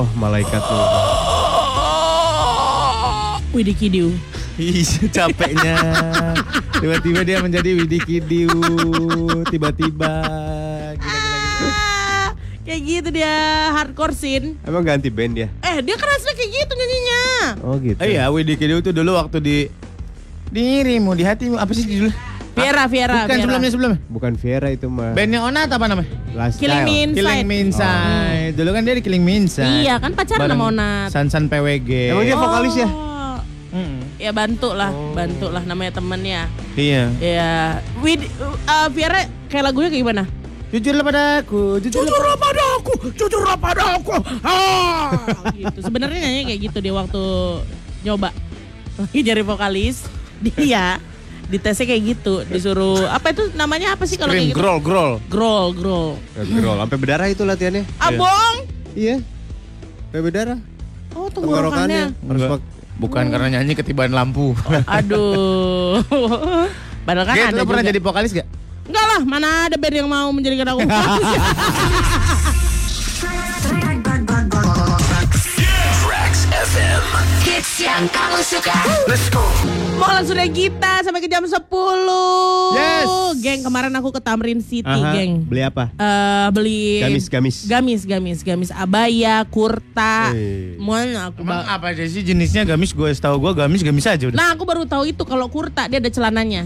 Wah, 0.00 0.08
malaikat 0.16 0.64
tuh. 0.64 0.80
Widih 3.52 3.76
Kidiu. 3.76 4.08
Ih, 4.56 4.80
capeknya. 5.12 5.76
Tiba-tiba 6.80 7.20
dia 7.20 7.44
menjadi 7.44 7.76
Widi 7.76 8.00
Kidiu. 8.00 8.48
Tiba-tiba. 9.52 10.24
Ah, 11.04 12.32
kayak 12.64 12.80
gitu 12.80 13.08
dia 13.12 13.28
hardcore 13.76 14.16
scene. 14.16 14.56
Emang 14.64 14.88
ganti 14.88 15.12
band 15.12 15.36
dia? 15.36 15.52
Eh 15.60 15.84
dia 15.84 16.00
kan 16.00 16.08
asli 16.16 16.32
kayak 16.32 16.48
gitu 16.48 16.72
nyanyinya. 16.72 17.22
Oh 17.60 17.76
gitu. 17.76 18.00
iya, 18.00 18.32
Widi 18.32 18.56
Kidiu 18.56 18.80
tuh 18.80 18.96
dulu 18.96 19.20
waktu 19.20 19.36
di 19.44 19.56
dirimu 20.48 21.12
di 21.12 21.28
hatimu 21.28 21.60
apa 21.60 21.76
sih 21.76 21.84
judul? 21.84 22.12
Viera, 22.50 22.84
Viera, 22.90 23.24
Bukan 23.24 23.28
Viera. 23.28 23.42
sebelumnya 23.44 23.70
sebelumnya. 23.70 23.98
Bukan 24.10 24.32
Viera 24.36 24.68
itu 24.72 24.86
mah. 24.90 25.12
Bandnya 25.16 25.40
Onat 25.44 25.70
apa 25.70 25.86
namanya? 25.86 26.10
Last 26.34 26.58
Killing 26.60 26.84
Me. 26.84 26.96
Inside. 27.04 27.16
Killing 27.16 27.44
Me 27.46 27.56
Inside. 27.62 28.29
Dulu 28.54 28.70
kan 28.74 28.82
dia 28.82 28.94
di 28.98 29.02
Killing 29.02 29.24
Me 29.24 29.34
Inside. 29.44 29.86
Iya 29.86 29.94
kan 29.98 30.12
pacaran 30.14 30.40
Bareng 30.42 30.58
sama 30.58 30.70
Onat. 30.72 31.08
Sansan 31.14 31.44
PWG. 31.46 31.90
Emang 32.14 32.24
dia 32.26 32.36
vokalis 32.36 32.74
ya? 32.76 32.88
Oh. 32.88 33.10
Mm-mm. 33.70 34.02
Ya 34.18 34.30
bantu 34.34 34.74
lah, 34.74 34.90
bantu 35.14 35.46
lah 35.48 35.62
namanya 35.62 36.02
temennya. 36.02 36.50
Iya. 36.74 37.14
Ya, 37.22 37.78
Wid, 38.02 38.26
uh, 38.66 38.90
Viera 38.90 39.30
kayak 39.46 39.70
lagunya 39.70 39.88
kayak 39.94 40.02
gimana? 40.02 40.24
Jujurlah 40.70 41.02
padaku, 41.02 41.82
jujurlah 41.82 42.38
padaku, 42.38 42.94
jujurlah 43.14 43.58
padaku. 43.58 44.14
Ah, 44.46 45.10
gitu. 45.58 45.78
Sebenarnya 45.82 46.18
nyanyi 46.22 46.46
kayak 46.46 46.60
gitu 46.70 46.78
dia 46.78 46.94
waktu 46.94 47.22
nyoba 48.06 48.30
lagi 48.98 49.20
jadi 49.22 49.42
vokalis. 49.42 50.06
Dia 50.42 50.98
di 51.50 51.58
tesnya 51.58 51.90
kayak 51.90 52.02
gitu, 52.14 52.34
disuruh 52.46 53.10
apa 53.10 53.34
itu 53.34 53.50
namanya 53.58 53.98
apa 53.98 54.06
sih 54.06 54.14
kalau 54.14 54.30
kayak 54.30 54.54
gitu? 54.54 54.58
grol, 54.62 54.78
grol. 54.78 55.12
Grol, 55.26 55.66
grol. 55.74 56.08
Ya, 56.38 56.46
Gerol, 56.46 56.76
sampai 56.78 56.96
berdarah 57.02 57.26
itu 57.26 57.42
latihannya. 57.42 57.82
Abong. 57.98 58.54
Iya. 58.94 59.16
Sampai 60.08 60.22
berdarah. 60.22 60.58
Oh, 61.18 61.26
Tenggorokannya. 61.26 62.14
Harus 62.14 62.62
Bukan 63.00 63.32
karena 63.32 63.48
nyanyi 63.58 63.74
ketiban 63.74 64.12
lampu. 64.12 64.52
Aduh. 64.86 65.98
Padahal 67.08 67.26
kan 67.26 67.34
Gen, 67.34 67.48
ada 67.50 67.58
lu 67.58 67.66
pernah 67.66 67.82
juga. 67.82 67.90
jadi 67.90 68.00
vokalis 68.04 68.30
gak? 68.36 68.48
Enggak 68.86 69.04
lah, 69.08 69.20
mana 69.24 69.48
ada 69.66 69.76
band 69.80 69.94
yang 70.04 70.08
mau 70.10 70.28
menjadikan 70.30 70.66
aku 70.70 70.84
vokalis. 70.84 71.26
Hits 77.60 77.76
yang 77.78 78.08
kamu 78.08 78.40
suka. 78.40 78.72
Let's 79.04 79.28
go. 79.28 79.44
Mau 80.00 80.08
langsung 80.08 80.32
deh 80.32 80.48
kita 80.48 81.04
sampai 81.04 81.20
ke 81.20 81.28
jam 81.28 81.44
10. 81.44 81.60
Yes. 82.72 83.04
Geng, 83.36 83.60
kemarin 83.60 83.92
aku 83.92 84.16
ke 84.16 84.20
Tamrin 84.24 84.64
City, 84.64 84.88
Aha, 84.88 85.12
geng. 85.12 85.44
Beli 85.44 85.60
apa? 85.60 85.92
Eh 85.92 86.48
beli 86.50 87.04
Gamis, 87.04 87.28
gamis. 87.28 87.56
gamis 87.68 88.00
gamis 88.08 88.38
gamis 88.40 88.70
abaya 88.72 89.44
kurta 89.44 90.32
Eh. 90.32 90.80
mana 90.80 91.28
aku 91.28 91.44
Emang 91.44 91.60
apa 91.60 91.92
aja 91.92 92.00
sih 92.00 92.24
jenisnya 92.24 92.64
gamis? 92.64 92.96
Gue 92.96 93.12
setahu 93.12 93.36
gue 93.38 93.52
gamis 93.54 93.84
gamis 93.84 94.08
aja 94.08 94.24
udah. 94.24 94.40
nah 94.40 94.56
aku 94.56 94.64
baru 94.64 94.88
tahu 94.88 95.04
itu 95.04 95.20
kalau 95.20 95.44
kurta 95.52 95.84
dia 95.84 96.00
ada 96.00 96.08
celananya 96.08 96.64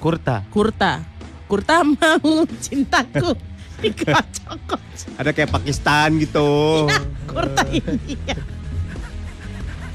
Kurta. 0.00 0.48
kurta 0.48 1.04
kurta 1.44 1.84
mau 1.84 2.24
cintaku 2.64 3.36
dikocok 3.84 4.80
Ada 5.20 5.28
kayak 5.30 5.52
Pakistan 5.52 6.16
gitu. 6.16 6.88
nah, 6.88 7.04
kurta 7.28 7.68
ini 7.68 8.16
ya. 8.24 8.56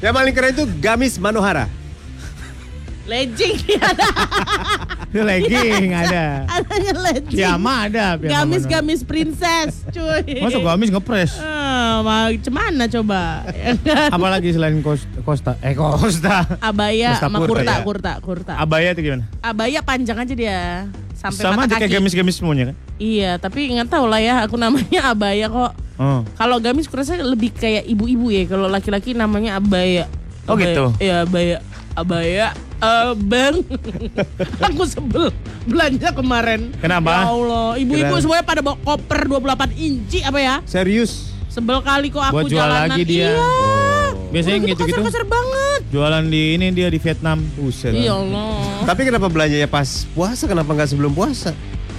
Yang 0.03 0.13
paling 0.13 0.33
keren 0.33 0.51
itu 0.51 0.65
Gamis 0.77 1.15
Manohara. 1.15 1.65
legging 3.03 3.59
ada 3.77 4.07
Itu 5.05 5.21
legging 5.21 5.91
ada. 5.91 6.47
adanya 6.49 6.93
legging 7.03 7.35
Piyama 7.35 7.73
ada. 7.83 8.15
piyama 8.15 8.31
gamis 8.33 8.63
mana. 8.63 8.71
gamis 8.73 9.01
princess 9.03 9.83
cuy 9.89 10.39
Masa 10.39 10.55
gamis 10.57 10.87
ngepres? 10.87 11.35
Ah, 11.37 11.99
macam 11.99 12.53
mana 12.53 12.87
coba 12.87 13.43
Ya 13.49 13.75
kan? 13.77 14.07
Apalagi 14.09 14.51
selain 14.51 14.79
kos- 14.79 15.03
Costa? 15.19 15.59
Eh 15.59 15.75
Costa. 15.75 16.47
abaya 16.63 17.19
sama 17.19 17.43
kurta 17.43 17.59
ya. 17.73 17.83
kurta 17.83 18.11
kurta 18.19 18.53
Abaya 18.55 18.91
itu 18.91 19.03
gimana? 19.03 19.27
abaya 19.39 19.79
panjang 19.81 20.17
aja 20.17 20.33
dia 20.33 20.59
sampai 21.13 21.39
Sama 21.41 21.59
mata 21.59 21.67
aja 21.69 21.79
kayak 21.79 21.87
kaki. 21.87 21.97
gamis-gamis 21.99 22.35
semuanya 22.35 22.63
kan? 22.65 22.75
Iya, 22.95 23.31
tapi 23.35 23.67
nggak 23.69 23.87
tahu 23.89 24.05
lah 24.05 24.19
ya. 24.19 24.43
Aku 24.43 24.55
namanya 24.55 25.07
abaya 25.07 25.47
kok. 25.47 25.71
Oh. 25.95 26.25
Kalau 26.33 26.57
gamis 26.57 26.85
kurasa 26.85 27.13
lebih 27.15 27.53
kayak 27.53 27.85
ibu-ibu 27.85 28.29
ya. 28.29 28.43
Kalau 28.45 28.65
laki-laki 28.65 29.13
namanya 29.13 29.57
abaya. 29.57 30.09
Oh, 30.45 30.53
Abaya. 30.53 30.65
gitu? 30.65 30.85
Iya 30.97 31.15
abaya. 31.23 31.57
Abaya. 31.93 32.47
Abang. 32.83 33.63
aku 34.65 34.83
sebel 34.83 35.31
belanja 35.63 36.11
kemarin. 36.11 36.73
Kenapa? 36.77 37.23
Ya 37.23 37.29
Allah, 37.29 37.67
ibu-ibu 37.79 38.13
semuanya 38.19 38.43
pada 38.43 38.59
bawa 38.59 38.75
koper 38.77 39.23
28 39.23 39.71
inci 39.73 40.19
apa 40.19 40.35
ya? 40.35 40.55
Serius. 40.67 41.31
Sebel 41.47 41.79
kali 41.79 42.09
kok 42.09 42.19
aku 42.19 42.43
Buat 42.43 42.49
jual 42.49 42.59
jalanan. 42.59 42.91
lagi 42.91 43.01
dia. 43.05 43.29
Iya. 43.29 43.47
Biasanya 44.33 44.57
Udah 44.57 44.67
gitu-gitu. 44.67 44.99
Kasar-kasar 44.99 45.25
banget. 45.29 45.79
Jualan 45.93 46.23
di 46.25 46.41
ini 46.57 46.65
dia 46.73 46.87
di 46.89 46.97
Vietnam. 46.97 47.37
Buset. 47.53 47.93
Ya 47.93 48.17
Allah. 48.17 48.83
Tapi 48.83 49.01
kenapa 49.05 49.29
belanjanya 49.29 49.69
pas 49.69 50.09
puasa? 50.11 50.43
Kenapa 50.43 50.73
nggak 50.73 50.89
sebelum 50.89 51.13
puasa? 51.13 51.53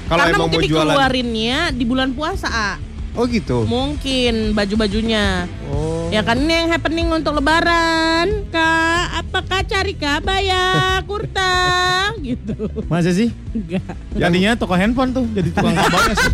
Kalau 0.05 0.21
Karena 0.21 0.35
emang 0.35 0.41
mau 0.43 0.51
mungkin 0.51 0.69
jualan. 0.69 0.85
dikeluarinnya 0.91 1.59
di 1.71 1.85
bulan 1.87 2.11
puasa, 2.13 2.51
A. 2.51 2.71
Oh 3.15 3.25
gitu. 3.25 3.63
Mungkin 3.63 4.53
baju-bajunya. 4.53 5.47
Oh. 5.69 6.11
Ya 6.11 6.21
kan 6.21 6.35
ini 6.37 6.51
yang 6.53 6.69
happening 6.69 7.07
untuk 7.09 7.31
lebaran 7.33 8.47
Kak, 8.49 9.05
apakah 9.21 9.63
cari 9.63 9.95
kabaya, 9.95 10.99
kurta 11.03 11.55
gitu 12.27 12.55
Masa 12.87 13.11
sih? 13.11 13.31
Enggak 13.53 13.83
Jadinya 14.13 14.51
toko 14.55 14.75
handphone 14.75 15.11
tuh 15.11 15.25
jadi 15.31 15.49
tukang 15.49 15.75
kabaya 15.81 16.13
sih. 16.13 16.33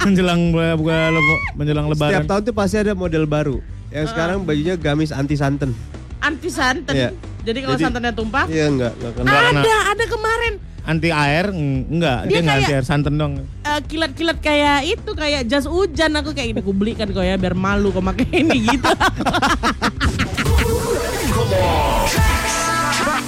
menjelang 0.00 0.50
buka, 0.50 0.68
buka 0.76 0.98
lebo- 1.10 1.42
menjelang 1.54 1.86
Setiap 1.88 1.96
lebaran. 1.96 2.26
tahun 2.28 2.42
tuh 2.42 2.54
pasti 2.54 2.76
ada 2.76 2.92
model 2.92 3.24
baru. 3.24 3.56
Yang 3.88 4.06
sekarang 4.10 4.42
bajunya 4.42 4.74
gamis 4.74 5.10
anti 5.10 5.34
santen. 5.34 5.70
Anti 6.18 6.48
santan 6.48 6.92
Iya. 6.92 7.10
Jadi 7.40 7.58
kalau 7.60 7.74
Jadi- 7.74 7.84
santannya 7.84 8.12
tumpah 8.12 8.44
Iya 8.46 8.66
enggak. 8.68 8.92
Enggak 8.94 9.12
kena. 9.16 9.30
Ada, 9.54 9.76
ada 9.90 10.04
kemarin 10.04 10.52
Anti 10.84 11.08
air 11.08 11.48
eng- 11.48 11.88
enggak, 11.90 12.18
Dia 12.22 12.30
dia, 12.30 12.38
enggak 12.38 12.54
anti 12.54 12.64
kayak- 12.66 12.76
air 12.76 12.84
santan 12.84 13.14
dong. 13.16 13.32
eh, 13.40 13.80
Kilat-kilat 13.82 14.38
kayak 14.38 14.78
itu 14.86 15.10
Kayak 15.12 15.42
jas 15.46 15.64
hujan 15.64 16.12
Aku 16.14 16.30
kayak 16.30 16.48
ini 16.50 16.60
Aku 16.60 16.72
belikan 16.72 17.08
kok 17.08 17.20
ya 17.20 17.34
Biar 17.34 17.56
malu 17.56 17.88
kok 17.88 18.04
pakai 18.04 18.28
ini 18.42 18.68
gitu 18.68 18.88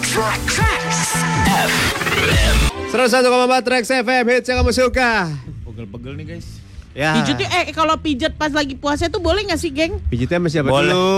Tracks. 0.06 0.56
101,4 2.88 3.28
Trax 3.62 3.82
FM 3.90 4.24
hits 4.30 4.46
yang 4.46 4.58
kamu 4.58 4.72
suka. 4.72 5.10
Pegel-pegel 5.62 6.12
nih 6.16 6.26
guys. 6.26 6.46
Ya. 6.92 7.12
Pijitnya 7.14 7.48
eh 7.54 7.64
kalau 7.70 7.94
pijat 7.96 8.32
pas 8.32 8.48
lagi 8.48 8.72
puasa 8.72 9.04
itu 9.04 9.20
boleh 9.20 9.44
gak 9.44 9.60
sih 9.60 9.68
geng? 9.68 10.00
Pijitnya 10.06 10.38
sama 10.38 10.48
siapa 10.48 10.68
Boleh. 10.70 10.88
dulu? 10.88 11.14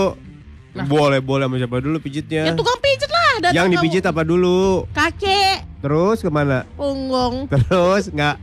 Boleh, 0.85 1.19
boleh 1.19 1.45
sama 1.45 1.55
siapa 1.55 1.75
dulu 1.79 1.97
pijitnya? 1.99 2.43
Ya 2.43 2.53
tukang 2.53 2.77
pijat 2.77 3.09
lah 3.09 3.31
yang 3.51 3.71
dipijit 3.71 4.03
apa 4.03 4.21
dulu? 4.21 4.83
Kakek 4.91 5.63
Terus 5.79 6.17
ke 6.19 6.29
mana? 6.31 6.67
Punggung 6.75 7.47
Terus 7.51 8.11
nggak 8.11 8.35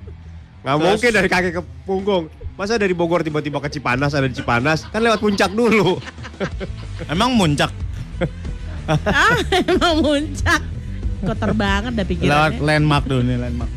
nggak 0.66 0.76
mungkin 0.82 1.10
dari 1.12 1.28
kaki 1.30 1.50
ke 1.54 1.62
punggung. 1.84 2.32
Masa 2.56 2.80
dari 2.80 2.97
Bogor 2.97 3.20
tiba-tiba 3.20 3.60
ke 3.60 3.69
Cipanas 3.69 4.16
ada 4.16 4.24
di 4.24 4.32
Cipanas? 4.32 4.88
Kan 4.88 5.04
lewat 5.04 5.20
puncak 5.20 5.52
dulu. 5.52 6.00
Emang 7.12 7.36
muncak 7.36 7.69
ah 9.10 9.36
emang 9.50 9.98
muncak 10.02 10.62
kotor 11.26 11.52
banget 11.56 11.92
dah 11.97 12.04
lewat 12.04 12.10
pikirannya 12.12 12.60
landmark 12.62 13.04
dulu 13.08 13.22
nih 13.24 13.36
landmark. 13.41 13.70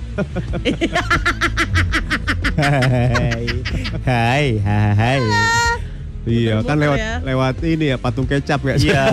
hai, 4.06 4.60
hai, 4.60 4.92
hai. 4.94 5.20
Iya, 6.28 6.62
kan 6.62 6.78
lewat 6.78 7.00
ya. 7.00 7.14
lewat 7.24 7.56
ini 7.64 7.96
ya 7.96 7.98
patung 7.98 8.28
kecap 8.28 8.60
ya. 8.68 8.76
Iya. 8.76 9.06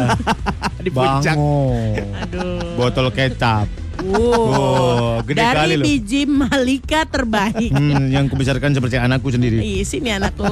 di 0.83 0.91
puncak. 0.91 1.37
Aduh 1.39 2.75
Botol 2.77 3.09
kecap. 3.15 3.71
Wow. 3.97 4.45
Oh, 4.53 5.15
gede 5.25 5.41
dari 5.41 5.57
kali 5.57 5.75
loh. 5.77 5.85
biji 5.85 6.23
malika 6.25 7.05
terbaik 7.05 7.71
Hmm, 7.71 8.09
yang 8.09 8.29
kubesarkan 8.29 8.71
seperti 8.71 8.97
anakku 8.97 9.29
sendiri. 9.29 9.59
Ih, 9.59 9.83
sini 9.83 10.13
anakku 10.13 10.45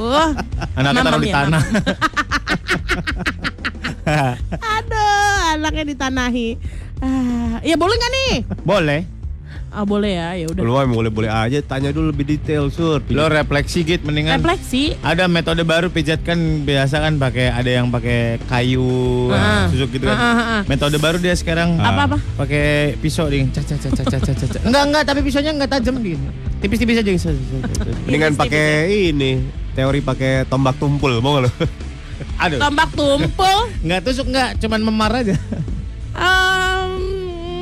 Anaknya 0.73 1.01
taruh 1.03 1.21
di 1.21 1.29
tanah. 1.29 1.61
aduh 4.75 5.57
anaknya 5.57 5.83
ditanahi 5.87 6.49
ah, 7.01 7.57
ya 7.61 7.73
boleh 7.73 7.95
nggak 7.95 8.13
nih 8.13 8.33
Boleh. 8.61 9.01
Ah 9.75 9.83
boleh 9.83 10.15
ya 10.15 10.29
ya 10.39 10.45
udah 10.47 10.63
Lu 10.63 10.79
emang 10.79 10.95
boleh-boleh 10.95 11.27
aja 11.27 11.59
tanya 11.59 11.91
dulu 11.91 12.15
lebih 12.15 12.23
detail, 12.25 12.71
Sur. 12.71 13.03
Lo 13.11 13.27
refleksi 13.27 13.83
git 13.83 14.01
mendingan. 14.01 14.39
refleksi 14.39 14.95
Ada 15.03 15.27
metode 15.27 15.61
baru 15.61 15.91
pijat 15.91 16.23
kan 16.23 16.39
biasa 16.63 17.03
kan 17.03 17.19
pakai 17.19 17.51
ada 17.51 17.67
yang 17.67 17.91
pakai 17.91 18.39
kayu 18.47 19.27
Ah. 19.29 19.67
susuk 19.67 19.91
gitu 19.91 20.07
kan. 20.07 20.15
Ah, 20.15 20.23
ah, 20.23 20.39
ah. 20.39 20.61
Metode 20.65 20.95
baru 20.95 21.19
dia 21.19 21.35
sekarang 21.35 21.75
Apa-apa? 21.75 22.15
Pakai 22.39 22.95
pisau 22.97 23.27
ding. 23.27 23.51
Caca 23.51 23.75
caca 23.75 23.91
caca 24.01 24.17
caca. 24.23 24.31
caca. 24.47 24.57
Enggak 24.63 24.83
enggak 24.87 25.03
tapi 25.03 25.19
pisaunya 25.19 25.51
enggak 25.51 25.71
tajam 25.75 25.99
gitu. 25.99 26.23
Tipis-tipis 26.63 27.03
aja 27.03 27.11
gitu. 27.11 27.35
Mendingan 28.07 28.33
pakai 28.33 28.67
ini 29.11 29.43
teori 29.75 29.99
pakai 29.99 30.47
tombak 30.47 30.79
tumpul, 30.79 31.19
mau 31.19 31.35
nggak 31.35 31.43
lu? 31.45 31.51
Aduh. 32.39 32.59
tombak 32.63 32.89
tumpul 32.95 33.57
Enggak 33.83 33.99
tusuk 34.07 34.31
enggak, 34.31 34.55
cuman 34.57 34.79
memar 34.79 35.11
aja. 35.11 35.35
Em, 36.15 36.54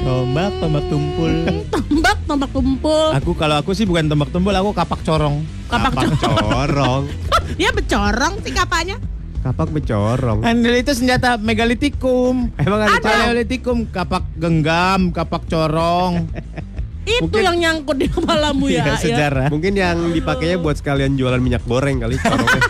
Tombak, 0.03 0.51
tombak 0.59 0.83
tumpul. 0.87 1.31
tombak 1.73 2.17
tombak 2.23 2.49
tumpul 2.51 3.07
Aku 3.15 3.31
kalau 3.33 3.55
aku 3.57 3.71
sih 3.71 3.87
bukan 3.87 4.05
tombak 4.05 4.29
tumpul, 4.29 4.51
aku 4.51 4.71
kapak 4.71 4.99
corong. 5.01 5.47
kapak 5.65 5.91
corong 5.95 6.19
Corong. 6.19 7.03
Dia 7.59 7.71
becorong 7.71 8.33
sih 8.43 8.51
kapanya. 8.51 8.97
Kapak 9.43 9.69
becorong. 9.69 10.39
Handle 10.39 10.77
itu 10.77 10.91
senjata 10.91 11.35
megalitikum. 11.35 12.47
Emang 12.55 12.79
ada? 12.81 12.95
Megalitikum, 12.99 13.87
kapak 13.87 14.23
genggam, 14.35 15.11
kapak 15.11 15.43
corong. 15.47 16.27
Itu 17.03 17.27
Mungkin- 17.27 17.43
yang 17.43 17.57
nyangkut 17.59 17.97
di 17.99 18.07
kepalamu 18.07 18.71
ya. 18.71 18.79
Iya, 18.79 18.83
ya. 18.87 18.95
sejarah. 18.95 19.47
Mungkin 19.51 19.75
yang 19.75 19.97
dipakainya 20.09 20.55
buat 20.55 20.79
sekalian 20.79 21.19
jualan 21.19 21.39
minyak 21.39 21.67
goreng 21.67 21.99
kali 21.99 22.15
corongnya. 22.15 22.61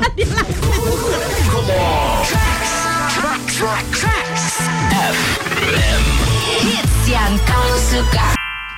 Yang 7.14 7.34
kamu 7.46 7.76
suka. 7.94 8.28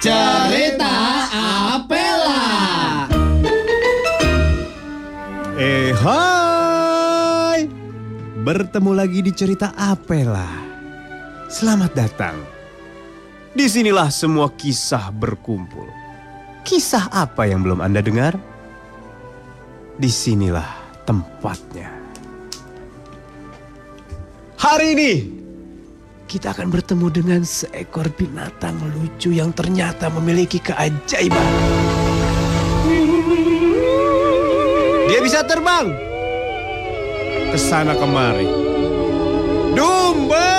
Cerita 0.03 0.93
Apela. 1.71 2.43
Eh 5.55 5.95
hai 5.95 7.63
Bertemu 8.43 8.91
lagi 8.91 9.23
di 9.23 9.31
cerita 9.31 9.71
Apela 9.71 10.43
Selamat 11.47 11.95
datang 11.95 12.35
Di 13.55 13.63
sinilah 13.63 14.11
semua 14.11 14.51
kisah 14.51 15.15
berkumpul 15.15 15.87
Kisah 16.67 17.07
apa 17.07 17.47
yang 17.47 17.63
belum 17.63 17.79
Anda 17.79 18.03
dengar? 18.03 18.35
Di 19.95 20.11
sinilah 20.11 20.67
tempatnya 21.07 21.87
Hari 24.59 24.87
ini 24.91 25.11
kita 26.35 26.51
akan 26.51 26.67
bertemu 26.67 27.07
dengan 27.15 27.41
seekor 27.47 28.11
binatang 28.11 28.75
lucu 28.91 29.31
yang 29.31 29.55
ternyata 29.55 30.11
memiliki 30.19 30.59
keajaiban. 30.59 31.47
Dia 35.07 35.19
bisa 35.23 35.47
terbang 35.47 35.95
ke 37.55 37.55
sana 37.55 37.95
kemari. 37.95 38.51
Dumbo! 39.79 40.51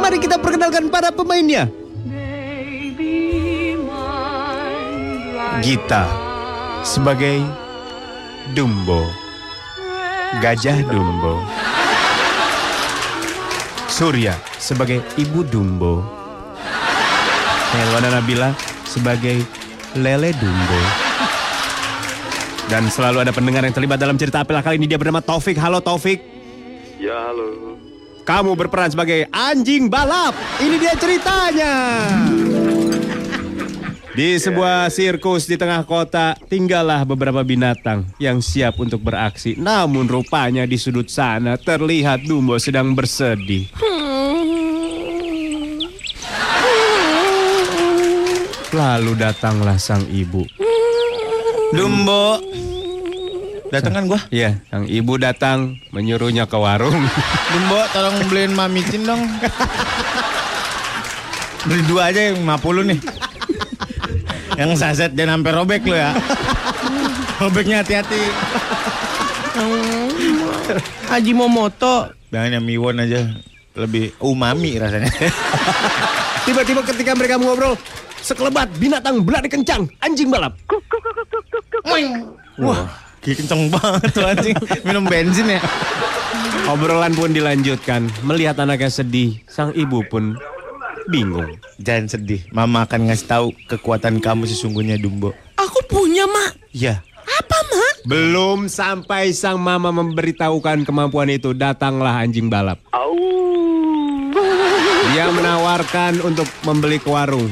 Mari 0.00 0.16
kita 0.16 0.40
perkenalkan 0.40 0.88
para 0.88 1.12
pemainnya. 1.12 1.68
Gita 5.60 6.08
sebagai 6.80 7.44
Dumbo. 8.56 9.27
Gajah 10.36 10.84
Dumbo. 10.84 11.40
Surya 13.88 14.36
sebagai 14.60 15.00
Ibu 15.16 15.40
Dumbo. 15.48 16.04
Helwana 17.72 18.20
Nabila 18.20 18.52
sebagai 18.84 19.40
Lele 19.96 20.36
Dumbo. 20.36 20.80
Dan 22.68 22.92
selalu 22.92 23.24
ada 23.24 23.32
pendengar 23.32 23.64
yang 23.64 23.72
terlibat 23.72 23.96
dalam 23.96 24.20
cerita 24.20 24.44
apel 24.44 24.60
kali 24.60 24.76
ini 24.76 24.84
dia 24.84 25.00
bernama 25.00 25.24
Taufik. 25.24 25.56
Halo 25.56 25.80
Taufik. 25.80 26.20
Ya 27.00 27.32
halo. 27.32 27.80
Kamu 28.28 28.52
berperan 28.52 28.92
sebagai 28.92 29.24
anjing 29.32 29.88
balap. 29.88 30.36
Ini 30.60 30.76
dia 30.76 30.92
ceritanya. 31.00 31.72
Di 34.18 34.34
sebuah 34.34 34.90
sirkus 34.90 35.46
di 35.46 35.54
tengah 35.54 35.86
kota, 35.86 36.34
tinggallah 36.50 37.06
beberapa 37.06 37.46
binatang 37.46 38.02
yang 38.18 38.42
siap 38.42 38.74
untuk 38.82 38.98
beraksi. 38.98 39.54
Namun 39.54 40.10
rupanya 40.10 40.66
di 40.66 40.74
sudut 40.74 41.06
sana 41.06 41.54
terlihat 41.54 42.26
Dumbo 42.26 42.58
sedang 42.58 42.98
bersedih. 42.98 43.70
Lalu 48.74 49.12
datanglah 49.14 49.78
sang 49.78 50.02
ibu. 50.10 50.42
Dumbo. 51.70 52.42
Datangan 53.70 54.02
gua. 54.10 54.18
Iya, 54.34 54.58
sang 54.66 54.90
ibu 54.90 55.14
datang 55.14 55.78
menyuruhnya 55.94 56.50
ke 56.50 56.58
warung. 56.58 57.06
Dumbo 57.54 57.86
tolong 57.94 58.18
beliin 58.26 58.50
mamicin 58.50 59.06
dong. 59.06 59.22
Beli 61.70 61.86
dua 61.86 62.10
aja 62.10 62.34
yang 62.34 62.42
50 62.42 62.82
nih. 62.82 63.17
Yang 64.58 64.82
saset 64.82 65.14
dan 65.14 65.30
sampai 65.30 65.54
robek 65.54 65.86
lo 65.86 65.94
ya. 65.94 66.10
Robeknya 67.42 67.86
hati-hati. 67.86 68.18
Haji 71.06 71.32
Momoto. 71.38 72.10
Jangan 72.34 72.58
yang 72.58 72.66
miwon 72.66 72.98
aja. 72.98 73.22
Lebih 73.78 74.18
umami 74.18 74.82
rasanya. 74.82 75.06
Tiba-tiba 76.50 76.82
ketika 76.82 77.14
mereka 77.14 77.38
mengobrol, 77.38 77.78
sekelebat 78.18 78.66
binatang 78.82 79.22
berlari 79.22 79.46
kencang, 79.46 79.86
anjing 80.02 80.26
balap. 80.26 80.58
Wah, 82.58 82.90
kayak 83.22 83.46
kenceng 83.46 83.70
banget 83.70 84.10
tuh 84.10 84.26
anjing. 84.26 84.58
Minum 84.82 85.06
bensin 85.06 85.54
ya. 85.54 85.62
Obrolan 86.66 87.14
pun 87.14 87.30
dilanjutkan. 87.30 88.10
Melihat 88.26 88.58
anaknya 88.58 88.90
sedih, 88.90 89.38
sang 89.46 89.70
ibu 89.78 90.02
pun 90.10 90.34
bingung. 91.08 91.56
Jangan 91.80 92.06
sedih. 92.06 92.44
Mama 92.52 92.84
akan 92.84 93.08
ngasih 93.08 93.26
tahu 93.26 93.46
kekuatan 93.66 94.20
kamu 94.20 94.44
sesungguhnya 94.44 95.00
Dumbo. 95.00 95.32
Aku 95.56 95.80
punya, 95.88 96.28
Mak. 96.28 96.60
Iya. 96.70 97.00
Apa, 97.24 97.58
Mak? 97.66 97.94
Belum 98.04 98.68
sampai 98.68 99.32
sang 99.32 99.58
mama 99.58 99.90
memberitahukan 99.90 100.84
kemampuan 100.84 101.28
itu, 101.32 101.52
datanglah 101.56 102.20
anjing 102.20 102.48
balap. 102.48 102.78
Au. 102.92 103.16
Dia 105.12 105.32
menawarkan 105.32 106.20
untuk 106.22 106.46
membeli 106.62 107.00
ke 107.00 107.08
warung, 107.08 107.50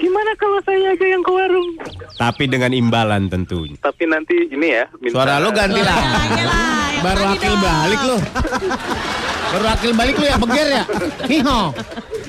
Gimana 0.00 0.32
kalau 0.40 0.56
saya 0.64 0.96
aja 0.96 1.06
yang 1.06 1.20
ke 1.20 1.28
warung? 1.28 1.68
tapi 2.16 2.44
dengan 2.48 2.72
imbalan 2.72 3.28
tentunya. 3.32 3.76
Tapi 3.80 4.04
nanti 4.04 4.48
ini 4.48 4.68
ya. 4.76 4.84
Minta... 5.00 5.12
Suara 5.16 5.40
lo 5.40 5.52
ganti 5.52 5.80
lah. 5.80 5.96
Tanya 5.96 6.44
lah. 6.44 6.88
yang 6.92 7.04
Baru 7.04 7.22
akil 7.32 7.54
balik 7.56 8.00
lo. 8.04 8.16
Baru 9.50 9.66
akil 9.66 9.92
balik 9.98 10.14
lo 10.14 10.26
ya 10.30 10.36
beger 10.38 10.68
ya. 10.70 10.82
Hiho. 11.26 11.60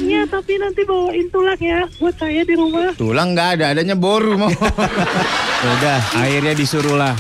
Iya, 0.02 0.22
tapi 0.26 0.58
nanti 0.58 0.82
bawain 0.82 1.30
tulang 1.30 1.62
ya 1.62 1.86
buat 2.02 2.16
saya 2.18 2.42
di 2.42 2.58
rumah. 2.58 2.98
Tulang 2.98 3.38
nggak 3.38 3.50
ada, 3.62 3.66
adanya 3.78 3.94
boru 3.94 4.34
mau. 4.42 4.50
Udah, 5.78 6.00
akhirnya 6.18 6.58
disuruhlah 6.58 7.14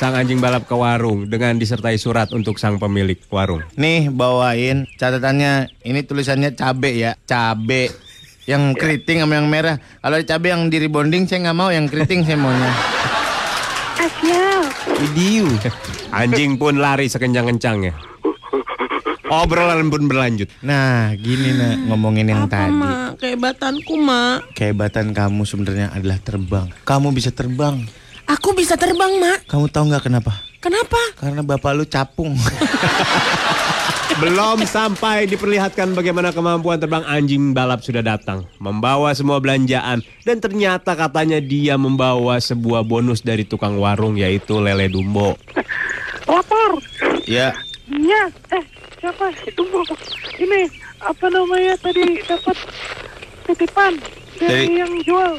sang 0.00 0.16
anjing 0.16 0.40
balap 0.40 0.64
ke 0.64 0.72
warung 0.72 1.28
dengan 1.28 1.60
disertai 1.60 2.00
surat 2.00 2.32
untuk 2.32 2.56
sang 2.56 2.80
pemilik 2.80 3.20
warung. 3.28 3.60
Nih 3.76 4.08
bawain 4.08 4.88
catatannya. 4.96 5.68
Ini 5.84 6.00
tulisannya 6.08 6.56
cabe 6.56 6.96
ya, 6.96 7.12
cabe. 7.28 7.92
Yang 8.48 8.80
keriting 8.80 9.20
sama 9.20 9.36
yang 9.36 9.52
merah. 9.52 9.76
Kalau 10.00 10.16
cabe 10.24 10.48
yang 10.48 10.72
di 10.72 10.80
rebonding 10.80 11.28
saya 11.28 11.52
nggak 11.52 11.58
mau, 11.60 11.68
yang 11.68 11.84
keriting 11.84 12.24
saya 12.24 12.40
maunya. 12.40 12.72
Ah, 14.00 14.10
siap. 14.24 14.64
Video. 14.96 15.44
Anjing 16.16 16.56
pun 16.56 16.80
lari 16.80 17.04
sekencang-kencangnya. 17.12 17.92
Obrolan 19.30 19.86
pun 19.94 20.10
berlanjut. 20.10 20.50
Nah, 20.58 21.14
gini 21.14 21.54
nak 21.54 21.86
ngomongin 21.86 22.26
yang 22.26 22.50
Apa, 22.50 22.66
tadi. 22.66 22.74
Mak? 22.74 23.22
Kehebatanku, 23.22 23.94
Mak. 23.94 24.58
Kehebatan 24.58 25.14
kamu 25.14 25.46
sebenarnya 25.46 25.86
adalah 25.94 26.18
terbang. 26.18 26.66
Kamu 26.82 27.14
bisa 27.14 27.30
terbang. 27.30 27.86
Aku 28.26 28.58
bisa 28.58 28.74
terbang, 28.74 29.22
Mak. 29.22 29.46
Kamu 29.46 29.70
tahu 29.70 29.86
nggak 29.86 30.10
kenapa? 30.10 30.34
Kenapa? 30.58 30.98
Karena 31.14 31.46
bapak 31.46 31.72
lu 31.72 31.86
capung. 31.86 32.34
Belum 34.20 34.66
sampai 34.66 35.24
diperlihatkan 35.24 35.94
bagaimana 35.94 36.34
kemampuan 36.34 36.76
terbang 36.76 37.06
anjing 37.06 37.54
balap 37.54 37.80
sudah 37.80 38.02
datang. 38.02 38.44
Membawa 38.58 39.14
semua 39.14 39.38
belanjaan. 39.38 40.02
Dan 40.26 40.42
ternyata 40.42 40.98
katanya 40.98 41.38
dia 41.38 41.78
membawa 41.78 42.36
sebuah 42.36 42.82
bonus 42.82 43.22
dari 43.22 43.46
tukang 43.46 43.78
warung 43.78 44.18
yaitu 44.18 44.58
lele 44.58 44.90
dumbo. 44.90 45.38
Lapor. 46.26 46.82
ya, 47.24 47.54
Iya. 47.90 48.30
Eh, 48.54 48.64
siapa? 49.00 49.26
Itu 49.42 49.64
Bu. 49.64 49.80
Ini 50.36 50.68
apa 51.00 51.26
namanya 51.26 51.74
tadi 51.80 52.20
dapat 52.22 52.56
titipan 53.48 53.92
dari 54.36 54.68
Dari- 54.68 54.76
yang 54.76 54.92
jual. 55.02 55.32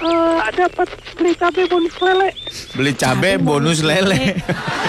Eh, 0.00 0.38
dapat 0.56 0.88
beli 1.14 1.36
cabai 1.36 1.68
bonus 1.68 1.96
lele. 2.00 2.28
beli 2.72 2.92
cabe 2.94 3.30
bonus 3.36 3.80
lele. 3.80 4.16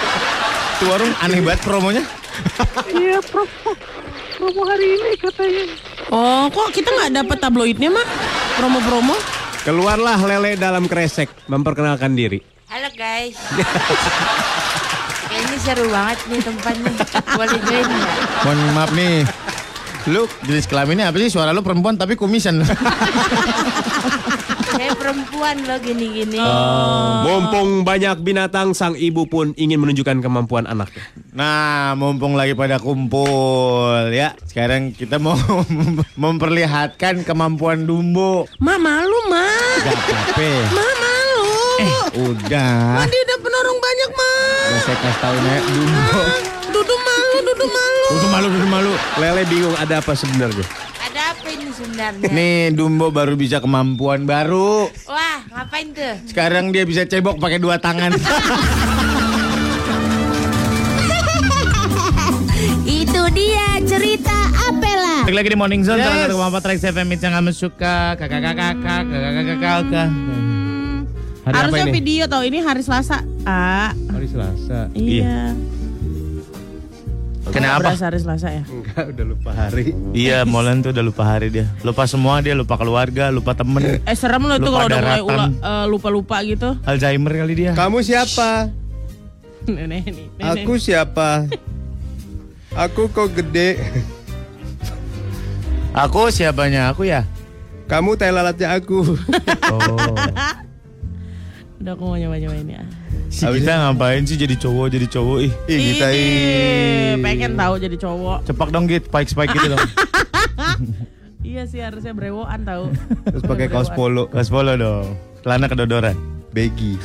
Itu 0.79 0.83
warung 0.87 1.13
aneh 1.19 1.43
banget 1.43 1.61
promonya. 1.61 2.03
Iya, 2.89 3.19
promo. 3.21 3.71
Promo 4.33 4.61
hari 4.65 4.97
ini 4.97 5.11
katanya. 5.19 5.63
Oh, 6.09 6.49
kok 6.49 6.73
kita 6.73 6.89
nggak 6.89 7.21
dapat 7.21 7.37
tabloidnya, 7.37 7.91
Mak? 7.91 8.07
Promo-promo? 8.57 9.13
Keluarlah 9.61 10.17
lele 10.17 10.57
dalam 10.57 10.89
kresek 10.89 11.29
memperkenalkan 11.45 12.17
diri. 12.17 12.41
Halo 12.65 12.89
guys. 12.95 13.35
Kayaknya 15.31 15.57
seru 15.63 15.85
banget 15.87 16.19
nih 16.27 16.41
tempatnya. 16.43 16.91
Boleh 17.31 17.59
join 17.63 17.87
nggak? 17.87 18.15
Mohon 18.43 18.59
maaf 18.75 18.91
nih. 18.91 19.15
Lu 20.09 20.21
jenis 20.43 20.65
kelaminnya 20.67 21.07
apa 21.07 21.17
sih? 21.21 21.29
Suara 21.31 21.55
lu 21.55 21.63
perempuan 21.63 21.95
tapi 21.95 22.19
kumisan. 22.19 22.65
Saya 24.71 24.97
perempuan 24.97 25.61
loh 25.61 25.77
gini-gini. 25.77 26.41
Mumpung 27.21 27.85
banyak 27.85 28.17
binatang, 28.25 28.73
sang 28.73 28.97
ibu 28.97 29.29
pun 29.29 29.53
ingin 29.53 29.77
menunjukkan 29.77 30.25
kemampuan 30.25 30.65
anaknya. 30.65 31.05
Nah, 31.37 31.93
mumpung 31.93 32.33
lagi 32.33 32.57
pada 32.57 32.81
kumpul 32.81 34.09
ya. 34.09 34.33
Sekarang 34.49 34.89
kita 34.91 35.21
mau 35.21 35.37
memperlihatkan 36.23 37.21
kemampuan 37.21 37.85
Dumbo. 37.85 38.49
Ma 38.57 38.81
malu 38.81 39.29
ma. 39.29 39.47
Gak 39.85 39.95
apa-apa. 39.95 40.49
Ma 40.73 40.87
malu. 40.97 41.45
Udah. 42.25 43.05
Dia 43.05 43.21
udah 43.21 43.37
banyak 43.91 44.11
ma. 44.15 44.31
Udah 44.71 44.81
saya 44.81 44.97
kasih 45.03 45.19
tau 45.19 45.35
nih 45.35 45.59
Dumbo. 45.67 46.21
Dudu 46.71 46.95
malu, 46.95 47.37
dudu 47.43 47.65
malu. 47.67 48.03
Udah 48.11 48.29
malu, 48.31 48.47
udah 48.47 48.69
malu. 48.71 48.93
Lele 49.19 49.43
bingung 49.45 49.75
ada 49.75 49.99
apa 49.99 50.15
sebenarnya. 50.15 50.63
Ada 51.03 51.35
apa 51.35 51.47
ini 51.51 51.67
sebenarnya? 51.75 52.27
Nih 52.31 52.71
Dumbo 52.71 53.11
baru 53.11 53.35
bisa 53.35 53.59
kemampuan 53.59 54.23
baru. 54.23 54.87
Wah, 55.11 55.43
ngapain 55.51 55.91
tuh? 55.91 56.13
Sekarang 56.23 56.71
dia 56.71 56.87
bisa 56.87 57.03
cebok 57.03 57.35
pakai 57.35 57.59
dua 57.59 57.75
tangan. 57.77 58.15
Itu 62.87 63.21
dia 63.33 63.81
cerita 63.83 64.37
Apela. 64.61 65.27
Balik 65.27 65.35
lagi 65.35 65.49
di 65.51 65.57
Morning 65.59 65.83
Zone, 65.83 65.99
Yes. 65.99 66.07
salah 66.07 66.19
satu 66.23 66.35
kemampuan 66.39 66.63
Trax 66.63 66.79
FM 66.85 67.07
yang 67.11 67.33
kamu 67.35 67.51
suka. 67.51 68.15
Kakak 68.15 68.39
kakak 68.39 68.55
kakak 68.55 69.03
kakak 69.03 69.31
kakak 69.35 69.57
kakak. 69.59 70.09
Hari 71.41 71.53
apa 71.57 71.65
Harusnya 71.65 71.85
video 71.89 72.23
tau 72.29 72.45
ini 72.45 72.61
hari 72.61 72.85
Selasa. 72.85 73.25
Ah, 73.43 73.91
Hari 74.09 74.27
Selasa. 74.27 74.79
iya. 74.93 75.57
Kenapa? 77.41 77.91
Berasa 77.91 78.05
hari 78.07 78.19
Selasa 78.21 78.47
ya? 78.47 78.63
Enggak, 78.63 79.05
udah 79.11 79.25
lupa 79.25 79.51
hari. 79.51 79.91
Iya, 80.13 80.45
Molan 80.45 80.79
tuh 80.79 80.93
udah 80.93 81.03
lupa 81.03 81.23
hari 81.25 81.49
dia. 81.49 81.65
Lupa 81.81 82.05
semua 82.05 82.39
dia, 82.39 82.53
lupa 82.53 82.77
keluarga, 82.77 83.27
lupa 83.27 83.51
temen. 83.51 83.99
Eh 83.99 84.15
serem 84.15 84.39
lo 84.41 84.55
itu 84.55 84.63
Lupa 84.63 84.77
kalau 84.77 84.87
udah 84.87 85.01
mulai 85.01 85.21
ula- 85.21 85.51
eh, 85.51 85.85
lupa-lupa 85.89 86.37
gitu. 86.45 86.77
Alzheimer 86.85 87.33
kali 87.35 87.53
dia. 87.57 87.71
Kamu 87.73 87.99
siapa? 87.99 88.69
Nenek 89.65 90.05
nenek. 90.05 90.63
Aku 90.63 90.77
siapa? 90.77 91.49
Aku 92.71 93.09
kok 93.09 93.33
gede. 93.33 93.81
Aku 95.91 96.29
siapanya? 96.29 96.87
Aku 96.87 97.03
ya? 97.03 97.27
Kamu 97.85 98.15
tai 98.15 98.31
lalatnya 98.31 98.71
aku. 98.71 99.17
Oh. 99.67 100.15
Udah 101.81 101.97
aku 101.97 102.03
mau 102.05 102.13
nyoba-nyoba 102.13 102.55
ini 102.61 102.73
ya. 102.77 102.83
Si 103.33 103.41
kita 103.41 103.73
ngapain 103.73 104.21
sih 104.21 104.37
jadi 104.37 104.53
cowok, 104.53 104.85
jadi 104.93 105.07
cowok 105.09 105.37
ih. 105.41 105.51
Ih, 105.65 105.79
kita 105.97 106.07
Ih, 106.13 107.11
pengen 107.25 107.57
tahu 107.57 107.73
jadi 107.81 107.97
cowok. 107.97 108.37
Cepak 108.45 108.69
dong 108.69 108.85
git, 108.85 109.09
spike-spike 109.09 109.51
gitu 109.57 109.67
dong. 109.73 109.81
Iya 111.41 111.65
sih 111.65 111.81
harusnya 111.81 112.13
brewoan 112.13 112.63
tahu. 112.63 112.93
Terus 113.27 113.43
pakai 113.43 113.67
kaos 113.67 113.89
polo, 113.91 114.29
Kelas 114.29 114.47
polo 114.47 114.77
dong. 114.77 115.17
Celana 115.41 115.65
kedodoran. 115.67 116.13
baggy. 116.53 116.95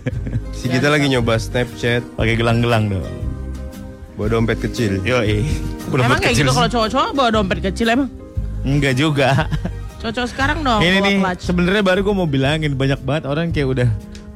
Si 0.56 0.70
kita 0.70 0.88
lagi 0.88 1.10
nyoba 1.10 1.36
Snapchat, 1.36 2.06
Pakai 2.14 2.38
gelang-gelang 2.38 2.86
dong. 2.86 3.04
bawa 4.14 4.30
dompet 4.30 4.62
kecil. 4.62 5.02
Yo 5.02 5.20
ih. 5.26 5.42
emang 5.90 6.22
kayak 6.22 6.38
gitu 6.38 6.48
kalau 6.48 6.70
cowok-cowok 6.70 7.10
bawa 7.12 7.28
dompet 7.34 7.58
kecil 7.60 7.92
emang? 7.92 8.08
Enggak 8.62 8.94
juga. 8.94 9.50
Cowok-cowok 10.00 10.28
sekarang 10.32 10.58
dong 10.64 10.80
Ini 10.80 10.98
nih, 11.04 11.16
sebenarnya 11.36 11.82
baru 11.84 12.00
gue 12.00 12.14
mau 12.16 12.24
bilangin 12.24 12.72
banyak 12.72 13.04
banget 13.04 13.28
orang 13.28 13.52
kayak 13.52 13.68
udah 13.68 13.88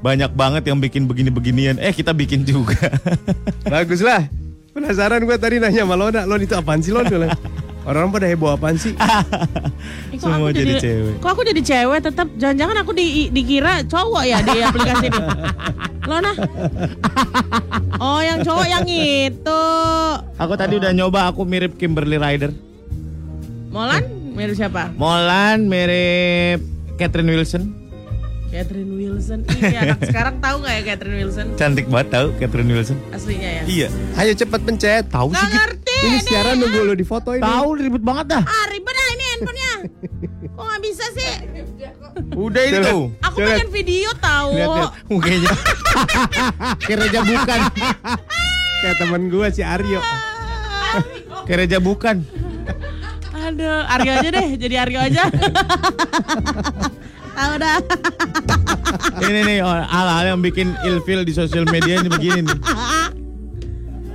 banyak 0.04 0.30
banget 0.36 0.68
yang 0.68 0.76
bikin 0.76 1.08
begini-beginian. 1.08 1.80
Eh 1.80 1.96
kita 1.96 2.12
bikin 2.12 2.44
juga. 2.44 2.76
Bagus 3.72 4.04
lah. 4.04 4.28
Penasaran 4.76 5.24
gue 5.24 5.36
tadi 5.40 5.56
nanya 5.56 5.88
sama 5.88 5.96
Lona, 5.96 6.28
Lon 6.28 6.44
itu 6.44 6.52
apaan 6.52 6.84
sih 6.84 6.92
Lon? 6.92 7.08
Gua 7.08 7.24
bilang, 7.24 7.32
Orang 7.84 8.08
pada 8.12 8.24
heboh 8.28 8.52
apaan 8.52 8.76
sih? 8.76 8.92
Eh, 10.14 10.16
kok 10.16 10.30
semua 10.30 10.48
aku 10.48 10.56
jadi 10.56 10.74
cewek. 10.78 11.14
Kok 11.20 11.30
aku 11.34 11.42
jadi 11.42 11.62
cewek 11.64 11.98
tetap 12.06 12.28
jangan-jangan 12.38 12.76
aku 12.86 12.90
di, 12.96 13.28
dikira 13.34 13.82
cowok 13.84 14.24
ya 14.24 14.38
di 14.40 14.62
aplikasi 14.68 15.06
ini. 15.10 15.20
Lona. 16.06 16.32
Oh, 17.98 18.20
yang 18.22 18.40
cowok 18.46 18.66
yang 18.70 18.86
itu. 18.86 19.62
aku 20.38 20.54
tadi 20.54 20.78
udah 20.78 20.94
nyoba 20.94 21.28
aku 21.28 21.42
mirip 21.44 21.74
Kimberly 21.76 22.16
Ryder. 22.16 22.54
Molan 23.74 24.06
mirip 24.38 24.54
siapa? 24.54 24.94
Molan 24.94 25.66
mirip 25.66 26.62
Catherine 26.96 27.28
Wilson. 27.28 27.83
Catherine 28.54 28.94
Wilson. 28.94 29.42
Iya, 29.50 29.78
anak 29.82 30.00
sekarang 30.14 30.34
tahu 30.38 30.62
nggak 30.62 30.74
ya 30.78 30.82
Catherine 30.94 31.16
Wilson? 31.26 31.46
Cantik 31.58 31.86
banget 31.90 32.08
tau 32.14 32.26
Catherine 32.38 32.70
Wilson. 32.70 32.96
Aslinya 33.10 33.50
ya. 33.50 33.62
Iya. 33.66 33.88
Ayo 34.14 34.32
cepet 34.38 34.60
pencet. 34.62 35.04
Tahu 35.10 35.34
sih 35.34 35.48
ngerti. 35.50 35.98
Ini 36.06 36.18
siaran 36.22 36.54
nunggu 36.62 36.80
lo 36.86 36.94
di 36.94 37.02
foto 37.02 37.34
ini. 37.34 37.42
Tahu 37.42 37.68
ribet 37.74 38.02
banget 38.06 38.26
dah. 38.38 38.44
Ah, 38.46 38.64
ribet 38.70 38.94
ah 38.94 39.08
ini 39.10 39.24
handphonenya. 39.26 39.74
Kok 40.54 40.62
nggak 40.70 40.80
bisa 40.86 41.04
sih? 41.18 41.30
Udah 42.38 42.62
itu. 42.62 42.96
Aku 43.26 43.36
pengen 43.42 43.70
video 43.74 44.10
tahu. 44.22 44.50
Lihat 44.54 44.70
lihat 44.70 44.92
mukanya. 45.10 45.52
Kereja 46.86 47.20
bukan. 47.26 47.60
Kayak 48.86 48.96
temen 49.02 49.22
gue 49.34 49.46
si 49.50 49.62
Aryo. 49.66 49.98
Kereja 51.42 51.82
bukan. 51.82 52.22
Aduh, 53.34 53.82
Aryo 53.84 54.12
aja 54.14 54.28
deh, 54.30 54.46
jadi 54.56 54.74
Aryo 54.86 55.00
aja. 55.02 55.26
Tahu 57.34 57.52
dah. 57.58 57.78
Ini 59.20 59.40
nih 59.42 59.58
oh, 59.66 59.74
hal-hal 59.74 60.34
yang 60.34 60.40
bikin 60.40 60.74
ilfil 60.86 61.26
di 61.26 61.34
sosial 61.34 61.66
media 61.66 61.98
ini 61.98 62.08
begini 62.08 62.46
nih. 62.46 62.58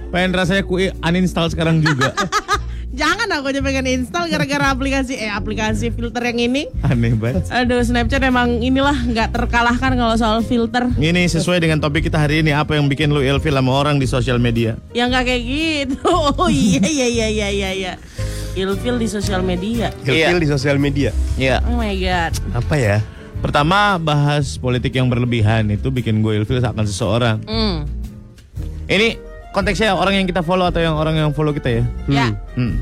Pengen 0.10 0.32
rasanya 0.34 0.66
ku 0.66 0.80
uninstall 0.80 1.52
sekarang 1.52 1.84
juga. 1.84 2.16
Jangan 2.90 3.30
aku 3.38 3.54
aja 3.54 3.62
pengen 3.62 3.86
install 3.86 4.28
gara-gara 4.34 4.74
aplikasi 4.74 5.14
eh 5.14 5.30
aplikasi 5.30 5.94
filter 5.94 6.20
yang 6.34 6.52
ini. 6.52 6.68
Aneh 6.82 7.14
banget. 7.14 7.46
Aduh, 7.54 7.80
Snapchat 7.86 8.20
emang 8.26 8.60
inilah 8.60 8.98
nggak 9.06 9.30
terkalahkan 9.30 9.94
kalau 9.94 10.16
soal 10.18 10.42
filter. 10.42 10.90
Ini 10.98 11.30
sesuai 11.30 11.62
dengan 11.62 11.78
topik 11.78 12.10
kita 12.10 12.18
hari 12.18 12.42
ini 12.42 12.52
apa 12.52 12.76
yang 12.76 12.90
bikin 12.90 13.14
lu 13.14 13.22
ilfil 13.22 13.54
sama 13.54 13.72
orang 13.72 14.02
di 14.02 14.10
sosial 14.10 14.42
media? 14.42 14.74
Yang 14.98 15.08
nggak 15.16 15.26
kayak 15.30 15.44
gitu. 15.46 16.12
Oh 16.40 16.50
iya 16.50 16.84
iya 16.84 17.08
iya 17.08 17.28
iya 17.52 17.70
iya. 17.72 17.94
Ilfil 18.60 19.00
di 19.00 19.08
sosial 19.08 19.40
media. 19.40 19.88
Ilfil 20.04 20.40
di 20.44 20.48
sosial 20.52 20.76
media. 20.76 21.16
Iya. 21.40 21.64
Oh 21.64 21.80
my 21.80 21.96
god. 21.96 22.32
Apa 22.52 22.76
ya? 22.76 22.98
Pertama 23.40 23.96
bahas 23.96 24.60
politik 24.60 25.00
yang 25.00 25.08
berlebihan 25.08 25.72
itu 25.72 25.88
bikin 25.88 26.20
gue 26.20 26.44
ilfil 26.44 26.60
akan 26.60 26.84
seseorang. 26.84 27.40
Hmm. 27.48 27.88
Ini 28.92 29.16
konteksnya 29.56 29.96
orang 29.96 30.20
yang 30.20 30.28
kita 30.28 30.44
follow 30.44 30.68
atau 30.68 30.84
yang 30.84 31.00
orang 31.00 31.16
yang 31.16 31.32
follow 31.32 31.56
kita 31.56 31.72
ya? 31.72 31.84
Ya. 32.12 32.28
Hmm. 32.60 32.76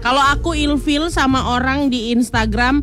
Kalau 0.00 0.24
aku 0.32 0.56
ilfil 0.56 1.12
sama 1.12 1.44
orang 1.52 1.92
di 1.92 2.10
Instagram 2.16 2.80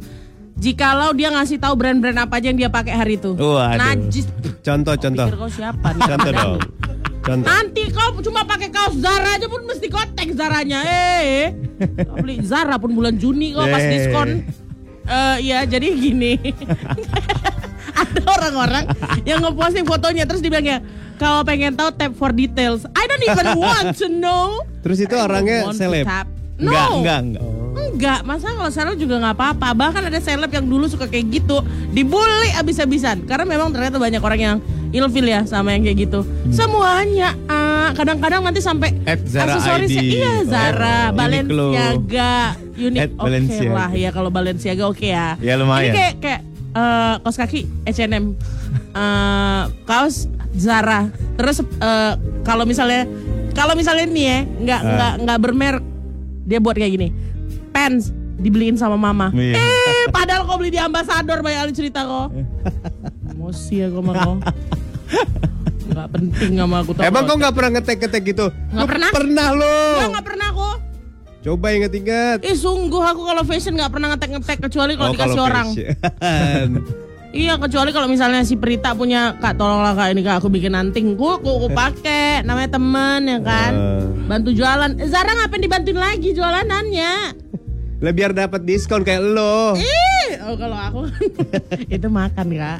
Jikalau 0.59 1.15
dia 1.15 1.31
ngasih 1.31 1.55
tahu 1.55 1.71
brand-brand 1.79 2.19
apa 2.19 2.43
aja 2.43 2.51
yang 2.51 2.59
dia 2.59 2.67
pakai 2.67 2.91
hari 2.91 3.15
itu. 3.15 3.31
Waduh. 3.31 3.79
Najis. 3.79 4.27
Contoh, 4.59 4.91
contoh. 4.99 5.27
Pikir 5.31 5.39
kau 5.39 5.47
siapa 5.47 5.87
nih? 5.95 6.03
Contoh 6.03 6.31
dong. 6.35 6.53
Contoh. 7.19 7.45
Nanti 7.45 7.83
kau 7.91 8.15
cuma 8.19 8.41
pakai 8.43 8.69
kaos 8.69 8.95
Zara 8.95 9.35
aja 9.35 9.45
pun 9.45 9.61
mesti 9.63 9.87
tag 10.15 10.29
Zaranya. 10.31 10.79
Eh, 10.81 11.51
beli 12.21 12.39
Zara 12.41 12.79
pun 12.79 12.95
bulan 12.95 13.15
Juni 13.15 13.51
kau 13.51 13.63
pas 13.63 13.83
Eh. 13.83 13.91
diskon. 13.91 14.29
Eh, 15.03 15.37
ya 15.43 15.65
jadi 15.65 15.87
gini. 15.89 16.33
Ada 17.99 18.21
orang-orang 18.23 18.83
yang 19.27 19.43
ngeposting 19.43 19.83
fotonya 19.83 20.23
terus 20.23 20.39
dibilangnya 20.39 20.79
kalau 21.19 21.43
pengen 21.43 21.75
tahu 21.75 21.91
tap 21.91 22.15
for 22.15 22.31
details. 22.31 22.87
I 22.95 23.03
don't 23.03 23.19
even 23.21 23.47
want 23.59 23.97
to 23.97 24.07
know. 24.07 24.63
Terus 24.79 25.03
itu 25.03 25.11
I 25.11 25.19
orangnya 25.19 25.67
seleb. 25.75 26.07
No. 26.55 26.71
Enggak, 26.71 26.87
enggak, 26.93 27.19
enggak. 27.19 27.43
Enggak, 27.79 28.19
masa 28.23 28.53
kalau 28.53 28.71
seleb 28.71 28.95
juga 28.95 29.19
nggak 29.19 29.35
apa-apa. 29.35 29.67
Bahkan 29.73 30.01
ada 30.07 30.19
seleb 30.19 30.47
yang 30.47 30.63
dulu 30.63 30.87
suka 30.87 31.09
kayak 31.09 31.27
gitu, 31.33 31.59
dibully 31.91 32.55
abis-abisan. 32.55 33.27
Karena 33.27 33.43
memang 33.43 33.73
ternyata 33.73 33.99
banyak 33.99 34.21
orang 34.21 34.39
yang 34.39 34.57
ilfil 34.89 35.23
ya 35.23 35.43
sama 35.43 35.71
yang 35.71 35.83
kayak 35.83 35.97
gitu. 36.03 36.21
Hmm. 36.21 36.49
Semuanya, 36.49 37.37
kadang-kadang 37.91 38.41
nanti 38.41 38.59
sampai 38.59 38.93
At 39.03 39.21
Zara 39.23 39.55
aksesorisnya, 39.55 40.01
ID. 40.01 40.13
iya 40.15 40.33
Zara, 40.43 40.97
Oh, 41.09 41.15
Balenciaga, 41.15 42.33
unik, 42.73 43.09
oke 43.11 43.21
Balenciaga. 43.21 43.73
lah 43.75 43.89
ya 43.91 44.09
kalau 44.09 44.29
Balenciaga 44.29 44.83
oke 44.85 45.05
ya. 45.05 45.37
Ya, 45.37 45.53
lumayan. 45.55 45.85
Ini 45.85 45.91
kayak 45.91 46.13
kayak 46.19 46.41
eh, 46.69 47.13
kaos 47.19 47.37
kaki 47.37 47.61
H&M, 47.85 48.25
eh, 48.91 49.61
kaos 49.83 50.25
Zara. 50.51 51.09
Terus 51.35 51.61
eh, 51.61 52.13
kalau 52.41 52.63
misalnya 52.63 53.05
kalau 53.51 53.73
misalnya 53.73 54.05
nih 54.05 54.23
ya 54.23 54.37
nggak 54.41 54.79
Ah. 54.79 54.89
nggak 54.89 55.13
nggak 55.21 55.39
bermerek 55.39 55.83
dia 56.45 56.57
buat 56.57 56.73
kayak 56.73 56.91
gini 56.91 57.07
pants 57.69 58.09
dibeliin 58.37 58.73
sama 58.73 58.95
mama 58.95 59.29
Iya. 59.29 59.53
eh 59.53 60.03
padahal 60.09 60.47
kau 60.47 60.55
beli 60.55 60.71
di 60.71 60.79
ambasador 60.79 61.43
banyak 61.43 61.69
cerita 61.69 62.01
kok 62.01 62.31
emosi 63.49 63.73
ya 63.75 63.87
kau 63.89 64.01
sama 64.01 64.13
kau 64.15 64.35
nggak 65.89 66.07
penting 66.13 66.51
sama 66.53 66.75
aku 66.79 66.91
tau 66.93 67.01
Emang 67.01 67.23
kau. 67.25 67.35
nggak 67.35 67.49
pernah 67.51 67.71
ngetek-ngetek 67.73 68.21
gitu? 68.23 68.45
Nggak 68.69 68.77
Lu 68.77 68.87
pernah. 68.87 69.09
Pernah 69.09 69.47
lo. 69.51 69.77
Nggak, 70.05 70.21
pernah 70.23 70.49
kok 70.53 70.77
Coba 71.39 71.67
inget-inget. 71.71 72.37
eh 72.41 72.53
sungguh 72.53 73.01
aku 73.01 73.21
kalau 73.23 73.41
fashion 73.41 73.73
nggak 73.73 73.89
pernah 73.89 74.07
ngetek-ngetek 74.13 74.57
kecuali 74.61 74.93
kalau 74.93 75.09
Oh, 75.09 75.13
dikasih 75.15 75.33
kalau 75.33 75.49
orang. 75.49 75.67
Iya 77.29 77.57
kecuali 77.57 77.89
kalau 77.89 78.05
misalnya 78.05 78.41
si 78.41 78.53
Prita 78.53 78.93
punya 78.93 79.37
kak 79.37 79.53
tolonglah 79.55 79.93
kak 79.93 80.09
ini 80.11 80.21
kak 80.21 80.41
aku 80.41 80.49
bikin 80.49 80.73
anting 80.73 81.13
ku 81.13 81.37
ku, 81.37 81.61
ku 81.61 81.69
pakai 81.69 82.41
namanya 82.41 82.73
temen 82.73 83.21
ya 83.23 83.37
kan 83.39 83.71
Eh. 83.71 84.01
bantu 84.25 84.49
jualan 84.49 84.93
Eh, 84.95 85.05
Zara 85.05 85.29
ngapain 85.31 85.57
dibantuin 85.59 85.93
lagi 85.95 86.33
jualanannya 86.33 87.13
Lah 88.01 88.11
biar 88.11 88.31
dapat 88.31 88.63
diskon 88.63 89.03
kayak 89.03 89.21
lo. 89.21 89.75
Ih 89.75 90.08
Oh 90.45 90.55
kalau 90.55 90.77
aku 90.77 90.99
kan 91.07 91.21
itu 91.95 92.07
makan 92.07 92.47
kak. 92.53 92.79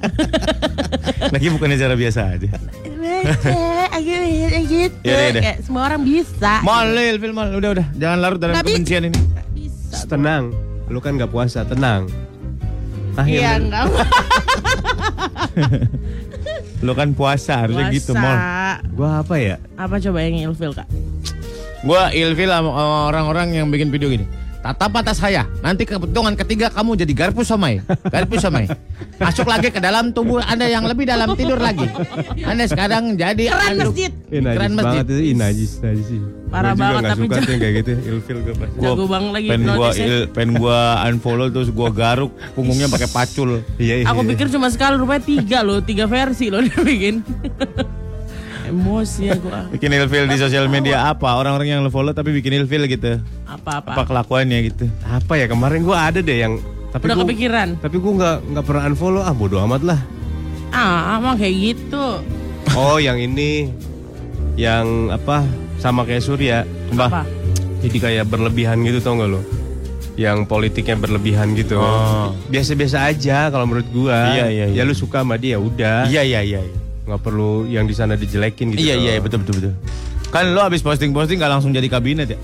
Lagi 1.34 1.48
bukannya 1.50 1.76
cara 1.76 1.96
biasa 1.98 2.38
aja. 2.38 2.48
gitu. 4.64 4.96
Ya 5.08 5.34
udah. 5.34 5.42
Kayak 5.42 5.58
semua 5.66 5.82
orang 5.90 6.06
bisa. 6.06 6.62
Mal, 6.64 6.88
Lil, 6.94 7.18
film 7.20 7.36
mal. 7.36 7.52
Udah, 7.52 7.70
udah. 7.76 7.88
Jangan 7.98 8.18
larut 8.22 8.40
dalam 8.40 8.54
Nggak 8.56 8.66
kebencian 8.70 9.04
ini. 9.10 9.20
Bisa. 9.52 10.06
Tenang, 10.08 10.54
lu 10.88 11.02
kan 11.02 11.18
nggak 11.18 11.28
puasa, 11.28 11.66
tenang. 11.66 12.08
Ah, 13.18 13.26
Iya 13.28 13.60
enggak. 13.60 13.92
Lo 16.86 16.96
kan 16.96 17.12
puasa, 17.12 17.68
harusnya 17.68 17.92
gitu, 17.92 18.16
mal. 18.16 18.80
Gua 18.96 19.20
apa 19.20 19.36
ya? 19.36 19.60
Apa 19.76 20.00
coba 20.00 20.24
yang 20.24 20.48
ilfil 20.48 20.72
kak? 20.72 20.88
Gua 21.84 22.08
ilfil 22.12 22.48
sama 22.48 22.72
orang-orang 23.12 23.52
yang 23.56 23.68
bikin 23.68 23.92
video 23.92 24.08
gini. 24.08 24.24
Tatap 24.60 24.92
mata 24.92 25.16
saya, 25.16 25.48
nanti 25.64 25.88
kebetulan 25.88 26.36
ketiga 26.36 26.68
kamu 26.68 27.00
jadi 27.00 27.14
garpu 27.16 27.48
somai. 27.48 27.80
Garpu 28.04 28.36
somai. 28.38 28.68
Masuk 29.16 29.48
lagi 29.48 29.72
ke 29.72 29.80
dalam 29.80 30.12
tubuh 30.12 30.44
Anda 30.44 30.68
yang 30.68 30.84
lebih 30.84 31.08
dalam 31.08 31.32
tidur 31.32 31.56
lagi. 31.56 31.88
Anda 32.44 32.68
sekarang 32.68 33.16
jadi 33.16 33.48
Keran 33.48 33.72
anduk. 33.74 33.96
masjid. 33.96 34.12
Keren 34.28 34.72
masjid. 34.76 35.00
banget 35.00 35.06
itu, 35.08 35.16
ih 35.24 35.36
najis, 35.38 35.72
najis 35.80 36.06
sih. 36.06 36.20
Parah 36.50 36.76
Gua 36.76 36.82
banget, 36.82 37.02
tapi 37.06 37.22
suka 37.22 37.32
jangan- 37.32 37.48
tuh 37.48 37.56
kayak 37.56 37.74
gitu, 37.74 37.92
ilfil 38.06 38.38
gue 38.42 38.56
pasti. 38.58 38.78
Jago 38.80 39.04
banget 39.08 39.32
lagi 39.32 39.48
Pen 39.48 39.62
gua 39.62 39.72
hipnotisnya. 39.72 40.06
il, 40.06 40.20
pen 40.28 40.50
gua 40.54 40.80
unfollow 41.06 41.48
terus 41.48 41.70
gua 41.72 41.90
garuk 41.90 42.32
punggungnya 42.52 42.88
pakai 42.88 43.08
pacul. 43.08 43.50
Iya, 43.78 43.94
iya. 43.96 44.06
Aku 44.12 44.28
pikir 44.28 44.52
cuma 44.52 44.68
sekali, 44.68 45.00
rupanya 45.00 45.24
tiga 45.24 45.64
loh, 45.64 45.80
tiga 45.80 46.04
versi 46.04 46.52
loh 46.52 46.60
dia 46.60 46.76
bikin. 46.76 47.24
Emosi 48.70 49.22
ya 49.28 49.36
gua. 49.36 49.66
Bikin 49.74 49.90
ilfil 49.90 50.26
di 50.30 50.38
sosial 50.38 50.70
media 50.70 51.10
apa? 51.10 51.36
Orang-orang 51.36 51.68
yang 51.74 51.80
lo 51.82 51.90
follow 51.90 52.14
tapi 52.14 52.30
bikin 52.32 52.62
ilfil 52.62 52.86
gitu. 52.86 53.18
Apa-apa. 53.50 53.98
Apa 53.98 54.04
kelakuannya 54.06 54.58
gitu? 54.70 54.86
apa 55.04 55.34
ya 55.36 55.50
kemarin 55.50 55.82
gua 55.82 56.14
ada 56.14 56.22
deh 56.22 56.38
yang 56.38 56.62
tapi 56.90 57.10
Udah 57.10 57.16
gua, 57.18 57.24
kepikiran? 57.26 57.68
Tapi 57.82 57.96
gua 57.98 58.14
nggak 58.18 58.38
nggak 58.54 58.66
pernah 58.66 58.84
unfollow 58.90 59.22
ah 59.26 59.34
bodo 59.34 59.58
amat 59.66 59.82
lah. 59.82 60.00
Ah, 60.70 61.18
emang 61.18 61.38
kayak 61.38 61.56
gitu. 61.58 62.22
Oh 62.78 63.02
yang 63.02 63.18
ini 63.18 63.74
yang 64.54 65.10
apa 65.10 65.42
sama 65.82 66.06
kayak 66.06 66.22
Surya. 66.22 66.58
Apa? 66.94 67.26
Jadi 67.80 67.98
kayak 67.98 68.26
berlebihan 68.28 68.84
gitu 68.84 69.00
tau 69.00 69.16
gak 69.16 69.32
lo? 69.32 69.42
Yang 70.20 70.52
politiknya 70.52 71.00
berlebihan 71.00 71.56
gitu. 71.56 71.80
Oh. 71.80 72.36
Biasa-biasa 72.52 73.08
aja 73.08 73.48
kalau 73.48 73.64
menurut 73.64 73.88
gua. 73.96 74.36
Iya, 74.36 74.46
iya, 74.52 74.66
Ya 74.68 74.84
iya. 74.84 74.84
lu 74.84 74.92
suka 74.92 75.24
sama 75.24 75.40
dia 75.40 75.56
udah. 75.56 76.12
Iya 76.12 76.22
iya 76.28 76.42
iya. 76.44 76.60
Nggak 77.10 77.22
perlu 77.22 77.66
yang 77.66 77.84
di 77.84 77.92
sana 77.92 78.14
dijelekin 78.14 78.70
gitu. 78.72 78.80
Iya 78.80 78.94
iya 78.96 79.12
betul 79.18 79.42
betul 79.42 79.58
betul. 79.58 79.74
Kan 80.30 80.54
lo 80.54 80.62
abis 80.62 80.86
posting-posting 80.86 81.42
gak 81.42 81.50
langsung 81.50 81.74
jadi 81.74 81.90
kabinet 81.90 82.30
ya? 82.30 82.38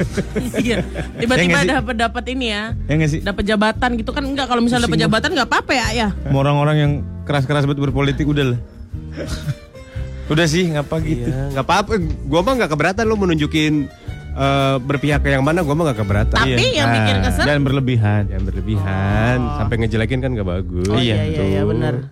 Iya. 0.56 0.80
Ya 0.80 1.20
Tiba-tiba 1.20 1.52
nggak 1.52 1.62
sih? 1.62 1.70
dapat 1.70 1.94
dapat 2.00 2.24
ini 2.26 2.46
ya. 2.48 2.72
Ya 2.88 2.94
nggak 2.96 3.10
sih? 3.12 3.20
Dapat 3.20 3.44
jabatan 3.44 3.90
gitu 3.94 4.10
kan 4.10 4.24
enggak 4.24 4.48
kalau 4.48 4.64
misalnya 4.64 4.88
dapat 4.88 4.98
jabatan 4.98 5.28
enggak 5.30 5.48
apa-apa 5.52 5.72
ya, 5.72 5.86
ya. 5.92 6.08
Orang-orang 6.26 6.76
yang 6.78 6.92
keras-keras 7.22 7.68
buat 7.68 7.76
berpolitik 7.76 8.24
udah 8.24 8.56
lah. 8.56 8.60
udah 10.26 10.42
sih 10.44 10.66
ngapa 10.66 10.96
gitu. 11.00 11.28
Iya, 11.28 11.52
nggak 11.52 11.64
apa-apa. 11.64 11.92
Gua 12.24 12.40
mah 12.40 12.52
nggak 12.56 12.70
keberatan 12.72 13.04
lu 13.04 13.14
menunjukin 13.14 13.86
eh, 14.32 14.76
berpihak 14.80 15.20
ke 15.20 15.28
yang 15.30 15.44
mana. 15.44 15.60
Gua 15.60 15.76
mah 15.76 15.92
nggak 15.92 16.00
keberatan. 16.00 16.38
Tapi 16.40 16.66
yang 16.72 16.88
bikin 16.90 17.16
kesel 17.20 17.44
Dan 17.44 17.60
berlebihan. 17.62 18.22
Yang 18.26 18.42
berlebihan 18.48 19.38
Oh. 19.38 19.56
sampai 19.60 19.76
ngejelekin 19.78 20.18
kan 20.18 20.32
gak 20.32 20.48
bagus. 20.48 20.88
Oh 20.88 20.96
iya 20.96 21.20
iya 21.22 21.44
iya 21.46 21.62
benar. 21.62 22.08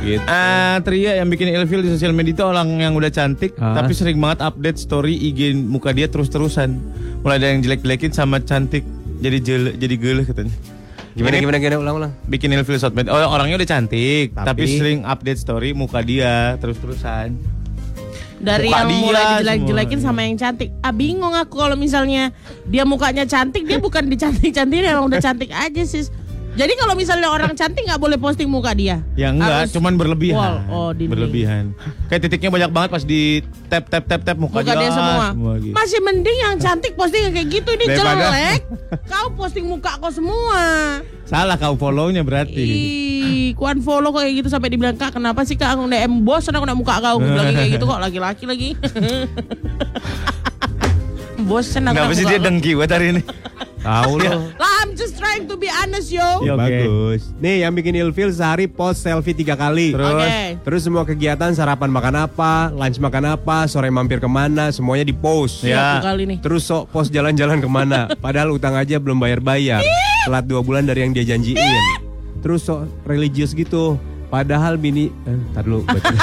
Gitu. 0.00 0.24
Ah, 0.24 0.80
Tria 0.80 1.14
yang 1.14 1.28
bikin 1.28 1.52
ilfil 1.52 1.80
di 1.80 1.90
sosial 1.90 2.10
media 2.10 2.32
itu 2.32 2.40
orang 2.40 2.80
yang 2.80 2.96
udah 2.96 3.08
cantik 3.08 3.52
Ah. 3.54 3.76
tapi 3.76 3.92
sering 3.92 4.16
banget 4.16 4.40
update 4.40 4.80
story 4.80 5.12
IG 5.14 5.52
muka 5.54 5.92
dia 5.92 6.08
terus-terusan. 6.08 6.80
Mulai 7.20 7.36
ada 7.36 7.46
yang 7.48 7.60
jelek-jelekin 7.60 8.10
sama 8.10 8.40
cantik 8.40 8.80
jadi 9.20 9.38
jele, 9.38 9.70
jadi 9.76 9.94
geleh 9.94 10.24
katanya. 10.24 10.54
Gimana 11.10 11.36
Ini 11.36 11.42
gimana 11.42 11.56
gimana 11.58 11.78
ulang-ulang. 11.78 12.12
Bikin 12.24 12.48
ilfil 12.50 12.78
sosmed. 12.78 13.04
Oh, 13.06 13.18
orangnya 13.28 13.58
udah 13.58 13.68
cantik, 13.68 14.32
Tapi- 14.32 14.46
tapi, 14.46 14.64
sering 14.72 15.00
update 15.02 15.36
story 15.36 15.74
muka 15.74 16.00
dia 16.00 16.56
terus-terusan. 16.56 17.36
Dari 18.40 18.72
Muka 18.72 18.78
yang 18.78 18.88
dia 18.88 19.00
mulai 19.04 19.24
dijelek-jelekin 19.36 19.98
semua. 20.00 20.08
sama 20.08 20.20
yang 20.24 20.36
cantik. 20.40 20.72
Ah 20.80 20.96
bingung 20.96 21.36
aku 21.36 21.60
kalau 21.60 21.76
misalnya 21.76 22.32
dia 22.64 22.88
mukanya 22.88 23.28
cantik, 23.28 23.68
dia 23.68 23.76
bukan 23.76 24.08
dicantik-cantikin 24.08 24.88
emang 24.88 25.12
udah 25.12 25.20
cantik 25.20 25.52
aja 25.52 25.82
sih. 25.84 26.08
Jadi 26.50 26.72
kalau 26.74 26.92
misalnya 26.92 27.28
orang 27.28 27.54
cantik 27.54 27.82
nggak 27.82 27.96
boleh 27.96 28.16
posting 28.16 28.44
muka 28.44 28.74
dia. 28.74 28.98
Ya 29.14 29.30
enggak, 29.30 29.64
Harus 29.64 29.72
cuman 29.72 29.94
berlebihan. 29.94 30.34
wall. 30.34 30.56
Oh, 30.66 30.90
dinding. 30.90 31.08
berlebihan. 31.08 31.64
Kayak 32.06 32.26
titiknya 32.26 32.50
banyak 32.50 32.70
banget 32.70 32.90
pas 32.90 33.02
di 33.02 33.38
tap 33.66 33.86
tap 33.86 34.02
tap 34.04 34.20
tap 34.20 34.34
muka, 34.36 34.58
Muka 34.58 34.66
dia 34.68 34.90
jelas 34.90 34.98
semua. 35.30 35.54
gitu. 35.56 35.70
Masih 35.70 35.98
mending 36.00 36.38
yang 36.40 36.54
cantik 36.56 36.92
posting 36.92 37.30
kayak 37.30 37.48
gitu 37.48 37.70
ini 37.70 37.84
Daripada- 37.86 38.18
jelek. 38.28 38.60
Kau 39.10 39.26
posting 39.32 39.64
muka 39.64 39.94
kau 39.96 40.10
semua. 40.10 40.58
Salah 41.24 41.54
kau 41.54 41.74
follownya 41.74 42.20
berarti. 42.20 42.58
Ih, 42.58 43.48
ku 43.54 43.62
unfollow 43.64 44.10
kayak 44.10 44.34
gitu 44.36 44.48
sampai 44.48 44.68
dibilang 44.68 44.94
kak 44.94 45.14
kenapa 45.14 45.42
sih 45.42 45.54
kak 45.54 45.70
aku 45.70 45.86
DM 45.86 46.22
bosan 46.22 46.50
aku 46.52 46.66
nak 46.66 46.74
muka 46.74 46.98
kau 46.98 47.18
bilang 47.18 47.46
kayak 47.48 47.70
gitu 47.72 47.84
kok 47.84 48.00
laki-laki 48.04 48.44
lagi. 48.44 48.68
bosan 51.40 51.86
aku 51.86 51.94
Kenapa 51.96 52.12
sih 52.12 52.26
dia 52.26 52.38
dengki 52.38 52.74
buat 52.74 52.90
hari 52.90 53.06
ini? 53.12 53.22
Tahu 53.80 54.12
lo. 54.20 54.32
Lah 54.60 54.72
I'm 54.84 54.92
just 54.92 55.16
trying 55.16 55.48
to 55.48 55.56
be 55.56 55.72
honest 55.72 56.12
yo. 56.12 56.44
Ya, 56.44 56.52
oke. 56.52 56.60
Bagus. 56.60 57.32
Nih 57.40 57.64
yang 57.64 57.72
bikin 57.72 57.96
ilfil 57.96 58.28
sehari 58.28 58.68
post 58.68 59.00
selfie 59.00 59.32
tiga 59.32 59.56
kali. 59.56 59.96
Terus 59.96 60.12
Oke. 60.12 60.36
Terus 60.60 60.80
semua 60.84 61.02
kegiatan 61.08 61.50
sarapan 61.56 61.88
makan 61.88 62.14
apa, 62.28 62.68
lunch 62.76 63.00
makan 63.00 63.40
apa, 63.40 63.64
sore 63.64 63.88
mampir 63.88 64.20
ke 64.20 64.28
mana, 64.28 64.68
semuanya 64.68 65.08
di 65.08 65.16
post. 65.16 65.64
Ya. 65.64 65.96
Satu 66.00 66.12
kali 66.12 66.22
nih. 66.28 66.38
Terus 66.44 66.62
sok 66.68 66.92
post 66.92 67.08
jalan-jalan 67.08 67.58
ke 67.64 67.68
mana, 67.68 68.12
padahal 68.24 68.52
utang 68.52 68.76
aja 68.76 69.00
belum 69.00 69.16
bayar-bayar. 69.16 69.80
Telat 70.28 70.44
dua 70.44 70.60
bulan 70.60 70.84
dari 70.84 71.00
yang 71.08 71.16
dia 71.16 71.24
janjiin. 71.24 72.04
Terus 72.44 72.68
sok 72.68 72.84
religius 73.08 73.56
gitu. 73.56 73.96
Padahal 74.30 74.78
bini, 74.78 75.10
eh, 75.26 75.40
tar 75.50 75.66
dulu. 75.66 75.82
baca. 75.90 76.06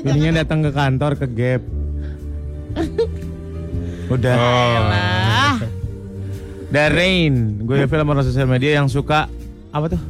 Bininya 0.00 0.40
datang 0.40 0.64
ke 0.64 0.70
kantor 0.72 1.12
ke 1.20 1.26
Gap. 1.28 1.62
Udah. 4.08 5.19
Lah. 6.70 6.86
Darain, 6.86 7.34
gue 7.60 7.82
film 7.84 8.06
orang 8.06 8.22
sosial 8.22 8.46
media 8.46 8.78
yang 8.78 8.86
suka 8.86 9.26
apa 9.70 9.86
tuh? 9.90 10.00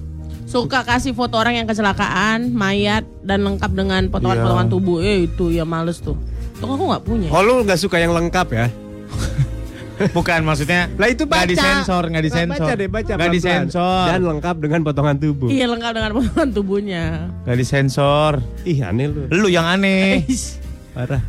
Suka 0.45 0.83
kasih 0.83 1.15
foto 1.15 1.39
orang 1.39 1.57
yang 1.57 1.65
kecelakaan, 1.65 2.51
mayat 2.51 3.07
dan 3.23 3.41
lengkap 3.41 3.71
dengan 3.71 4.11
potongan-potongan 4.11 4.67
Iya. 4.67 4.73
tubuh. 4.73 4.99
Eh 4.99 5.25
itu 5.25 5.49
ya 5.49 5.65
males 5.65 6.03
tuh. 6.03 6.19
Tuh 6.59 6.69
aku 6.69 6.85
nggak 6.91 7.05
punya. 7.07 7.29
Oh 7.31 7.41
lu 7.41 7.63
nggak 7.63 7.79
suka 7.79 7.97
yang 7.97 8.13
lengkap 8.13 8.47
ya? 8.51 8.67
Bukan 10.17 10.41
maksudnya. 10.43 10.89
Lah 10.97 11.09
itu 11.09 11.25
baca. 11.25 11.45
Nggak 11.45 11.51
disensor, 11.55 12.03
nggak 12.09 12.25
disensor. 12.25 12.57
Baca 12.67 12.73
deh, 12.75 12.89
baca. 12.89 13.13
Pelan-pelan. 13.15 13.33
disensor. 13.33 14.05
Dan 14.09 14.21
lengkap 14.27 14.57
dengan 14.59 14.81
potongan 14.83 15.17
tubuh. 15.17 15.49
Iya 15.49 15.65
lengkap 15.69 15.93
dengan 15.93 16.11
potongan 16.13 16.49
tubuhnya. 16.51 17.05
Nggak 17.47 17.57
disensor. 17.57 18.33
Ih 18.65 18.79
aneh 18.83 19.07
lu. 19.07 19.29
Lu 19.31 19.49
yang 19.49 19.65
aneh. 19.65 20.25
Parah. 20.93 21.23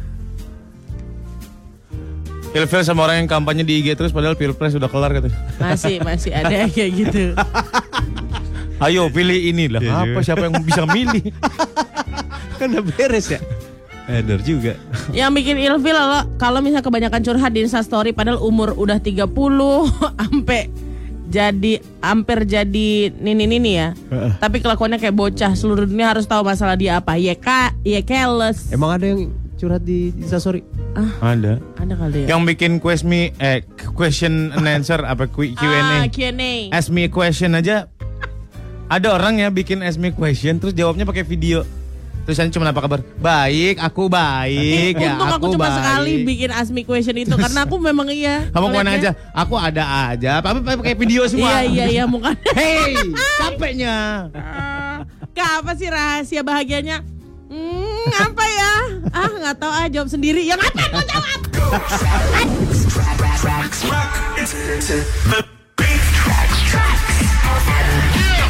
Ilfil 2.52 2.84
sama 2.84 3.08
orang 3.08 3.24
yang 3.24 3.30
kampanye 3.32 3.64
di 3.64 3.80
IG 3.80 3.96
terus 3.96 4.12
padahal 4.12 4.36
pilpres 4.36 4.76
udah 4.76 4.92
kelar 4.92 5.16
gitu. 5.16 5.32
Masih 5.56 6.04
masih 6.04 6.32
ada 6.36 6.52
yang 6.52 6.68
kayak 6.68 6.92
gitu. 7.00 7.24
Ayo 8.86 9.08
pilih 9.08 9.40
ini 9.40 9.72
lah. 9.72 9.80
Iya 9.80 9.94
Apa 10.04 10.20
juga. 10.20 10.26
siapa 10.26 10.44
yang 10.50 10.60
bisa 10.60 10.84
milih? 10.90 11.24
Kan 12.60 12.76
udah 12.76 12.84
beres 12.84 13.32
ya? 13.32 13.40
Bener 14.10 14.44
juga. 14.44 14.76
Yang 15.16 15.32
bikin 15.40 15.56
ilfil 15.64 15.96
kalau 15.96 16.22
kalau 16.36 16.60
misalnya 16.60 16.84
kebanyakan 16.84 17.22
curhat 17.24 17.52
di 17.56 17.64
Instastory 17.64 18.12
padahal 18.12 18.44
umur 18.44 18.76
udah 18.76 19.00
30 19.00 19.32
sampai 20.20 20.68
jadi 21.40 21.80
hampir 22.04 22.44
jadi 22.44 22.90
nini-nini 23.16 23.72
ya. 23.80 23.96
Tapi 24.44 24.60
kelakuannya 24.60 25.00
kayak 25.00 25.16
bocah. 25.16 25.56
Seluruh 25.56 25.88
dunia 25.88 26.12
harus 26.12 26.28
tahu 26.28 26.44
masalah 26.44 26.76
dia 26.76 27.00
apa. 27.00 27.16
Ya 27.16 27.32
kak, 27.40 27.80
ya 27.88 28.04
careless. 28.04 28.68
Emang 28.76 28.92
ada 29.00 29.08
yang 29.08 29.32
curhat 29.62 29.86
di 29.86 30.10
Instastory? 30.17 30.65
Ada. 31.21 31.62
Ada 31.78 31.93
kali 31.93 32.26
ya. 32.26 32.34
Yang 32.34 32.41
bikin 32.50 32.71
quest 32.82 33.06
me 33.06 33.30
eh 33.38 33.62
question 33.93 34.50
and 34.50 34.65
answer 34.65 34.97
apa 34.97 35.30
Q- 35.30 35.54
Ah, 35.54 36.10
Q&A. 36.10 36.10
Q&A. 36.10 36.54
Ask 36.74 36.89
me 36.89 37.06
a 37.06 37.10
question 37.10 37.54
aja. 37.54 37.86
Ada 38.89 39.13
orang 39.13 39.38
ya 39.38 39.47
bikin 39.47 39.86
ask 39.86 39.95
me 39.95 40.10
question 40.10 40.58
terus 40.58 40.74
jawabnya 40.74 41.06
pakai 41.06 41.21
video. 41.21 41.62
Tulisannya 42.21 42.54
cuma 42.54 42.69
apa 42.69 42.82
kabar? 42.82 43.00
Baik, 43.17 43.82
aku 43.82 44.06
baik 44.06 44.93
ya. 44.93 45.13
Untung 45.15 45.30
aku, 45.32 45.45
cuma 45.56 45.65
baik. 45.65 45.78
sekali 45.78 46.13
bikin 46.21 46.50
ask 46.50 46.69
me 46.69 46.82
question 46.82 47.17
itu 47.17 47.34
karena 47.34 47.65
aku 47.65 47.78
memang 47.78 48.10
iya. 48.10 48.45
Kamu 48.50 48.67
ke 48.67 48.76
mana 48.76 48.93
aja? 48.93 49.13
Aku 49.32 49.58
ada 49.58 49.84
aja. 50.10 50.38
Apa 50.38 50.54
apa 50.54 50.76
pakai 50.76 50.93
video 50.93 51.26
semua? 51.26 51.62
Iya 51.62 51.62
iya 51.65 51.86
iya 51.91 52.04
muka. 52.06 52.34
Hey, 52.52 52.93
capeknya. 53.38 54.30
Ah, 54.34 55.02
Kak 55.32 55.63
apa 55.63 55.71
sih 55.74 55.88
rahasia 55.88 56.41
bahagianya? 56.41 57.02
Hmm, 57.52 58.08
apa 58.16 58.46
ya? 58.48 58.74
Ah 59.12 59.28
nggak 59.28 59.60
tahu 59.60 59.68
ah 59.76 59.84
jawab 59.92 60.08
sendiri. 60.08 60.48
Ya 60.48 60.56
ngapain 60.56 60.88
mau 60.88 61.04
jawab? 61.04 61.40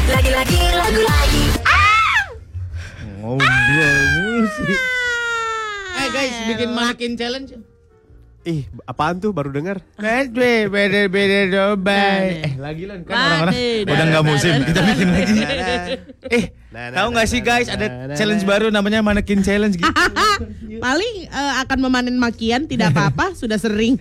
Lagi-lagi 0.06 0.60
lagu 0.70 1.02
lagi. 1.02 1.44
Ngobrol 3.18 3.98
mulu 4.22 4.46
sih. 4.54 4.78
Eh 5.98 6.08
guys, 6.14 6.36
bikin 6.46 6.70
manekin 6.70 7.18
challenge. 7.18 7.58
Ih, 8.42 8.66
apaan 8.90 9.22
tuh 9.22 9.30
baru 9.30 9.54
dengar? 9.54 9.78
Beda 9.94 10.66
beda 10.66 11.06
beda 11.06 11.38
dobai. 11.46 12.42
Eh 12.42 12.54
lagi 12.58 12.90
lah 12.90 12.98
kan 13.06 13.14
orang-orang 13.14 13.54
Bade, 13.54 13.86
udah 13.86 14.06
nggak 14.10 14.24
musim 14.26 14.52
kita 14.66 14.80
bikin 14.82 15.08
lagi. 15.14 15.34
Eh 16.42 16.44
Nah, 16.72 16.88
nah, 16.88 17.04
tahu 17.04 17.08
nggak 17.12 17.26
nah, 17.28 17.32
sih 17.36 17.40
nah, 17.44 17.48
guys 17.52 17.68
nah, 17.68 17.76
ada 17.76 17.86
nah, 17.92 18.16
challenge 18.16 18.42
nah. 18.42 18.50
baru 18.56 18.66
namanya 18.72 19.04
manekin 19.04 19.44
challenge 19.44 19.76
gitu. 19.76 19.92
Paling 20.88 21.14
eh, 21.28 21.52
akan 21.60 21.78
memanen 21.84 22.16
makian 22.16 22.64
tidak 22.64 22.96
apa-apa 22.96 23.34
sudah 23.40 23.60
sering. 23.60 24.00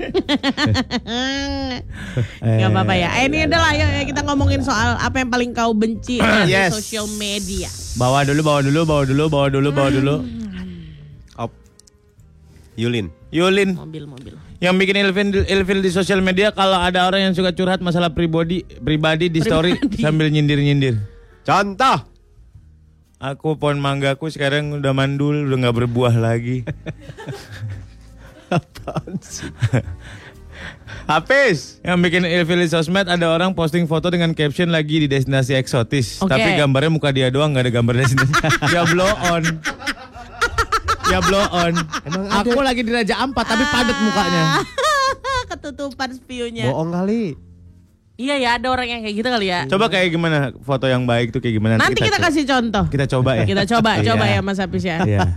Gak 2.40 2.70
apa-apa 2.72 2.96
ya. 2.96 3.12
Eh, 3.20 3.28
ini 3.28 3.44
adalah 3.44 3.76
ya 3.76 4.08
kita 4.08 4.24
ngomongin 4.24 4.64
soal 4.64 4.96
apa 4.96 5.20
yang 5.20 5.28
paling 5.28 5.52
kau 5.52 5.76
benci 5.76 6.24
dari 6.24 6.56
Yes. 6.56 6.72
social 6.72 7.12
media. 7.20 7.68
Bawa 8.00 8.24
dulu 8.24 8.40
bawa 8.40 8.60
dulu 8.64 8.80
bawa 8.88 9.04
dulu 9.04 9.24
bawa 9.28 9.48
dulu 9.52 9.70
bawa 9.76 9.90
dulu. 9.92 10.16
Yulin. 12.74 13.12
Yulin 13.30 13.76
Mobil-mobil. 13.76 14.34
yang 14.60 14.76
bikin 14.76 14.96
ilfil 14.98 15.44
ilfil 15.44 15.80
di 15.80 15.90
sosial 15.90 16.20
media 16.20 16.52
kalau 16.52 16.76
ada 16.76 17.04
orang 17.04 17.26
yang 17.26 17.34
suka 17.34 17.52
curhat 17.52 17.80
masalah 17.80 18.10
pribadi 18.10 18.64
pribadi 18.80 19.28
di 19.28 19.40
story 19.40 19.76
Pribadi. 19.76 20.00
sambil 20.00 20.28
nyindir-nyindir. 20.28 20.96
Contoh. 21.42 22.08
Aku 23.22 23.54
pohon 23.54 23.78
manggaku 23.78 24.28
sekarang 24.28 24.74
udah 24.74 24.92
mandul, 24.92 25.46
udah 25.46 25.58
nggak 25.60 25.76
berbuah 25.78 26.16
lagi. 26.16 26.66
Habis. 31.06 31.78
Yang 31.82 31.98
bikin 32.02 32.22
ilfil 32.24 32.58
di 32.58 32.66
sosmed 32.66 33.06
ada 33.06 33.26
orang 33.28 33.52
posting 33.52 33.86
foto 33.86 34.08
dengan 34.08 34.32
caption 34.32 34.70
lagi 34.70 35.00
di 35.00 35.08
destinasi 35.08 35.54
eksotis. 35.54 36.18
Oke. 36.18 36.30
Tapi 36.30 36.56
gambarnya 36.56 36.90
muka 36.90 37.10
dia 37.12 37.28
doang 37.28 37.52
nggak 37.52 37.68
ada 37.68 37.74
gambar 37.74 37.94
destinasi. 38.00 38.32
dia 38.70 38.82
blow 38.86 39.10
on. 39.28 39.44
Dia 41.12 41.20
blow 41.20 41.44
on. 41.52 41.74
Aku 42.40 42.56
lagi 42.64 42.88
di 42.88 42.92
Raja 42.96 43.20
Ampat 43.20 43.44
tapi 43.52 43.68
padat 43.68 43.98
mukanya. 44.00 44.44
Ketutupan 45.52 46.10
spionnya. 46.16 46.72
Bohong 46.72 46.96
kali. 46.96 47.36
Iya 48.16 48.36
ya, 48.38 48.50
ada 48.62 48.70
orang 48.72 48.88
yang 48.88 49.02
kayak 49.04 49.16
gitu 49.18 49.28
kali 49.28 49.50
ya. 49.50 49.66
Coba 49.68 49.90
kayak 49.92 50.14
gimana 50.14 50.54
foto 50.64 50.86
yang 50.88 51.04
baik 51.04 51.36
tuh 51.36 51.42
kayak 51.44 51.58
gimana? 51.58 51.82
Nanti 51.82 52.00
kita 52.00 52.22
coba. 52.22 52.28
kasih 52.30 52.44
contoh. 52.48 52.86
kita 52.88 53.06
coba 53.12 53.32
ya. 53.34 53.44
Kita 53.44 53.64
coba, 53.66 53.90
coba 54.08 54.24
Iya. 54.30 54.36
ya 54.38 54.42
Mas 54.46 54.60
Apis 54.62 54.84
ya. 54.88 54.98
Iya. 55.04 55.20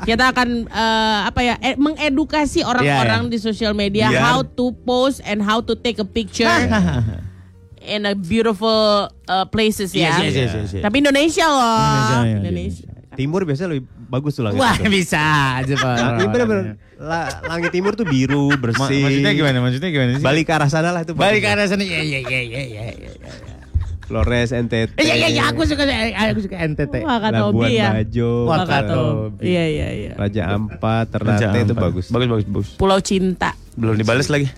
Kita 0.00 0.32
akan 0.32 0.64
eh, 0.64 1.18
apa 1.28 1.40
ya 1.44 1.54
eh, 1.60 1.76
mengedukasi 1.76 2.64
orang-orang 2.64 3.28
Iya, 3.28 3.32
di 3.36 3.38
sosial 3.38 3.76
media 3.76 4.08
Biar- 4.08 4.32
how 4.32 4.40
to 4.40 4.72
post 4.82 5.20
and 5.28 5.44
how 5.44 5.60
to 5.60 5.76
take 5.76 6.00
a 6.00 6.08
picture 6.08 6.48
in 7.84 8.08
a 8.08 8.16
beautiful 8.16 9.12
uh, 9.28 9.44
places 9.52 9.92
ya. 9.92 10.08
Yes, 10.24 10.32
yes, 10.32 10.34
yes, 10.34 10.50
yes, 10.56 10.68
yes. 10.80 10.82
Tapi 10.82 11.04
Indonesia 11.04 11.44
loh. 11.44 11.84
Indonesia, 11.84 12.16
ya, 12.16 12.36
Indonesia. 12.40 12.99
Timur 13.18 13.42
biasanya 13.42 13.74
lebih 13.74 13.84
bagus 14.06 14.38
tuh 14.38 14.46
langit. 14.46 14.62
Wah 14.62 14.76
itu. 14.78 14.86
bisa 14.86 15.22
aja 15.58 15.74
pak. 15.74 15.94
Nah, 15.98 16.10
ini 16.14 16.26
bener-bener. 16.30 16.64
La- 17.00 17.32
langit 17.48 17.70
timur 17.74 17.98
tuh 17.98 18.06
biru, 18.06 18.54
Ma- 18.54 18.60
bersih. 18.60 19.02
maksudnya 19.02 19.32
gimana? 19.34 19.58
Maksudnya 19.58 19.90
gimana 19.90 20.10
sih? 20.16 20.24
Balik 20.24 20.44
ke 20.46 20.52
arah 20.54 20.70
sana 20.70 20.94
lah 20.94 21.02
itu. 21.02 21.12
Balik 21.18 21.42
ke 21.42 21.48
arah 21.50 21.66
sana. 21.66 21.82
Iya 21.82 22.00
iya 22.06 22.18
iya 22.22 22.40
iya 22.40 22.62
iya. 22.62 22.82
iya. 22.94 23.32
Flores, 24.10 24.50
NTT. 24.50 24.98
Iya 24.98 25.14
iya 25.14 25.28
iya 25.30 25.42
aku 25.54 25.62
suka 25.62 25.86
aku 25.86 26.42
suka 26.42 26.56
NTT. 26.66 27.06
Wakatobi 27.06 27.38
Labuan 27.38 27.70
ya. 27.70 27.90
Bajo. 27.94 28.30
Wakatobi. 28.50 29.42
Iya 29.46 29.64
iya 29.70 29.88
iya. 29.94 30.12
Raja 30.18 30.42
Ampat, 30.50 31.14
Ternate 31.14 31.62
itu 31.62 31.74
bagus. 31.78 32.06
Bagus 32.10 32.26
bagus 32.26 32.46
bagus. 32.50 32.68
Pulau 32.74 32.98
Cinta. 32.98 33.54
Belum 33.78 33.94
dibales 33.94 34.26
lagi. 34.26 34.50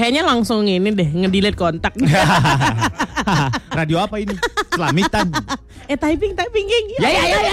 Kayaknya 0.00 0.24
langsung 0.24 0.64
ini 0.64 0.88
deh 0.88 1.04
ngedelete 1.04 1.60
kontak. 1.60 1.92
Radio 3.76 4.00
apa 4.00 4.16
ini? 4.16 4.32
Selamitan. 4.72 5.28
eh 5.84 5.92
typing 5.92 6.32
typing 6.32 6.64
geng. 6.64 6.86
Ya 6.96 7.08
ya 7.10 7.20
ya 7.20 7.36
ya. 7.36 7.52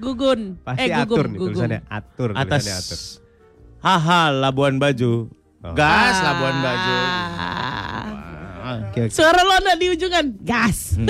Gugun. 0.00 0.56
Pasti 0.64 0.80
eh 0.80 0.96
gugum, 0.96 1.12
atur 1.12 1.24
nih 1.28 1.36
gugum. 1.36 1.52
tulisannya 1.52 1.80
atur. 1.92 2.28
Atas. 2.32 2.64
tulisannya 2.64 2.74
atur. 2.80 2.98
Haha 3.84 4.22
Labuan 4.32 4.80
Bajo. 4.80 5.28
Oh. 5.60 5.74
Gas 5.76 6.16
Labuan 6.24 6.56
Bajo. 6.64 6.96
Ah. 6.96 8.80
Oke, 8.88 9.04
oke. 9.04 9.12
Suara 9.12 9.44
lo 9.44 9.60
ada 9.60 9.76
di 9.76 9.92
ujungan. 9.92 10.40
Gas. 10.40 10.96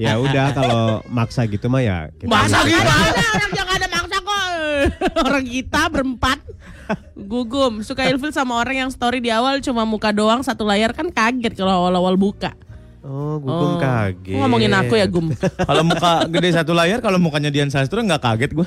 Ya 0.00 0.18
udah 0.18 0.50
kalau 0.50 0.82
maksa 1.06 1.46
gitu 1.46 1.68
mah 1.68 1.78
ya. 1.78 2.10
kita- 2.16 2.26
Maksa 2.26 2.64
gimana? 2.66 2.90
Orang 3.12 3.50
jangan 3.54 3.76
ada. 3.78 4.01
Orang 5.26 5.44
kita 5.44 5.88
berempat. 5.88 6.38
Gugum. 7.16 7.80
Suka 7.80 8.04
ilfil 8.04 8.34
sama 8.34 8.58
orang 8.58 8.84
yang 8.86 8.90
story 8.92 9.22
di 9.22 9.32
awal 9.32 9.62
cuma 9.64 9.86
muka 9.86 10.12
doang 10.12 10.44
satu 10.44 10.66
layar 10.66 10.92
kan 10.92 11.08
kaget 11.08 11.56
kalau 11.56 11.86
awal-awal 11.86 12.18
buka. 12.18 12.52
Oh, 13.02 13.34
gugum 13.42 13.82
kaget. 13.82 14.38
Ngomongin 14.38 14.70
aku 14.78 14.94
ya 14.94 15.10
Gum. 15.10 15.34
Kalau 15.68 15.82
muka 15.82 16.22
gede 16.30 16.54
satu 16.54 16.70
layar, 16.70 17.02
kalau 17.02 17.18
mukanya 17.18 17.50
Dian 17.50 17.66
Sastro 17.66 17.98
nggak 17.98 18.22
kaget 18.22 18.50
gue. 18.54 18.62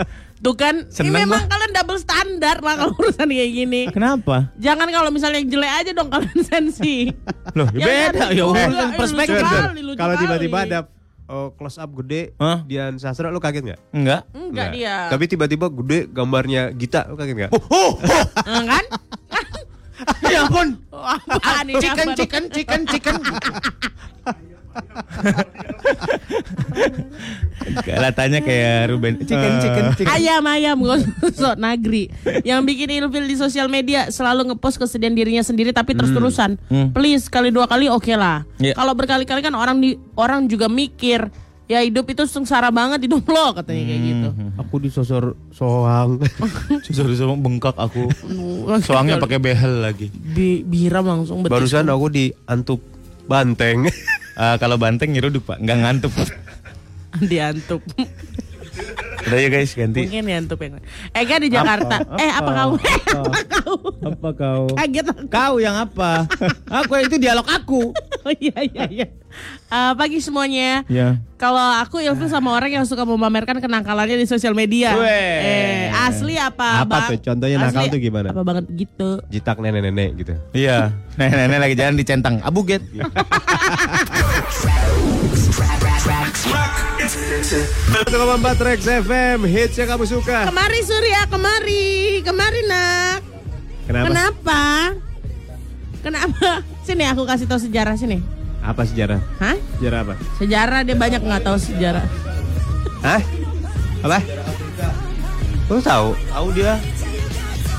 Tuh 0.44 0.52
kan, 0.52 0.84
Seneng 0.92 1.16
ini 1.16 1.24
memang 1.24 1.48
gua. 1.48 1.50
kalian 1.56 1.72
double 1.72 1.96
standar 1.96 2.60
lah 2.60 2.76
kalau 2.76 2.92
urusan 3.00 3.24
kayak 3.32 3.48
gini. 3.48 3.82
Kenapa? 3.88 4.52
Jangan 4.60 4.92
kalau 4.92 5.08
misalnya 5.08 5.40
yang 5.40 5.48
jelek 5.48 5.72
aja 5.72 5.90
dong 5.96 6.12
kalian 6.12 6.40
sensi. 6.44 7.08
Loh, 7.56 7.64
Yang 7.72 7.88
beda 7.88 8.24
ya 8.36 8.44
urusan 8.44 8.70
eh, 8.76 8.98
perspektif. 9.00 9.44
Kalau 9.96 10.14
tiba-tiba 10.20 10.58
ada 10.68 10.78
oh, 11.28 11.52
close 11.54 11.76
up 11.76 11.92
gede 11.94 12.32
Hah? 12.36 12.64
Dian 12.64 12.96
Sastro 12.96 13.28
lu 13.28 13.38
kaget 13.38 13.62
nggak? 13.62 13.80
Enggak. 13.92 14.22
Enggak 14.32 14.68
dia. 14.72 15.08
Tapi 15.08 15.24
tiba-tiba 15.24 15.68
gede 15.68 16.08
gambarnya 16.08 16.72
Gita 16.72 17.06
lu 17.06 17.14
kaget 17.14 17.34
nggak? 17.36 17.52
Oh, 17.68 18.00
Eh, 18.48 18.62
kan? 18.64 18.84
ya 20.30 20.46
ampun. 20.46 20.78
Oh, 20.88 21.02
apaan 21.04 21.66
ini? 21.66 21.78
Chicken, 21.78 22.08
chicken, 22.14 22.44
chicken, 22.50 22.80
chicken. 22.86 23.16
Kelihatannya 27.84 28.40
kayak 28.42 28.78
Ruben. 28.92 29.14
Chicken, 29.22 29.52
chicken, 29.60 29.84
chicken. 29.98 30.08
Ayam 30.12 30.44
ayam 30.48 30.76
gosok 30.80 31.54
nagri 31.58 32.08
yang 32.42 32.64
bikin 32.64 32.88
ilfil 33.02 33.24
di 33.26 33.36
sosial 33.36 33.68
media 33.68 34.08
selalu 34.08 34.54
ngepost 34.54 34.80
kesedihan 34.80 35.12
dirinya 35.14 35.44
sendiri 35.44 35.74
tapi 35.74 35.94
terus 35.94 36.10
terusan. 36.14 36.56
Hmm. 36.70 36.94
Please 36.94 37.28
kali 37.28 37.52
dua 37.52 37.66
kali 37.68 37.90
oke 37.90 38.12
lah. 38.14 38.44
Iya. 38.58 38.74
Kalau 38.74 38.92
berkali-kali 38.96 39.40
kan 39.44 39.54
orang 39.54 39.78
di 39.82 39.98
orang 40.16 40.48
juga 40.48 40.66
mikir 40.70 41.28
ya 41.68 41.84
hidup 41.84 42.08
itu 42.08 42.24
sengsara 42.24 42.72
banget 42.72 43.04
hidup 43.04 43.28
lo 43.28 43.52
katanya 43.52 43.82
kayak 43.92 44.02
gitu. 44.02 44.28
Aku 44.56 44.74
disosor 44.80 45.36
soang. 45.52 46.22
Susah 46.86 47.04
susah 47.04 47.26
bengkak 47.36 47.76
aku. 47.76 48.08
Soangnya 48.80 49.20
pakai 49.20 49.38
behel 49.38 49.84
lagi. 49.84 50.08
Bi 50.08 50.64
biram 50.64 51.04
langsung 51.04 51.44
betis. 51.44 51.52
Barusan 51.52 51.92
aku 51.92 52.06
diantup 52.08 52.80
banteng. 53.28 53.86
uh, 54.38 54.56
kalau 54.62 54.78
banteng 54.78 55.10
nyeruduk 55.10 55.42
pak, 55.44 55.58
nggak 55.58 55.78
ngantuk. 55.82 56.14
Diantuk. 57.18 57.82
Udah 59.28 59.38
ya 59.44 59.48
guys 59.52 59.74
ganti. 59.76 60.08
Mungkin 60.08 60.24
diantuk 60.24 60.58
yang. 60.62 60.80
Ega 61.12 61.36
di 61.36 61.48
Jakarta. 61.52 61.96
Apa? 62.00 62.16
Eh 62.16 62.30
apa, 62.32 62.50
kau? 62.54 62.72
Apa, 62.78 63.18
apa 63.18 63.40
kau? 63.44 63.76
Apa 64.00 64.28
kau? 64.32 64.62
Kaget. 64.72 65.06
Kau 65.28 65.54
yang 65.60 65.76
apa? 65.76 66.24
aku 66.70 66.92
itu 67.02 67.20
dialog 67.20 67.44
aku. 67.44 67.92
oh 68.24 68.32
iya 68.40 68.56
iya 68.64 68.84
iya. 68.88 69.06
Uh, 69.68 69.92
pagi 69.98 70.22
semuanya. 70.24 70.86
Ya. 70.88 71.20
Kalau 71.36 71.60
aku 71.78 72.00
ilfil 72.00 72.26
sama 72.26 72.50
orang 72.56 72.72
yang 72.72 72.84
suka 72.88 73.04
memamerkan 73.04 73.60
kenakalannya 73.60 74.16
di 74.18 74.26
sosial 74.26 74.56
media. 74.56 74.96
Eh, 74.96 75.92
asli 75.92 76.40
apa? 76.40 76.82
Apa 76.82 76.88
bang? 76.88 77.08
tuh? 77.14 77.18
Contohnya 77.30 77.56
asli 77.62 77.66
nakal 77.68 77.84
tuh 77.92 78.00
gimana? 78.00 78.28
Apa 78.32 78.42
banget 78.42 78.64
gitu? 78.74 79.22
Jitak 79.28 79.60
nenek-nenek 79.60 80.10
gitu. 80.18 80.34
Iya. 80.56 80.96
Nenek-nenek 81.20 81.58
lagi 81.60 81.74
jalan 81.76 81.94
di 82.00 82.04
centang. 82.08 82.40
Abuget. 82.42 82.82
104 87.38 88.68
Rex 88.68 88.80
FM 88.84 89.38
Hits 89.48 89.76
yang 89.76 89.88
kamu 89.92 90.04
suka 90.08 90.48
Kemari 90.48 90.80
Surya, 90.84 91.24
kemari 91.28 92.20
Kemari 92.20 92.60
nak 92.68 93.20
Kenapa? 93.88 94.08
Kenapa? 94.08 94.62
Kenapa? 96.04 96.48
Sini 96.84 97.04
aku 97.08 97.24
kasih 97.24 97.48
tahu 97.48 97.60
sejarah 97.60 97.96
sini 97.96 98.20
Apa 98.60 98.84
sejarah? 98.84 99.20
Hah? 99.40 99.56
Sejarah 99.80 99.98
apa? 100.04 100.14
Sejarah 100.40 100.80
dia 100.84 100.96
banyak 100.96 101.20
nggak 101.24 101.42
tahu 101.44 101.56
sejarah 101.60 102.04
Hah? 103.04 103.20
Apa? 104.04 104.18
Lu 105.68 105.80
tahu? 105.84 106.16
Tahu 106.16 106.46
dia? 106.56 106.80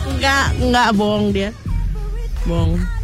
Enggak, 0.09 0.45
enggak 0.57 0.87
bohong 0.97 1.27
dia 1.33 1.49
Bohong 2.45 2.98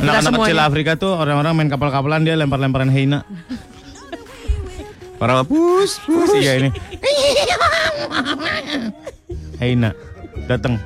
Anak-anak 0.00 0.22
semuanya. 0.32 0.44
kecil 0.48 0.60
Afrika 0.64 0.92
tuh 0.96 1.12
orang-orang 1.12 1.52
main 1.56 1.68
kapal-kapalan 1.68 2.24
dia 2.24 2.34
lempar-lemparan 2.36 2.88
heina. 2.88 3.22
Orang 5.20 5.44
pus, 5.44 6.00
pus. 6.08 6.32
Iya 6.32 6.64
ini. 6.64 6.70
Heina 9.60 9.92
datang. 10.48 10.80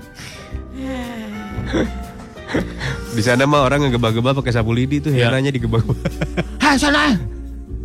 Di 3.15 3.23
sana 3.23 3.47
mah 3.47 3.63
orang 3.63 3.87
ngegebah-gebah 3.87 4.35
pakai 4.35 4.51
sapu 4.51 4.75
lidi 4.75 4.99
tuh 4.99 5.15
Iya. 5.15 5.31
henanya 5.31 5.55
digebah-gebah. 5.55 6.11
Hai 6.59 6.75
sana. 6.75 7.15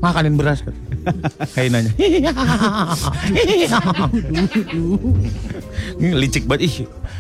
Makanin 0.02 0.39
beras. 0.39 0.65
Heinanya. 1.54 1.92
Ini 6.00 6.08
licik 6.18 6.50
banget 6.50 6.65
ih. 6.65 6.76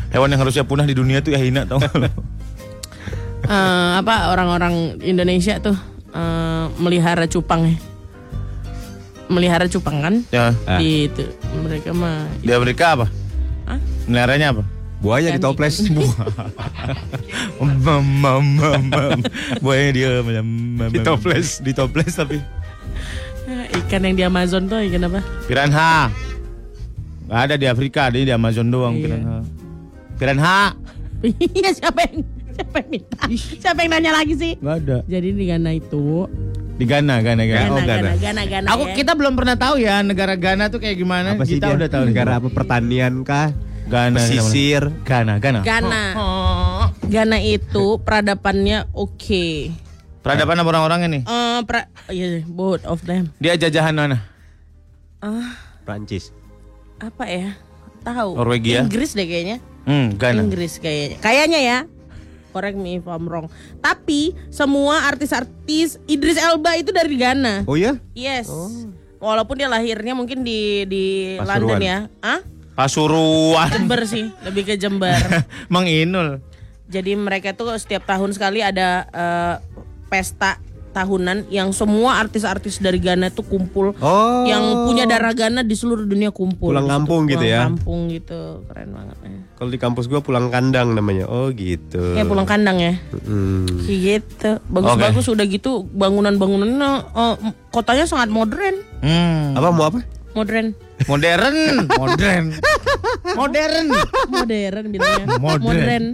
Hewan 0.09 0.31
yang 0.33 0.41
harusnya 0.41 0.65
punah 0.65 0.89
di 0.89 0.95
dunia 0.97 1.21
tuh 1.21 1.35
ya 1.35 1.39
hina 1.43 1.69
tau 1.69 1.77
gak 1.77 1.93
Eh, 3.45 3.91
apa 3.97 4.29
orang-orang 4.29 4.99
Indonesia 5.01 5.57
tuh 5.59 5.77
eh, 6.11 6.65
melihara 6.77 7.25
cupang 7.25 7.65
ya. 7.65 7.75
Melihara 9.29 9.69
cupang 9.69 10.01
kan? 10.01 10.15
Ya. 10.33 10.51
Ah. 10.65 10.81
Di 10.81 11.05
itu 11.05 11.21
mereka 11.61 11.93
mah 11.93 12.25
Di 12.41 12.49
Afrika 12.49 12.97
apa? 12.97 13.05
Hah? 13.69 13.79
Meliharanya 14.09 14.47
apa? 14.51 14.63
Buaya 14.99 15.31
di 15.31 15.39
toples. 15.39 15.79
Mam. 17.61 18.47
Buaya 19.63 19.87
dia 19.95 20.19
Di 20.89 20.99
toples. 20.99 21.63
Di 21.63 21.71
toples 21.71 22.11
tapi 22.13 22.41
Ah, 23.49 23.65
ikan 23.81 24.05
yang 24.05 24.13
di 24.13 24.21
Amazon 24.21 24.69
tuh 24.69 24.77
ikan 24.85 25.09
apa? 25.09 25.25
piranha. 25.49 26.13
Gak 27.25 27.39
ada 27.49 27.55
di 27.57 27.65
Afrika, 27.65 28.05
ada 28.05 28.21
di 28.21 28.29
Amazon 28.29 28.69
doang 28.69 28.93
Iya. 28.93 29.01
piranha. 29.05 29.35
Piranha. 30.17 30.57
Iya 31.57 31.69
siapa 31.73 31.99
yang 32.05 32.21
siapa 32.59 32.75
yang 32.83 32.89
minta? 32.91 33.19
Siapa 33.63 33.79
yang 33.79 33.91
nanya 33.95 34.11
lagi 34.11 34.33
sih? 34.35 34.53
Gak 34.59 34.75
ada. 34.83 34.97
Jadi 35.07 35.27
di 35.31 35.43
Ghana 35.47 35.71
itu 35.71 36.27
Di 36.79 36.85
Ghana, 36.87 37.19
Ghana, 37.19 37.43
Ghana. 37.43 37.59
Ghana, 37.59 37.71
oh, 37.71 37.79
Ghana, 37.83 37.87
Ghana. 37.87 38.09
Ghana, 38.19 38.43
Ghana, 38.47 38.67
Aku 38.71 38.83
ya. 38.87 38.95
kita 38.95 39.11
belum 39.11 39.35
pernah 39.35 39.55
tahu 39.59 39.83
ya 39.83 39.99
negara 39.99 40.39
Ghana 40.39 40.71
tuh 40.71 40.79
kayak 40.79 40.95
gimana. 40.95 41.35
Apa 41.35 41.43
sih 41.43 41.59
kita 41.59 41.71
dia? 41.71 41.75
udah 41.75 41.89
tahu 41.91 42.03
negara 42.07 42.31
apa 42.39 42.47
pertanian 42.47 43.23
kah? 43.27 43.51
Ghana. 43.89 44.15
Pesisir. 44.15 44.87
Ghana, 45.03 45.43
Ghana. 45.43 45.59
Ghana. 45.67 46.03
Oh. 46.15 46.83
Ghana 47.09 47.43
itu 47.43 47.99
peradabannya 47.99 48.87
oke. 48.95 49.75
Peradaban 50.23 50.61
apa 50.61 50.69
orang-orangnya 50.71 51.09
nih? 51.09 51.23
Eh, 51.25 51.59
pra, 51.67 51.89
iya, 52.13 52.45
both 52.47 52.85
of 52.87 53.03
them. 53.03 53.33
Dia 53.43 53.59
jajahan 53.59 53.95
mana? 53.95 54.23
Ah, 55.19 55.59
Prancis. 55.83 56.31
apa 56.99 57.27
ya? 57.27 57.55
Tahu. 58.03 58.39
Norwegia? 58.39 58.87
Inggris 58.87 59.15
deh 59.15 59.27
kayaknya. 59.27 59.57
Hmm, 59.83 60.15
Ghana. 60.15 60.47
Inggris 60.47 60.79
kayaknya. 60.79 61.17
Kayaknya 61.19 61.59
ya. 61.59 61.77
Correct 62.59 62.75
me 62.75 62.99
if 62.99 63.07
I'm 63.07 63.23
wrong. 63.23 63.47
Tapi 63.79 64.35
semua 64.51 65.07
artis-artis 65.07 65.95
Idris 66.11 66.35
Elba 66.35 66.75
itu 66.75 66.91
dari 66.91 67.15
Ghana. 67.15 67.63
Oh 67.63 67.79
ya? 67.79 67.95
Yes. 68.11 68.51
Walaupun 69.23 69.55
dia 69.55 69.71
lahirnya 69.71 70.11
mungkin 70.11 70.43
di 70.43 70.83
di 70.83 71.05
Pasuruan. 71.39 71.55
London 71.63 71.79
ya. 71.79 71.97
Ah? 72.19 72.43
Pasuruan. 72.75 73.71
Jember 73.71 74.03
sih, 74.03 74.27
lebih 74.43 74.67
ke 74.67 74.75
Jember. 74.75 75.15
Mang 75.71 75.87
Inul. 75.87 76.43
Jadi 76.91 77.15
mereka 77.15 77.55
tuh 77.55 77.71
setiap 77.79 78.03
tahun 78.03 78.35
sekali 78.35 78.59
ada 78.59 79.07
eh, 79.07 79.55
pesta 80.11 80.59
tahunan 80.89 81.47
yang 81.47 81.69
semua 81.71 82.19
artis-artis 82.19 82.81
dari 82.81 82.97
Ghana 82.97 83.29
tuh 83.29 83.45
kumpul. 83.45 83.93
Oh. 84.01 84.43
Yang 84.43 84.63
punya 84.89 85.03
darah 85.05 85.31
Ghana 85.31 85.61
di 85.61 85.75
seluruh 85.77 86.03
dunia 86.03 86.33
kumpul. 86.33 86.73
Pulang 86.73 86.89
kampung 86.89 87.29
gitu 87.29 87.41
Pulang 87.41 87.53
ya? 87.53 87.59
kampung 87.69 87.99
gitu, 88.09 88.41
keren 88.67 88.89
banget. 88.91 89.17
ya. 89.21 89.29
Kalau 89.55 89.69
di 89.69 89.79
kampus 89.79 90.05
gua 90.07 90.21
pulang 90.23 90.47
kandang 90.49 90.95
namanya. 90.95 91.27
Oh 91.27 91.51
gitu. 91.51 92.15
Kayak 92.15 92.27
pulang 92.27 92.47
kandang 92.47 92.77
ya. 92.79 92.93
Hmm. 93.25 93.67
Gitu. 93.85 94.51
Bagus-bagus 94.67 95.25
udah 95.29 95.45
gitu 95.45 95.85
bangunan-bangunannya 95.89 96.91
eh, 97.11 97.35
kotanya 97.69 98.05
sangat 98.09 98.29
modern. 98.31 98.75
Hmm. 99.03 99.53
Apa 99.55 99.69
mau 99.69 99.87
apa? 99.89 99.99
Modern. 100.37 100.77
Modern, 101.09 101.57
modern. 101.99 102.45
Modern. 103.35 103.85
Modern 104.29 104.85
bilangnya. 104.91 105.25
Modern. 105.41 105.63
Modern. 105.63 106.05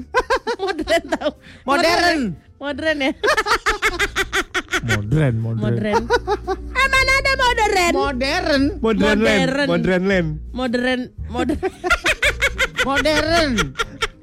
Modern 0.56 1.04
tahu. 1.12 1.32
Modern. 1.68 2.20
Modern 2.24 2.45
ya. 2.66 3.12
Modern, 4.86 5.34
Modern. 5.42 6.04
Eh 6.74 6.88
mana 6.90 7.12
ada 7.22 7.34
modern? 7.38 7.94
Modern. 7.94 8.64
Modern, 8.82 9.20
land. 9.22 9.50
Modern. 9.50 9.68
Modern 9.70 10.04
land. 10.06 10.30
Modern. 10.54 11.02
Modern. 11.30 11.60
Modern. 12.88 13.50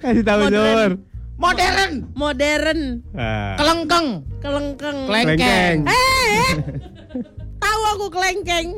Kasih 0.03 0.23
tahu 0.23 0.41
Modern. 0.47 0.55
Jor. 0.55 0.91
Modern. 1.39 1.93
Modern. 2.15 2.81
Ah. 3.15 3.55
Kelengkeng. 3.59 4.07
Kelengkeng. 4.39 4.99
Kelengkeng. 5.07 5.77
Eh. 5.87 6.47
Tahu 7.63 7.81
aku 7.95 8.07
kelengkeng. 8.11 8.69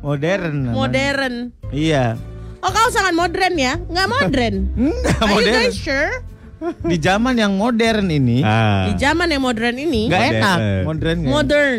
Modern. 0.00 0.54
namanya. 0.68 0.76
Modern. 0.76 1.34
Iya. 1.72 2.04
Oh 2.62 2.70
kau 2.70 2.88
sangat 2.94 3.12
modern 3.12 3.54
ya? 3.58 3.74
Nggak 3.90 4.08
modern? 4.08 4.56
Enggak 4.78 5.18
Are 5.18 5.28
you 5.28 5.34
modern. 5.36 5.54
guys 5.66 5.74
sure? 5.76 6.12
Di 6.82 6.96
zaman 6.96 7.34
yang 7.34 7.54
modern 7.54 8.06
ini 8.06 8.40
Ah. 8.40 8.86
Di 8.86 8.94
zaman 8.96 9.26
yang 9.26 9.42
modern 9.42 9.74
ini, 9.74 10.06
enggak 10.06 10.22
Modern. 10.22 10.36
enak. 10.36 10.58
Modern 10.82 11.16
nggak? 11.18 11.32
modern, 11.32 11.78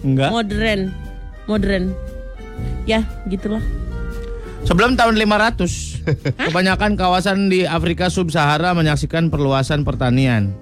Enggak. 0.00 0.30
modern, 0.30 0.80
modern. 1.44 1.84
Ya, 2.84 3.00
gitulah. 3.26 3.60
Sebelum 4.60 4.94
tahun 4.94 5.14
500, 5.16 6.02
kebanyakan 6.40 6.92
kawasan 6.94 7.48
di 7.48 7.62
Afrika 7.62 8.08
Sub-Sahara 8.08 8.72
menyaksikan 8.72 9.28
perluasan 9.28 9.80
pertanian. 9.80 10.52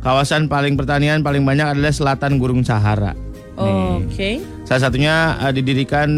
Kawasan 0.00 0.46
paling 0.46 0.74
pertanian 0.74 1.20
paling 1.20 1.42
banyak 1.42 1.76
adalah 1.76 1.90
selatan 1.90 2.36
Gurun 2.36 2.62
Sahara. 2.62 3.12
Oke. 3.54 4.40
Salah 4.64 4.82
satunya 4.82 5.14
eh, 5.38 5.52
didirikan 5.52 6.08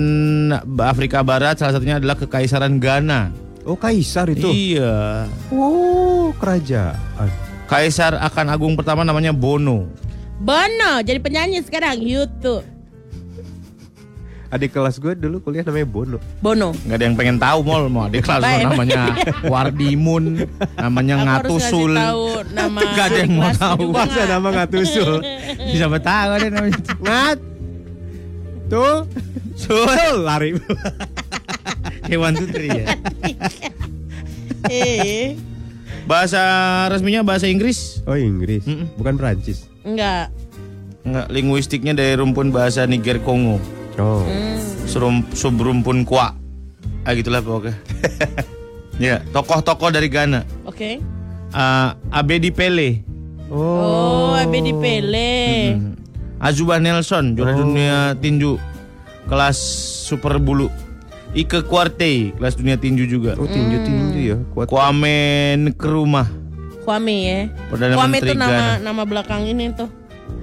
Afrika 0.79 1.21
Barat, 1.21 1.59
salah 1.59 1.75
satunya 1.75 1.99
adalah 1.99 2.15
Kekaisaran 2.15 2.79
Ghana. 2.79 3.35
Oh 3.63 3.79
kaisar 3.79 4.27
itu. 4.27 4.51
Iya. 4.51 5.27
Oh 5.49 6.35
kerajaan. 6.35 7.31
Kaisar 7.71 8.19
akan 8.19 8.47
agung 8.51 8.75
pertama 8.75 9.07
namanya 9.07 9.31
Bono. 9.31 9.87
Bono 10.37 10.93
jadi 11.01 11.23
penyanyi 11.23 11.63
sekarang 11.63 12.03
YouTube. 12.03 12.67
Adik 14.53 14.77
kelas 14.77 15.01
gue 15.01 15.17
dulu 15.17 15.41
kuliah 15.41 15.63
namanya 15.63 15.89
Bono. 15.89 16.19
Bono. 16.43 16.75
Nggak 16.85 16.97
ada 16.99 17.05
yang 17.07 17.17
pengen 17.17 17.37
tahu 17.39 17.59
mall 17.63 17.87
mau 17.87 18.05
di 18.05 18.19
kelas 18.19 18.43
lo 18.43 18.59
namanya 18.69 19.01
Wardimun, 19.53 20.45
namanya 20.77 21.15
Aku 21.17 21.57
Ngatusul. 21.57 21.93
tahu 21.97 22.25
nama 22.53 22.79
Nggak 22.93 23.07
ada 23.07 23.19
yang 23.23 23.33
mau 23.33 23.51
tahu. 23.55 23.83
Masa 23.95 24.23
nama 24.27 24.47
nggak 24.51 24.69
tusul? 24.69 25.13
Siapa 25.73 25.99
tahu 26.03 26.29
ada 26.35 26.47
namanya. 26.51 26.79
Ngat. 26.99 27.39
Tuh. 28.69 28.99
Sul 29.55 29.89
lari. 30.21 30.57
Hewan 32.07 32.35
Tutri 32.35 32.69
ya. 32.69 32.87
Eh, 34.71 35.35
Bahasa 36.07 36.39
resminya 36.87 37.27
bahasa 37.27 37.51
Inggris. 37.51 37.99
Oh 38.07 38.15
Inggris. 38.15 38.63
Mm-mm. 38.63 38.95
Bukan 38.95 39.19
Prancis. 39.19 39.67
enggak. 39.83 40.31
Enggak, 41.03 41.27
linguistiknya 41.35 41.99
dari 41.99 42.15
rumpun 42.15 42.55
bahasa 42.55 42.87
Niger 42.87 43.19
Kongo. 43.19 43.59
Oh. 43.99 44.23
Serum, 44.87 45.27
subrumpun 45.35 46.07
kwa. 46.07 46.39
Ah 47.03 47.13
gitulah 47.13 47.43
pokoknya. 47.43 47.75
ya, 49.03 49.19
tokoh-tokoh 49.35 49.91
dari 49.91 50.07
Ghana. 50.07 50.47
Oke. 50.63 51.03
Ah, 51.51 51.99
Abedi 52.15 52.55
Pele, 52.55 53.03
Oh, 53.53 54.33
Abe 54.33 54.65
di 54.65 54.73
Pele. 54.73 55.35
Hmm. 55.77 55.93
Azuba 56.41 56.81
Nelson, 56.81 57.37
juara 57.37 57.53
dunia 57.53 58.15
tinju 58.17 58.57
kelas 59.29 59.59
super 60.09 60.41
bulu. 60.41 60.73
Ike 61.33 61.65
Kuarte, 61.65 62.37
kelas 62.37 62.55
dunia 62.61 62.77
tinju 62.77 63.09
juga. 63.09 63.33
Oh 63.41 63.49
tinju-tinju 63.49 64.21
ya. 64.21 64.37
Kuat. 64.53 64.69
Kwame 64.69 65.57
Nkrumah, 65.57 66.29
Kwame 66.85 67.15
ya. 67.25 67.41
Perdana 67.71 67.95
Kwame 67.97 68.19
Menteri 68.19 68.35
itu 68.35 68.39
nama 68.39 68.53
Ghana. 68.53 68.83
nama 68.83 69.03
belakang 69.07 69.43
ini 69.47 69.71
tuh. 69.73 69.89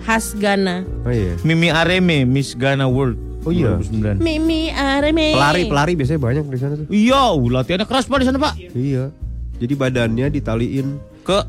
Khas 0.02 0.34
Ghana. 0.34 0.88
Oh 1.04 1.12
iya. 1.12 1.36
Mimi 1.44 1.68
Areme, 1.70 2.24
Miss 2.24 2.56
Ghana 2.56 2.88
World. 2.88 3.20
Oh 3.44 3.52
iya. 3.52 3.76
2009. 3.78 4.18
Mimi 4.24 4.72
Areme. 4.72 5.36
Pelari 5.36 5.64
pelari 5.68 5.94
biasanya 5.94 6.22
banyak 6.26 6.44
di 6.48 6.58
sana 6.58 6.74
tuh. 6.80 6.88
Iya, 6.90 7.38
latihannya 7.38 7.86
keras 7.86 8.08
pak 8.08 8.18
di 8.24 8.26
sana 8.26 8.40
pak. 8.40 8.54
Iya. 8.74 9.14
Jadi 9.60 9.74
badannya 9.76 10.28
ditaliin 10.32 10.88
Ke 11.28 11.44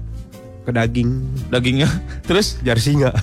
ke 0.60 0.70
daging 0.76 1.10
dagingnya, 1.48 1.88
terus 2.28 2.60
jarsinga. 2.60 3.14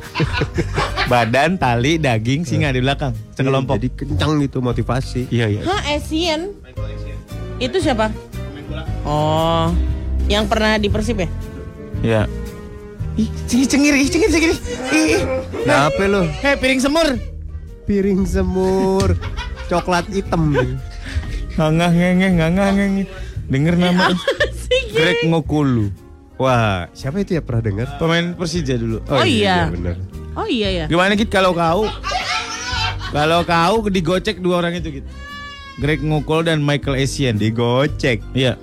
badan, 1.12 1.60
tali, 1.60 2.00
daging, 2.00 2.46
singa 2.46 2.72
di 2.72 2.80
belakang, 2.80 3.12
sekelompok. 3.36 3.76
Jadi 3.76 3.88
kencang 3.92 4.40
gitu 4.40 4.58
motivasi. 4.64 5.28
Iya 5.28 5.46
iya. 5.48 5.60
Hah, 5.66 5.80
Asian? 5.96 6.56
Itu 7.60 7.78
siapa? 7.78 8.10
Oh, 9.04 9.70
yang 10.30 10.48
pernah 10.48 10.78
di 10.78 10.88
Persib 10.88 11.22
ya? 11.22 11.28
Iya. 12.02 12.22
Ih, 13.20 13.28
cengir 13.44 13.68
cengir, 13.68 13.94
ih, 14.00 14.08
cengir 14.08 14.30
cengir. 14.32 14.50
Ih, 14.96 15.04
ih. 15.20 15.22
Nah, 15.68 15.92
lo? 15.92 16.24
Hei, 16.40 16.56
piring 16.56 16.80
semur. 16.80 17.08
Piring 17.84 18.24
semur 18.24 19.12
coklat 19.68 20.08
hitam. 20.12 20.52
Ngangah 21.56 21.92
ngengeh, 21.92 22.32
ngangah 22.40 22.68
ngengeh. 22.72 23.06
Denger 23.48 23.74
nama 23.76 24.16
Greg 24.92 25.28
Ngokulu. 25.28 26.01
Wah, 26.40 26.88
siapa 26.96 27.20
itu 27.20 27.36
ya 27.36 27.42
pernah 27.44 27.62
dengar? 27.62 27.86
Pemain 28.00 28.32
Persija 28.34 28.74
dulu. 28.74 28.98
Oh, 29.06 29.22
iya. 29.22 29.68
benar. 29.68 29.96
Oh 30.32 30.48
iya 30.48 30.68
ya. 30.72 30.84
Gimana 30.88 31.12
Git 31.12 31.28
kalau 31.28 31.52
kau 31.52 31.84
Kalau 33.12 33.44
kau 33.44 33.84
digocek 33.92 34.40
dua 34.40 34.64
orang 34.64 34.80
itu 34.80 35.02
gitu. 35.02 35.08
Greg 35.76 36.00
Ngokul 36.00 36.48
dan 36.48 36.64
Michael 36.64 36.96
Essien. 37.04 37.36
Digocek. 37.36 38.24
Iya. 38.32 38.56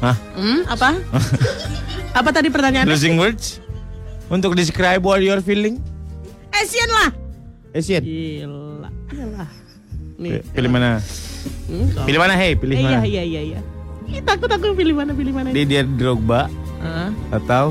Hah? 0.00 0.16
Hmm, 0.32 0.64
apa? 0.64 0.96
apa 2.18 2.28
tadi 2.32 2.48
pertanyaannya? 2.48 2.88
Closing 2.88 3.20
words 3.20 3.60
untuk 4.32 4.56
describe 4.56 5.04
what 5.04 5.20
you're 5.20 5.44
feeling. 5.44 5.76
Asian 6.56 6.88
lah. 6.88 7.10
Essien. 7.76 8.00
Gila. 8.00 8.88
Iyalah. 9.12 9.48
Nih. 10.16 10.40
Pilih 10.56 10.70
mana? 10.72 11.00
Hmm, 11.68 11.88
Pilih 12.04 12.20
mana? 12.20 12.32
Hey, 12.36 12.52
pilih 12.56 12.76
Eh, 12.76 12.80
iya 12.80 12.88
mana? 12.96 13.04
iya 13.04 13.22
iya 13.24 13.40
iya. 13.44 13.60
Ih, 13.60 13.64
takut 14.18 14.50
aku 14.50 14.74
pilih 14.74 14.98
mana 14.98 15.14
pilih 15.14 15.30
mana. 15.30 15.54
Didier 15.54 15.86
Drogba 15.86 16.50
Hah? 16.82 17.10
Atau 17.30 17.70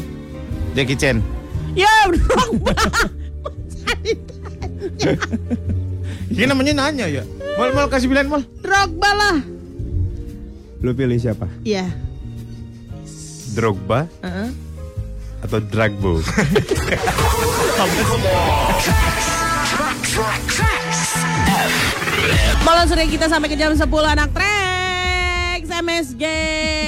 Jackie 0.71 0.95
Chan. 0.95 1.19
Ya, 1.75 1.89
dong. 2.13 2.61
Ini 6.29 6.45
namanya 6.45 6.73
nanya 6.77 7.05
ya. 7.09 7.23
Mal 7.57 7.73
mal 7.73 7.89
kasih 7.89 8.07
pilihan 8.07 8.29
mal. 8.29 8.45
Drogba 8.61 9.09
lah. 9.11 9.37
Lu 10.79 10.95
pilih 10.95 11.19
siapa? 11.19 11.49
Iya. 11.65 11.89
Drogba 13.51 14.07
Heeh. 14.23 14.49
atau 15.43 15.59
Dragbo? 15.59 16.21
Malam 22.61 22.85
sore 22.85 23.09
kita 23.09 23.25
sampai 23.25 23.49
ke 23.49 23.57
jam 23.57 23.73
10 23.73 23.83
anak 24.05 24.29
trek 24.31 24.78
MSG 25.79 26.23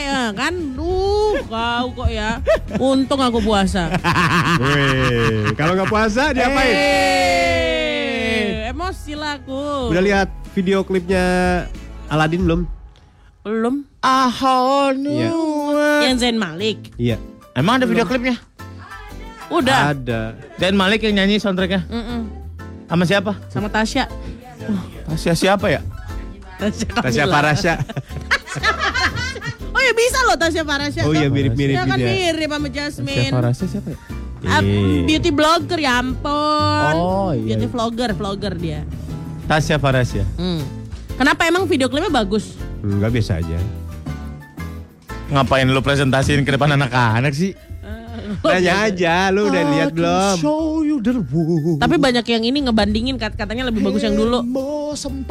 Ya, 0.04 0.36
kan 0.36 0.52
duh 0.76 1.40
kau 1.48 1.86
kok 1.96 2.10
ya 2.12 2.44
untung 2.76 3.24
aku 3.24 3.40
puasa 3.40 3.88
Weh, 4.60 5.52
kalau 5.56 5.74
nggak 5.74 5.88
puasa 5.88 6.36
diapain? 6.36 6.76
Eh, 6.76 8.68
emosi 8.70 9.16
lah 9.16 9.40
aku 9.40 9.90
Udah 9.90 10.04
lihat 10.04 10.28
video 10.52 10.84
klipnya 10.84 11.24
Aladin 12.12 12.44
belum? 12.44 12.62
belum 13.42 13.76
Ahonu. 14.02 15.10
Iya. 15.10 15.32
yang 16.06 16.16
Zain 16.20 16.38
Malik 16.38 16.92
Iya. 17.00 17.16
Emang 17.52 17.80
ada 17.80 17.88
video 17.88 18.04
klipnya? 18.04 18.36
udah 19.48 19.92
Ada. 19.92 20.36
Dan 20.56 20.80
Malik 20.80 21.04
yang 21.04 21.20
nyanyi 21.20 21.36
soundtracknya. 21.36 21.84
Mm-mm. 21.88 22.22
Sama 22.88 23.04
siapa? 23.04 23.36
sama 23.48 23.68
Tasya 23.68 24.08
Tasya 25.08 25.34
siapa 25.34 25.68
ya? 25.68 25.82
Tasya. 26.62 27.26
Parasya. 27.26 27.74
oh 30.32 30.34
ya 30.34 30.38
loh 30.38 30.40
Tasya 30.40 30.64
Parasya 30.64 31.02
Oh 31.04 31.14
iya 31.14 31.28
mirip-mirip 31.28 31.74
ya 31.74 31.84
kan 31.84 31.96
gitu 31.96 32.08
ya. 32.08 32.12
mirip 32.32 32.50
sama 32.50 32.68
Jasmine 32.68 33.32
Farasya 33.32 33.66
siapa 33.68 33.90
ya? 33.92 34.00
Ah, 34.42 34.58
Iya. 34.58 35.06
beauty 35.06 35.30
blogger 35.30 35.78
ya 35.78 36.02
ampun 36.02 36.94
Oh, 36.96 37.30
iya, 37.30 37.54
beauty 37.54 37.68
vlogger 37.68 38.10
vlogger 38.12 38.54
dia 38.56 38.82
Tasya 39.44 39.76
Farasya. 39.78 40.24
Hmm. 40.40 40.64
Kenapa 41.14 41.44
emang 41.44 41.68
video 41.68 41.86
klipnya 41.86 42.08
bagus? 42.10 42.56
Enggak 42.80 43.12
biasa 43.12 43.38
aja. 43.38 43.60
Ngapain 45.30 45.64
lu 45.66 45.80
presentasiin 45.80 46.42
ke 46.42 46.52
depan 46.52 46.72
anak-anak 46.72 47.32
sih? 47.32 47.52
Nanya 48.44 48.88
aja, 48.88 49.28
lu 49.28 49.46
udah 49.46 49.64
lihat 49.70 49.92
belum? 49.92 50.36
Show 50.38 50.82
you 50.82 50.98
the 51.00 51.20
world. 51.22 51.78
Tapi 51.78 51.96
banyak 51.96 52.24
yang 52.26 52.44
ini 52.44 52.60
ngebandingin 52.62 53.16
kat- 53.16 53.36
katanya 53.36 53.68
lebih 53.68 53.82
bagus 53.82 54.02
yang 54.02 54.16
dulu. 54.16 54.40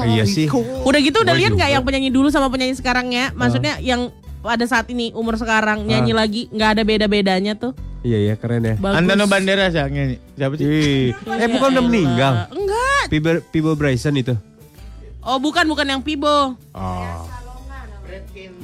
Iya 0.03 0.25
sih. 0.25 0.47
Udah 0.85 1.01
gitu 1.01 1.19
udah 1.19 1.33
lihat 1.33 1.53
nggak 1.53 1.71
yang 1.71 1.83
penyanyi 1.83 2.09
dulu 2.09 2.29
sama 2.29 2.49
penyanyi 2.49 2.77
sekarangnya? 2.77 3.33
Maksudnya 3.33 3.81
yang 3.81 4.13
pada 4.41 4.65
saat 4.65 4.89
ini 4.89 5.13
umur 5.13 5.37
sekarang 5.37 5.85
nyanyi 5.85 6.13
lagi 6.17 6.43
nggak 6.53 6.71
ada 6.79 6.83
beda-bedanya 6.83 7.53
tuh. 7.57 7.77
Iya 8.01 8.19
iya 8.33 8.35
keren 8.41 8.65
ya. 8.65 8.75
Bagus. 8.81 8.97
Antano 8.97 9.25
Banderas 9.29 9.77
yang 9.77 9.93
nyanyi. 9.93 10.17
Siapa 10.37 10.55
sih? 10.57 10.65
Ih, 10.65 11.09
eh 11.13 11.49
bukan 11.53 11.69
udah 11.77 11.85
meninggal. 11.85 12.33
Enggak. 12.49 13.05
Pibo, 13.13 13.31
Pibo 13.53 13.71
Bryson 13.77 14.17
itu. 14.17 14.35
Oh 15.21 15.37
bukan 15.37 15.69
bukan 15.69 15.85
yang 15.85 16.01
Pibo. 16.01 16.57
Oh. 16.73 17.21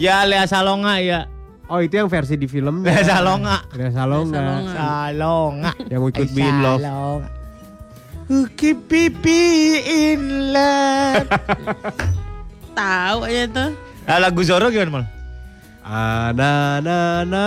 Ya 0.00 0.24
Lea 0.24 0.48
Salonga 0.48 0.96
ya. 1.04 1.28
Oh 1.68 1.82
itu 1.84 2.00
yang 2.00 2.08
versi 2.08 2.40
di 2.40 2.48
film. 2.48 2.80
Lea 2.80 3.04
Salonga. 3.04 3.68
Lea 3.76 3.92
Salonga. 3.92 4.40
Salonga. 4.40 4.72
Salonga. 4.72 5.70
Yang 5.92 6.02
ikut 6.14 6.28
Be 6.30 6.42
in 6.46 6.56
Love. 6.62 6.80
Salonga. 6.80 7.28
Who 8.26 8.50
keep 8.58 8.90
pipi 8.90 9.38
in 9.86 10.50
love. 10.50 11.30
Tahu 12.78 13.18
aja 13.22 13.44
tuh. 13.46 13.70
Ah, 14.02 14.18
lagu 14.18 14.42
Zoro 14.42 14.66
gimana 14.74 14.90
mal? 14.90 15.04
Ana 15.87 16.83
na 16.83 17.22
na. 17.22 17.46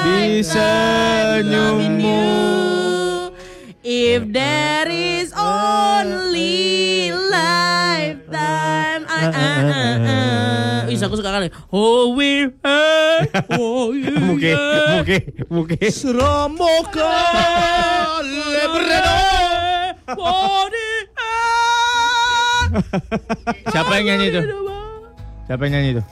Di 0.00 0.40
senyummu. 0.40 2.16
If 3.84 4.32
there 4.32 4.88
is 4.88 5.36
only 5.36 7.12
lifetime 7.12 9.04
I, 9.04 9.20
I, 9.20 9.52
I, 9.68 9.84
I. 10.88 10.88
Ih, 10.88 10.96
aku 10.96 11.20
suka 11.20 11.28
kali. 11.28 11.52
Oh, 11.68 12.16
we 12.16 12.48
oh, 12.64 13.92
you 13.92 14.16
Muke, 14.16 14.56
muke, 14.96 15.16
muke. 15.52 15.76
Lebredo. 18.24 19.16
Body 20.16 20.88
Siapa 23.72 24.00
yang 24.00 24.16
nyanyi 24.16 24.32
itu? 24.32 24.40
Siapa 25.46 25.62
yang 25.66 25.72
nyanyi 25.78 25.90
itu? 25.98 26.02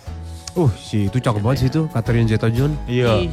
Uh, 0.59 0.71
si 0.75 1.07
itu 1.07 1.19
cakep 1.23 1.43
banget 1.43 1.59
sih 1.62 1.69
itu, 1.71 1.87
Catherine 1.95 2.27
Zeta-Jones. 2.27 2.77
Iya. 2.90 3.31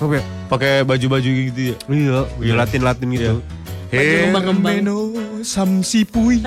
Oke. 0.00 0.20
Pakai 0.52 0.84
baju-baju 0.84 1.28
gitu 1.28 1.60
ya. 1.72 1.76
Iya, 1.88 2.18
iya 2.42 2.54
Latin-Latin 2.58 3.08
gitu. 3.16 3.40
Kembang-kembang. 3.90 4.70
Hermeno 4.78 4.98
Samsipui. 5.42 6.38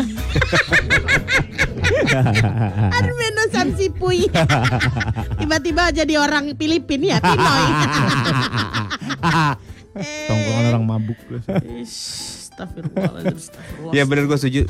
Armeno 2.88 3.44
Samsipui. 3.52 4.32
Tiba-tiba 5.44 5.92
jadi 5.92 6.14
orang 6.16 6.56
Filipin 6.56 7.04
ya, 7.04 7.20
Pinoy. 7.20 7.66
Tongkrongan 10.28 10.66
orang 10.74 10.84
mabuk. 10.88 11.20
Astagfirullahaladzim, 11.52 13.38
astagfirullah. 13.38 13.94
Iya 13.94 14.04
bener 14.08 14.24
gue 14.26 14.38
setuju. 14.40 14.62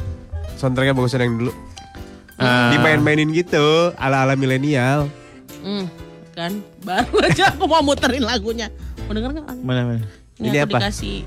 Soundtracknya 0.57 0.97
bagusan 0.97 1.23
yang 1.23 1.37
dulu. 1.39 1.53
Ah. 2.35 2.69
Dimain-mainin 2.69 3.29
gitu, 3.29 3.61
ala-ala 3.95 4.33
milenial. 4.33 5.05
Hmm, 5.59 5.85
kan 6.33 6.51
baru 6.81 7.21
aja 7.23 7.53
aku 7.53 7.63
mau 7.65 7.79
muterin 7.79 8.21
lagunya. 8.21 8.67
Mau 9.05 9.13
denger 9.13 9.31
nggak? 9.31 9.45
Mana 9.59 9.81
mana? 9.85 10.01
Ini, 10.35 10.47
Ini 10.49 10.57
apa? 10.61 10.77
dikasih. 10.81 11.17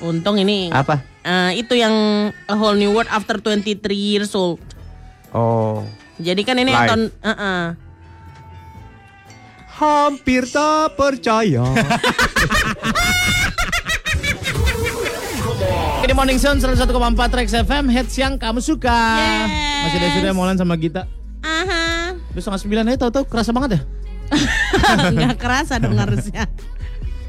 Untung 0.00 0.36
ini. 0.36 0.68
Apa? 0.68 1.04
Eh, 1.20 1.60
itu 1.60 1.72
yang 1.72 1.92
A 2.44 2.54
Whole 2.54 2.74
New 2.74 2.90
World 2.90 3.08
After 3.08 3.36
23 3.36 3.76
Years 3.92 4.32
Old. 4.32 4.58
Oh. 5.30 5.84
Jadi 6.16 6.42
kan 6.42 6.56
ini 6.56 6.68
Live. 6.68 6.88
tahun. 6.88 7.02
eh-eh. 7.22 7.62
Hampir 9.70 10.44
tak 10.44 10.92
percaya. 10.94 11.64
Ini 16.00 16.12
Morning 16.12 16.36
Sun 16.36 16.58
101,4 16.58 16.84
Trax 17.28 17.48
FM 17.54 17.84
Hits 17.88 18.14
yang 18.16 18.34
kamu 18.34 18.58
suka 18.58 18.98
Yes. 19.16 19.69
Masih 19.80 19.96
ada 19.96 20.08
Surya 20.12 20.32
Molan 20.32 20.56
sama 20.56 20.74
Gita 20.76 21.04
Aha. 21.40 22.12
Terus 22.30 22.42
setengah 22.44 22.60
sembilan 22.60 22.84
aja 22.88 22.98
tau-tau 23.00 23.24
kerasa 23.24 23.50
banget 23.50 23.70
ya 23.76 23.80
Nggak 25.10 25.36
kerasa 25.36 25.76
dong 25.76 25.98
harusnya. 26.02 26.46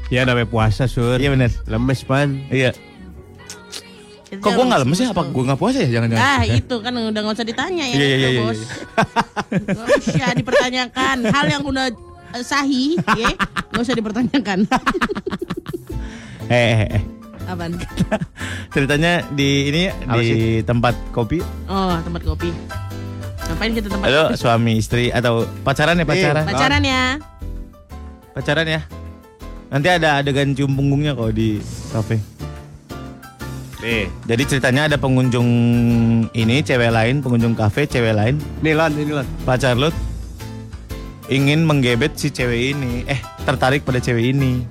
ya 0.06 0.22
namanya 0.22 0.46
puasa, 0.46 0.84
Sur. 0.86 1.16
Iya 1.16 1.32
bener 1.32 1.50
Lemes, 1.64 2.04
Pan. 2.04 2.36
Iya 2.46 2.70
Kok 4.32 4.48
gue 4.48 4.64
gak 4.64 4.80
lemes 4.80 4.96
ya? 4.96 5.12
Apa 5.12 5.28
gue 5.28 5.44
gak 5.44 5.60
puasa 5.60 5.78
ya? 5.84 5.88
Jangan-jangan 5.92 6.24
Ah 6.24 6.42
itu 6.60 6.74
kan 6.80 6.92
udah 6.92 7.20
nggak 7.20 7.36
usah 7.36 7.44
ditanya 7.44 7.84
ya 7.84 7.94
Iya, 7.94 8.06
iya, 8.06 8.16
iya, 8.16 8.28
iya, 8.30 8.40
bos. 8.40 8.60
Nggak 9.52 9.88
usah 10.00 10.32
dipertanyakan 10.32 11.16
hal 11.28 11.46
yang 11.50 11.62
udah 11.62 11.86
eh, 12.32 12.40
sahih, 12.40 12.96
ya 13.12 13.28
nggak 13.68 13.82
usah 13.84 13.92
dipertanyakan. 13.92 14.58
Eh, 16.48 16.56
eh, 16.56 16.88
eh 16.96 17.02
Apaan? 17.52 17.76
Ceritanya 18.74 19.20
di 19.28 19.68
ini 19.68 19.82
Apa 19.92 20.16
di 20.16 20.64
tempat 20.64 20.96
kopi. 21.12 21.44
Oh 21.68 21.92
tempat 22.00 22.24
kopi. 22.24 22.48
Ngapain 23.52 23.72
kita 23.76 23.88
tempat 23.92 24.06
Halo 24.08 24.22
kopi? 24.32 24.40
suami 24.40 24.72
istri 24.80 25.04
atau 25.12 25.44
pacaran 25.60 26.00
ya 26.00 26.06
pacaran? 26.08 26.44
Pacaran 26.48 26.82
ya. 26.82 27.02
Pacaran 28.32 28.64
ya? 28.66 28.80
Nanti 29.68 29.88
ada 29.92 30.24
adegan 30.24 30.56
cium 30.56 30.72
punggungnya 30.72 31.12
kok 31.12 31.36
di 31.36 31.60
kafe. 31.92 32.16
Nih, 33.82 34.06
Jadi 34.24 34.42
ceritanya 34.46 34.86
ada 34.86 34.94
pengunjung 34.94 35.48
ini 36.38 36.62
cewek 36.62 36.94
lain 36.94 37.18
Pengunjung 37.18 37.58
kafe 37.58 37.82
cewek 37.84 38.14
lain. 38.14 38.38
Nih 38.62 38.78
Lon, 38.78 38.94
ini 38.94 39.10
Lon. 39.10 39.26
pacar 39.42 39.74
lu 39.74 39.90
ingin 41.28 41.66
menggebet 41.66 42.16
si 42.16 42.32
cewek 42.32 42.72
ini. 42.72 43.04
Eh 43.04 43.20
tertarik 43.44 43.84
pada 43.84 43.98
cewek 44.00 44.32
ini. 44.32 44.64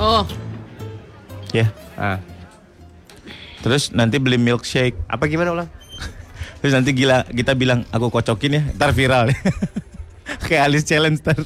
Oh. 0.00 0.24
Ya 1.52 1.68
Ah, 1.94 2.18
terus 3.60 3.90
nanti 3.90 4.16
beli 4.16 4.36
milkshake 4.36 4.96
apa 5.06 5.26
gimana 5.26 5.52
ulang? 5.52 5.68
terus 6.58 6.72
nanti 6.72 6.90
gila 6.90 7.22
kita 7.24 7.52
bilang 7.52 7.84
aku 7.88 8.08
kocokin 8.08 8.52
ya 8.52 8.62
ntar 8.74 8.90
viral 8.90 9.30
kayak 10.46 10.62
Alice 10.66 10.82
challenge 10.82 11.20
ntar 11.20 11.36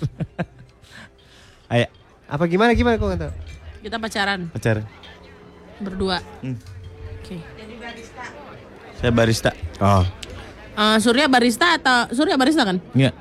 ayo 1.73 1.87
Apa 2.27 2.45
gimana 2.47 2.75
gimana 2.75 2.97
kok 2.97 3.07
nggak 3.07 3.21
tahu? 3.23 3.33
kita 3.83 3.97
pacaran 3.97 4.41
pacar 4.51 4.83
berdua. 5.79 6.19
Hmm. 6.41 6.57
Oke. 7.21 7.37
saya 8.97 9.13
barista 9.13 9.51
Oh, 9.77 10.03
Eh, 10.77 10.97
Surya 11.01 11.25
barista 11.25 11.77
atau 11.77 12.13
Surya 12.13 12.37
barista 12.37 12.65
kan? 12.65 12.77
Iya. 12.93 13.13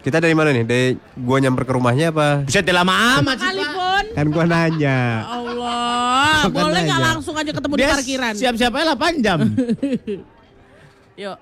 kita 0.00 0.16
dari 0.16 0.32
mana 0.32 0.54
nih? 0.54 0.64
Dari 0.64 0.86
gua 1.18 1.36
nyamper 1.36 1.66
ke 1.66 1.72
rumahnya 1.74 2.08
apa? 2.08 2.46
bisa 2.46 2.62
lama 2.72 3.20
amat 3.20 3.36
sih 3.36 3.59
Sekalipun. 4.02 4.16
Kan 4.16 4.26
gua 4.30 4.44
nanya. 4.44 4.98
Allah, 5.26 6.40
Bukan 6.46 6.62
boleh 6.62 6.80
nggak 6.82 7.02
langsung 7.02 7.34
aja 7.34 7.50
ketemu 7.50 7.72
di 7.72 7.80
Dia 7.80 7.90
parkiran? 7.92 8.32
siap-siap 8.34 8.72
aja 8.72 8.94
8 8.94 9.20
jam 9.20 9.38
Yuk. 11.22 11.36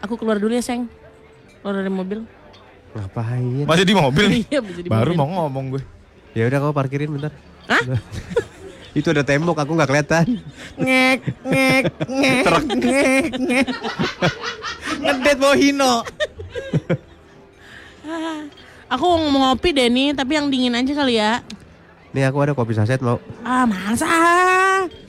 Aku 0.00 0.14
keluar 0.14 0.36
dulu 0.36 0.50
ya, 0.50 0.60
Seng. 0.60 0.90
Keluar 1.58 1.74
dari 1.76 1.88
mobil. 1.88 2.18
Ngapain? 2.92 3.64
masih 3.64 3.82
di 3.82 3.94
mobil 3.94 4.24
nih 4.28 4.42
Iya, 4.52 4.60
di 4.62 4.86
baru 4.86 5.10
mobil. 5.10 5.18
mau 5.18 5.42
ngomong 5.42 5.64
gue 5.74 5.82
Ya 6.30 6.46
udah 6.46 6.58
kau 6.60 6.70
parkirin 6.72 7.10
bentar. 7.10 7.30
Hah? 7.66 7.82
Itu 8.98 9.10
ada 9.10 9.22
tembok, 9.22 9.54
aku 9.56 9.74
nggak 9.74 9.86
kelihatan. 9.86 10.26
Ngek, 10.76 11.18
ngek, 11.42 11.84
ngek, 12.06 12.44
ngek, 12.74 13.26
ngek. 13.40 13.66
Ngedet 15.00 15.36
bawa 15.36 15.54
Hino. 15.54 15.94
Aku 18.94 19.06
mau 19.26 19.50
ngopi 19.50 19.74
deh 19.74 19.90
nih, 19.90 20.14
tapi 20.14 20.38
yang 20.38 20.46
dingin 20.46 20.70
aja 20.70 20.92
kali 20.94 21.18
ya. 21.18 21.42
Nih 22.14 22.22
aku 22.22 22.38
ada 22.38 22.54
kopi 22.54 22.72
saset 22.72 23.02
mau. 23.02 23.18
Ah, 23.42 23.66
masa? 23.66 24.06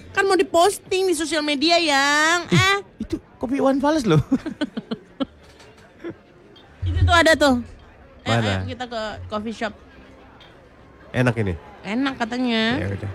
Kan 0.09 0.25
mau 0.25 0.33
diposting 0.33 1.05
di 1.05 1.13
sosial 1.13 1.45
media 1.45 1.77
yang. 1.77 2.49
Eh, 2.49 2.77
Itu 2.97 3.21
kopi 3.37 3.61
One 3.61 3.77
Fales 3.77 4.09
loh. 4.09 4.17
itu 6.81 6.99
tuh 6.99 7.13
ada 7.13 7.37
tuh. 7.37 7.61
Eh, 8.25 8.33
Mana? 8.33 8.65
ayo 8.65 8.73
kita 8.73 8.89
ke 8.89 9.01
coffee 9.29 9.53
shop. 9.53 9.73
Enak 11.13 11.37
ini. 11.37 11.53
Enak 11.85 12.17
katanya. 12.17 12.81
Ya 12.81 12.87
udah. 12.89 13.11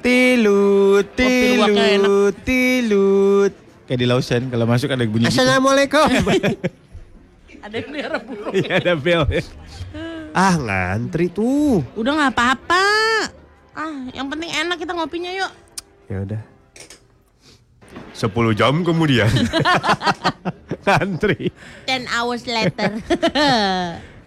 Tilut, 0.00 1.08
enak. 1.16 1.68
tilut, 1.68 2.34
tilut. 2.44 3.52
Kayak 3.84 3.98
di 4.00 4.06
Lausan 4.08 4.42
kalau 4.48 4.64
masuk 4.64 4.88
ada 4.88 5.04
bunyi. 5.04 5.28
gitu. 5.28 5.36
Assalamualaikum. 5.36 6.08
Ada 7.64 7.80
yang 7.80 7.88
pelihara 7.88 8.18
burung. 8.20 8.52
Iya 8.52 8.76
ada 8.76 8.92
bel. 8.92 9.24
ah 10.34 10.58
ngantri 10.58 11.30
tuh. 11.30 11.86
Udah 11.94 12.18
nggak 12.18 12.34
apa-apa. 12.34 12.82
Ah, 13.74 14.06
yang 14.10 14.26
penting 14.26 14.50
enak 14.50 14.82
kita 14.82 14.90
ngopinya 14.90 15.30
yuk. 15.30 15.50
Ya 16.10 16.26
udah. 16.26 16.42
10 18.14 18.30
jam 18.58 18.82
kemudian. 18.82 19.30
ngantri. 20.84 21.54
10 21.86 22.10
hours 22.10 22.42
later. 22.50 22.90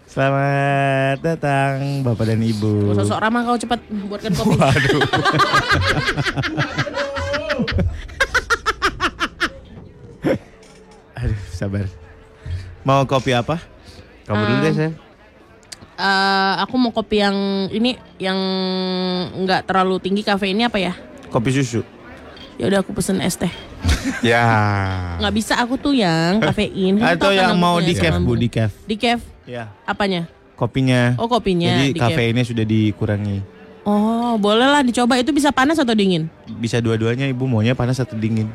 Selamat 0.08 1.20
datang 1.20 2.00
Bapak 2.00 2.32
dan 2.32 2.40
Ibu. 2.40 2.96
Sosok 2.96 3.20
ramah 3.20 3.44
kau 3.44 3.60
cepat 3.60 3.76
buatkan 4.08 4.32
kopi. 4.32 4.56
Waduh. 4.56 5.04
Aduh, 11.18 11.40
sabar. 11.52 11.84
Mau 12.88 13.04
kopi 13.04 13.36
apa? 13.36 13.60
Kamu 14.24 14.42
dulu 14.48 14.64
deh 14.64 14.72
saya. 14.72 15.07
Eh, 15.98 16.52
aku 16.62 16.78
mau 16.78 16.94
kopi 16.94 17.18
yang 17.18 17.66
ini 17.74 17.98
yang 18.22 18.38
nggak 19.34 19.66
terlalu 19.66 19.98
tinggi 19.98 20.22
kafeinnya 20.22 20.70
apa 20.70 20.78
ya? 20.78 20.94
Kopi 21.26 21.50
susu. 21.50 21.82
Ya 22.54 22.70
udah 22.70 22.86
aku 22.86 22.94
pesen 22.94 23.18
es 23.18 23.34
teh. 23.34 23.50
Ya. 24.22 24.46
Nggak 25.18 25.34
bisa 25.34 25.58
aku 25.58 25.74
tuh 25.74 25.98
yang 25.98 26.38
kafein. 26.38 27.02
Atau 27.02 27.34
kan 27.34 27.50
yang 27.50 27.58
mau 27.58 27.82
di 27.82 27.98
asam 27.98 28.22
Bu, 28.22 28.38
di 28.38 28.46
Di 28.86 28.94
caf. 28.94 29.26
Ya. 29.42 29.74
Apanya? 29.82 30.30
Kopinya. 30.54 31.18
Oh 31.18 31.26
kopinya. 31.26 31.82
Jadi 31.82 31.98
kafeinnya 31.98 32.46
sudah 32.46 32.62
dikurangi. 32.62 33.42
Oh 33.82 34.38
boleh 34.38 34.70
lah 34.70 34.86
dicoba. 34.86 35.18
Itu 35.18 35.34
bisa 35.34 35.50
panas 35.50 35.82
atau 35.82 35.98
dingin? 35.98 36.30
Bisa 36.46 36.78
dua-duanya 36.78 37.26
Ibu 37.26 37.42
maunya 37.50 37.74
panas 37.74 37.98
atau 37.98 38.14
dingin? 38.14 38.46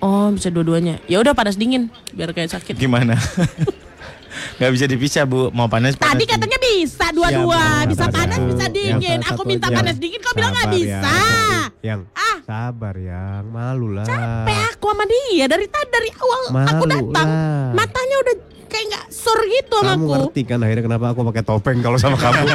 Oh 0.00 0.32
bisa 0.32 0.48
dua-duanya. 0.48 0.96
Ya 1.12 1.20
udah 1.20 1.36
panas 1.36 1.60
dingin 1.60 1.92
biar 2.16 2.32
kayak 2.32 2.56
sakit. 2.56 2.72
Gimana? 2.80 3.20
Gak 4.60 4.70
bisa 4.76 4.84
dipisah 4.84 5.24
Bu, 5.24 5.48
mau 5.50 5.66
panas 5.72 5.96
panas. 5.96 6.20
Tadi 6.20 6.24
katanya 6.28 6.58
bisa 6.80 7.06
dua-dua, 7.10 7.60
Siap, 7.60 7.88
bisa 7.88 8.04
salah 8.04 8.14
panas, 8.16 8.40
bisa 8.42 8.64
Yang 8.64 8.72
dingin. 8.72 9.18
Aku 9.22 9.42
minta 9.44 9.66
aja. 9.66 9.76
panas 9.76 9.96
dingin, 9.96 10.16
kau 10.18 10.32
bilang 10.32 10.50
nggak 10.50 10.64
Sabar, 10.66 10.78
bisa. 10.78 11.16
Yang 11.80 12.00
Ah. 12.12 12.36
sabar 12.42 12.94
yang 12.96 13.44
malu 13.46 13.88
lah. 13.90 14.04
Capek 14.04 14.60
aku 14.70 14.86
sama 14.86 15.04
dia 15.06 15.44
dari 15.46 15.66
tadi 15.66 15.90
dari 15.90 16.10
awal 16.14 16.40
aku 16.42 16.54
Malu 16.54 16.84
datang. 16.86 17.28
lah. 17.28 17.72
Matanya 17.74 18.16
udah 18.18 18.34
kayak 18.66 18.84
nggak 18.86 19.04
sur 19.10 19.38
gitu 19.42 19.76
sama 19.76 19.88
Kamu 19.90 20.00
aku. 20.00 20.12
ngerti 20.14 20.42
kan 20.44 20.58
akhirnya 20.58 20.84
kenapa 20.84 21.06
aku 21.10 21.20
pakai 21.26 21.42
topeng 21.42 21.78
kalau 21.80 21.96
sama 21.96 22.16
kamu? 22.16 22.44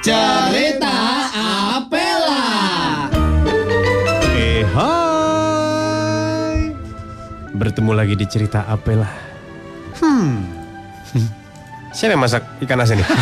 Cerita 0.00 0.94
Apela. 1.74 2.27
Bertemu 7.58 7.90
lagi 7.90 8.14
di 8.14 8.22
cerita 8.30 8.62
Apela. 8.70 9.10
Hmm. 9.98 10.46
Siapa 11.96 12.14
yang 12.14 12.22
masak 12.22 12.46
ikan 12.62 12.78
asin 12.78 13.02
nih? 13.02 13.08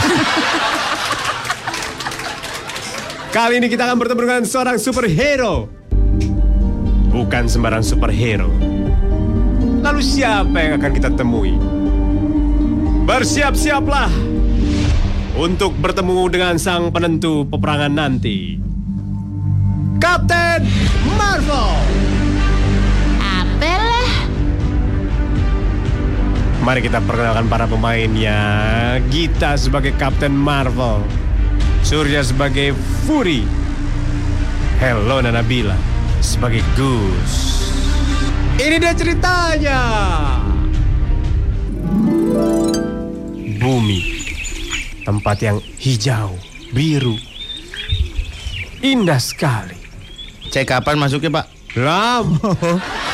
Kali 3.37 3.61
ini 3.61 3.73
kita 3.73 3.89
akan 3.89 3.97
bertemu 3.97 4.21
dengan 4.29 4.45
seorang 4.45 4.77
superhero. 4.77 5.73
Bukan 7.09 7.49
sembarang 7.49 7.81
superhero. 7.81 8.53
Lalu 9.81 10.01
siapa 10.01 10.57
yang 10.57 10.81
akan 10.81 10.93
kita 10.93 11.13
temui? 11.15 11.53
Bersiap-siaplah 13.05 14.09
untuk 15.37 15.77
bertemu 15.81 16.33
dengan 16.33 16.57
sang 16.57 16.89
penentu 16.93 17.45
peperangan 17.45 17.93
nanti. 17.93 18.57
Kapten 20.01 20.65
Marvel. 21.17 22.16
Mari 26.67 26.83
kita 26.83 26.99
perkenalkan 26.99 27.47
para 27.47 27.71
pemainnya. 27.71 28.43
Gita 29.07 29.55
sebagai 29.55 29.95
Kapten 29.95 30.35
Marvel. 30.35 30.99
Surya 31.87 32.27
sebagai 32.27 32.75
Fury. 33.07 33.47
Hello 34.83 35.23
Nabila 35.23 35.79
sebagai 36.19 36.67
Gus. 36.75 37.71
Ini 38.59 38.83
dia 38.83 38.91
ceritanya. 38.99 39.81
Bumi. 43.63 44.27
Tempat 45.07 45.37
yang 45.47 45.63
hijau, 45.79 46.35
biru. 46.75 47.15
Indah 48.83 49.23
sekali. 49.23 49.79
Cek 50.51 50.67
kapan 50.67 50.99
masuknya 50.99 51.31
Pak? 51.31 51.47
Lam. 51.79 52.27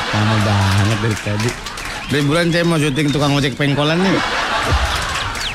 Lama 0.08 0.36
banget 0.40 0.98
dari 1.04 1.18
tadi. 1.20 1.71
Dari 2.12 2.28
bulan 2.28 2.52
saya 2.52 2.68
mau 2.68 2.76
syuting 2.76 3.08
tukang 3.08 3.32
ojek 3.32 3.56
pengkolan 3.56 3.96
nih. 3.96 4.20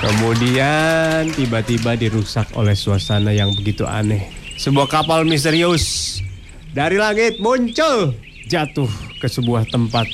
Kemudian 0.01 1.29
tiba-tiba 1.37 1.93
dirusak 1.93 2.49
oleh 2.57 2.73
suasana 2.73 3.29
yang 3.29 3.53
begitu 3.53 3.85
aneh. 3.85 4.25
Sebuah 4.57 4.89
kapal 4.89 5.21
misterius 5.29 6.17
dari 6.73 6.97
langit 6.97 7.37
muncul 7.37 8.17
jatuh 8.49 8.89
ke 9.21 9.29
sebuah 9.29 9.69
tempat. 9.69 10.09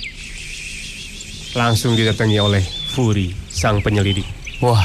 Langsung 1.55 1.95
didatangi 1.95 2.43
oleh 2.43 2.63
Fury, 2.91 3.31
sang 3.47 3.79
penyelidik. 3.79 4.27
Wah, 4.59 4.83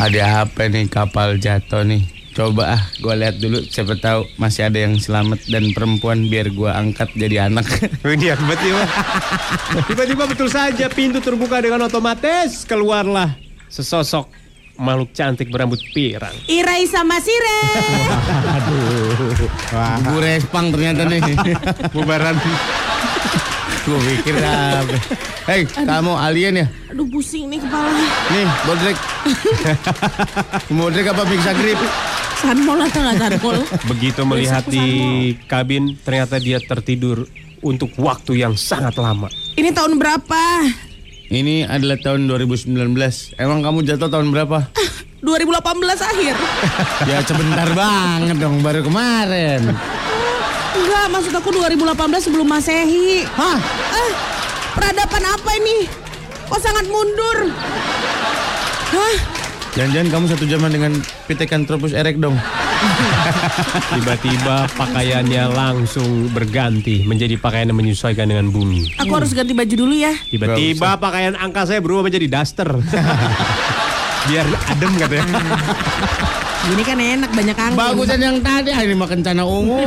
ada 0.00 0.48
apa 0.48 0.72
nih 0.72 0.88
kapal 0.88 1.36
jatuh 1.36 1.84
nih? 1.84 2.19
Coba 2.40 2.72
ah, 2.72 2.82
gue 2.96 3.14
lihat 3.20 3.36
dulu. 3.36 3.60
Siapa 3.68 4.00
tahu 4.00 4.24
masih 4.40 4.72
ada 4.72 4.80
yang 4.80 4.96
selamat 4.96 5.44
dan 5.52 5.76
perempuan 5.76 6.24
biar 6.24 6.48
gue 6.48 6.72
angkat 6.72 7.12
jadi 7.12 7.52
anak. 7.52 7.68
Tiba-tiba, 8.00 8.80
tiba-tiba 9.84 10.24
betul 10.24 10.48
saja 10.48 10.88
pintu 10.88 11.20
terbuka 11.20 11.60
dengan 11.60 11.84
otomatis 11.84 12.64
keluarlah 12.64 13.36
sesosok 13.68 14.32
makhluk 14.80 15.12
cantik 15.12 15.52
berambut 15.52 15.84
pirang. 15.92 16.32
Irai 16.48 16.88
sama 16.88 17.20
Sire. 17.20 17.60
Gue 20.08 20.20
respang 20.24 20.72
ternyata 20.72 21.04
nih. 21.04 21.20
Bubaran. 21.92 22.40
gue 23.80 23.96
pikir 23.96 24.36
apa. 24.40 24.96
Hei, 25.44 25.64
kamu 25.68 26.12
alien 26.16 26.64
ya? 26.64 26.66
Aduh 26.88 27.04
pusing 27.08 27.48
nih 27.52 27.60
kepala. 27.60 28.00
Nih, 28.32 28.48
bodrek. 28.64 28.96
bodrek 30.68 31.06
apa 31.12 31.22
bisa 31.28 31.52
grip? 31.56 31.80
Sanmol 32.40 32.80
atau 32.80 33.00
nggak 33.04 33.16
sanmol? 33.20 33.56
Begitu 33.92 34.20
melihat 34.24 34.64
di 34.64 34.88
kabin, 35.44 35.92
ternyata 36.00 36.40
dia 36.40 36.56
tertidur 36.56 37.28
untuk 37.60 37.92
waktu 38.00 38.40
yang 38.40 38.56
sangat 38.56 38.96
lama. 38.96 39.28
Ini 39.60 39.76
tahun 39.76 40.00
berapa? 40.00 40.42
Ini 41.30 41.68
adalah 41.68 42.00
tahun 42.00 42.26
2019. 42.26 42.72
Emang 43.36 43.60
kamu 43.60 43.84
jatuh 43.84 44.08
tahun 44.08 44.32
berapa? 44.32 44.66
2018 45.20 45.60
akhir. 46.00 46.34
ya 47.12 47.18
sebentar 47.28 47.68
banget 47.76 48.36
dong, 48.40 48.64
baru 48.64 48.80
kemarin. 48.80 49.60
Enggak, 50.70 51.06
maksud 51.12 51.32
aku 51.36 51.52
2018 51.52 52.24
sebelum 52.24 52.48
Masehi. 52.48 53.28
Hah? 53.36 53.60
Eh, 53.92 54.10
peradaban 54.72 55.24
apa 55.28 55.50
ini? 55.60 55.84
Kok 56.48 56.60
sangat 56.64 56.88
mundur? 56.88 57.52
Hah? 58.90 59.14
Jangan-jangan 59.70 60.08
kamu 60.10 60.24
satu 60.34 60.44
zaman 60.50 60.70
dengan 60.74 60.92
Pithecanthropus 61.30 61.94
erect 61.94 62.18
dong. 62.18 62.34
Tiba-tiba 63.94 64.66
pakaiannya 64.74 65.44
langsung 65.46 66.26
berganti 66.34 67.06
menjadi 67.06 67.38
pakaian 67.38 67.70
yang 67.70 67.78
menyesuaikan 67.78 68.26
dengan 68.26 68.50
bumi. 68.50 68.98
Aku 68.98 69.14
harus 69.14 69.30
ganti 69.30 69.54
baju 69.54 69.74
dulu 69.74 69.94
ya. 69.94 70.10
Tiba-tiba 70.26 70.98
pakaian 70.98 71.38
angka 71.38 71.70
saya 71.70 71.78
berubah 71.78 72.10
menjadi 72.10 72.26
daster. 72.26 72.66
Biar 74.26 74.46
adem 74.74 74.92
katanya. 74.98 75.38
Gini 76.60 76.82
kan 76.84 76.98
enak 76.98 77.30
banyak 77.30 77.56
angin. 77.56 77.78
Bagusan 77.78 78.20
yang 78.20 78.36
tadi, 78.42 78.68
ah, 78.74 78.82
ini 78.84 78.92
mah 78.98 79.08
kencana 79.08 79.42
ungu. 79.46 79.80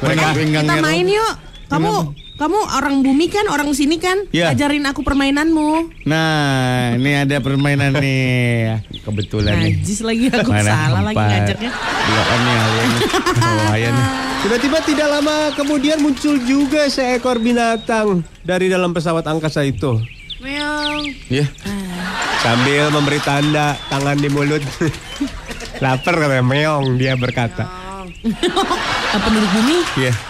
Mereka 0.00 0.32
Kita 0.32 0.76
main 0.80 1.04
yuk. 1.04 1.34
Kamu 1.68 1.92
kamu 2.40 2.56
orang 2.72 3.04
bumi 3.04 3.28
kan, 3.28 3.44
orang 3.52 3.68
sini 3.76 4.00
kan? 4.00 4.24
Iya. 4.32 4.56
Ajarin 4.56 4.88
aku 4.88 5.04
permainanmu. 5.04 5.92
Nah, 6.08 6.96
ini 6.96 7.12
ada 7.12 7.36
permainan 7.36 7.92
nih. 7.92 8.80
Kebetulan 9.04 9.60
nih. 9.60 9.76
Najis 9.76 10.00
lagi 10.00 10.32
aku 10.32 10.48
Mana 10.48 10.64
salah 10.64 11.02
lagi 11.04 11.20
empat. 11.20 11.28
ngajarnya. 11.28 11.70
Dua 12.00 12.22
on 12.24 12.40
nih 12.40 12.56
Alia 12.56 12.84
nih. 12.88 13.00
Oh, 13.44 13.72
Alia 13.76 13.90
nih. 13.92 14.06
Tiba-tiba 14.40 14.78
tidak 14.88 15.08
lama 15.12 15.36
kemudian 15.52 16.00
muncul 16.00 16.40
juga 16.40 16.88
seekor 16.88 17.36
binatang 17.36 18.24
dari 18.40 18.72
dalam 18.72 18.96
pesawat 18.96 19.28
angkasa 19.28 19.60
itu. 19.60 20.00
Meong. 20.40 21.12
Iya. 21.28 21.44
Sambil 22.40 22.88
memberi 22.88 23.20
tanda 23.20 23.76
tangan 23.92 24.16
di 24.16 24.32
mulut. 24.32 24.64
Lapar 25.84 26.16
katanya 26.16 26.40
meong 26.40 26.96
dia 26.96 27.20
berkata. 27.20 27.68
Eh, 28.24 29.20
penduduk 29.28 29.50
bumi, 29.52 29.76
Iya. 30.00 30.29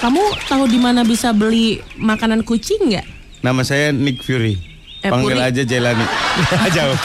Kamu 0.00 0.20
tahu 0.48 0.64
di 0.64 0.76
mana 0.76 1.04
bisa 1.04 1.30
beli 1.30 1.78
makanan 1.94 2.40
kucing 2.40 2.88
nggak? 2.88 3.04
Nama 3.40 3.60
saya 3.62 3.92
Nick 3.92 4.20
Fury. 4.20 4.56
Eh, 5.00 5.08
Panggil 5.08 5.36
Puri. 5.36 5.40
aja 5.42 5.62
Jelani. 5.62 6.04
jauh. 6.76 6.96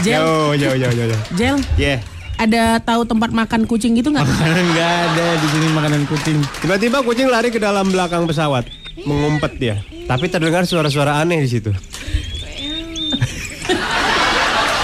Jel, 0.00 0.18
Jauh, 0.18 0.50
jauh, 0.54 0.76
jauh, 0.76 0.92
jauh. 0.92 1.08
jauh. 1.08 1.22
Jel, 1.34 1.56
Iya. 1.74 1.96
ada 2.36 2.78
tahu 2.78 3.02
tempat 3.02 3.30
makan 3.30 3.66
kucing 3.66 3.94
gitu 3.94 4.10
nggak? 4.10 4.22
Enggak 4.22 4.92
ada 5.08 5.26
di 5.34 5.46
sini 5.48 5.66
makanan 5.72 6.02
kucing. 6.06 6.38
Tiba-tiba 6.60 7.02
kucing 7.02 7.26
lari 7.26 7.50
ke 7.50 7.58
dalam 7.58 7.90
belakang 7.90 8.22
pesawat, 8.24 8.70
mengumpet 9.02 9.52
dia. 9.56 9.76
Tapi 10.06 10.26
terdengar 10.26 10.62
suara-suara 10.62 11.18
aneh 11.18 11.38
di 11.38 11.50
situ. 11.50 11.74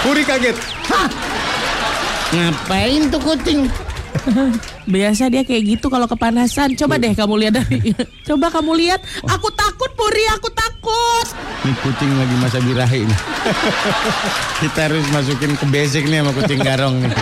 Puri 0.01 0.21
kaget. 0.21 0.55
Ngapain 2.29 3.03
tuh 3.07 3.21
kucing? 3.23 3.59
Biasa 4.95 5.29
dia 5.31 5.43
kayak 5.43 5.77
gitu 5.77 5.87
kalau 5.91 6.07
kepanasan. 6.09 6.73
Coba 6.77 6.97
deh 6.99 7.13
kamu 7.13 7.33
lihat 7.45 7.53
dari. 7.61 7.93
Coba 8.27 8.47
kamu 8.51 8.71
lihat. 8.79 8.99
Aku 9.27 9.47
takut 9.53 9.91
Puri, 9.95 10.25
aku 10.33 10.49
takut. 10.51 11.27
Ini 11.65 11.73
kucing 11.81 12.11
lagi 12.13 12.35
masa 12.37 12.57
birahi 12.61 13.01
nih. 13.07 13.19
Kita 14.61 14.79
harus 14.89 15.05
masukin 15.09 15.53
ke 15.57 15.65
basic 15.69 16.03
nih 16.07 16.21
sama 16.21 16.31
kucing 16.33 16.59
garong 16.61 16.95
nih. 17.01 17.13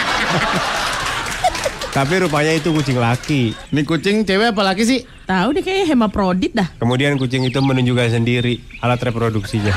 Tapi 1.94 2.14
rupanya 2.26 2.58
itu 2.58 2.74
kucing 2.74 2.98
laki. 2.98 3.54
Ini 3.70 3.82
kucing 3.86 4.26
cewek 4.26 4.58
apa 4.58 4.62
laki 4.74 4.82
sih? 4.82 5.00
Tahu 5.30 5.54
deh 5.54 5.62
kayaknya 5.62 5.94
hemaprodit 5.94 6.52
dah. 6.58 6.68
Kemudian 6.82 7.16
kucing 7.22 7.46
itu 7.46 7.62
menunjukkan 7.62 8.18
sendiri 8.18 8.58
alat 8.82 8.98
reproduksinya. 8.98 9.72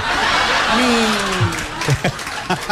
Nih. 0.81 1.07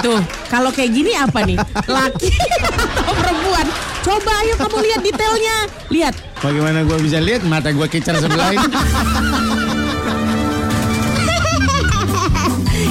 Tuh, 0.01 0.23
kalau 0.49 0.71
kayak 0.71 0.91
gini 0.95 1.13
apa 1.19 1.43
nih? 1.43 1.59
Laki 1.87 2.31
atau 2.63 3.15
perempuan? 3.15 3.64
Coba 4.05 4.33
ayo 4.45 4.55
kamu 4.61 4.79
lihat 4.85 5.01
detailnya. 5.01 5.57
Lihat. 5.89 6.15
Bagaimana 6.45 6.85
gua 6.85 7.01
bisa 7.01 7.17
lihat 7.25 7.41
mata 7.49 7.73
gua 7.73 7.89
kicar 7.89 8.21
sebelah 8.21 8.53
ini? 8.53 8.69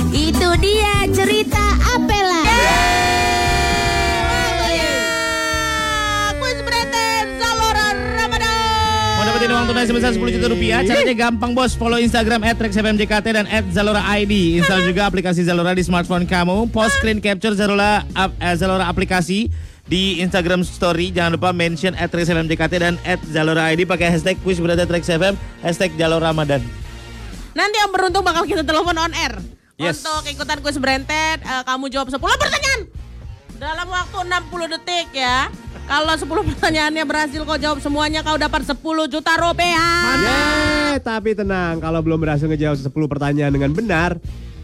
Itu 0.09 0.49
dia 0.57 1.05
cerita 1.14 1.61
Apela. 1.93 2.41
Zalora 9.14 9.30
dapetin 9.30 9.49
uang 9.53 9.66
tunai 9.70 9.86
sebesar 9.86 10.11
10 10.18 10.34
juta 10.34 10.47
rupiah? 10.49 10.82
Caranya 10.82 11.16
gampang 11.16 11.53
bos. 11.53 11.78
Follow 11.78 12.01
Instagram 12.01 12.41
@rexfmjkt 12.57 13.26
dan 13.34 13.45
@zalora_id. 13.70 14.34
Install 14.59 14.82
juga 14.89 15.05
aplikasi 15.05 15.45
Zalora 15.45 15.78
di 15.78 15.86
smartphone 15.86 16.26
kamu. 16.26 16.74
Post 16.74 16.97
screen 16.97 17.22
capture 17.22 17.53
Zalora 17.53 18.01
ap- 18.14 18.34
eh, 18.38 18.55
Zalora 18.57 18.89
aplikasi 18.89 19.47
di 19.88 20.24
Instagram 20.24 20.64
Story. 20.64 21.12
Jangan 21.12 21.36
lupa 21.36 21.52
mention 21.52 21.94
@rexfmjkt 21.96 22.74
dan 22.80 22.96
@zalora_id 23.32 23.84
pakai 23.84 24.12
hashtag 24.14 24.40
kuis 24.42 24.60
berada 24.60 24.88
rexfm 24.88 25.36
hashtag 25.60 25.92
Zalora 26.00 26.32
Ramadan. 26.32 26.64
Nanti 27.54 27.76
yang 27.78 27.92
beruntung 27.94 28.26
bakal 28.26 28.48
kita 28.50 28.66
telepon 28.66 28.98
on 28.98 29.14
air. 29.14 29.38
Yes. 29.78 30.02
Untuk 30.02 30.30
ikutan 30.30 30.58
kuis 30.62 30.78
Brented, 30.78 31.42
eh, 31.42 31.64
kamu 31.66 31.90
jawab 31.90 32.10
10 32.10 32.18
pertanyaan. 32.18 32.82
Dalam 33.58 33.88
waktu 33.90 34.18
60 34.26 34.66
detik 34.70 35.08
ya. 35.14 35.50
Kalau 35.84 36.14
10 36.16 36.26
pertanyaannya 36.54 37.04
berhasil 37.04 37.42
kau 37.44 37.60
jawab 37.60 37.80
semuanya 37.84 38.24
kau 38.24 38.38
dapat 38.40 38.64
10 38.66 38.80
juta 39.10 39.34
rupiah. 39.38 40.18
Yeay, 40.24 40.98
tapi 41.04 41.36
tenang, 41.36 41.82
kalau 41.82 42.00
belum 42.02 42.22
berhasil 42.22 42.48
ngejawab 42.48 42.78
10 42.80 43.12
pertanyaan 43.12 43.54
dengan 43.54 43.72
benar, 43.74 44.18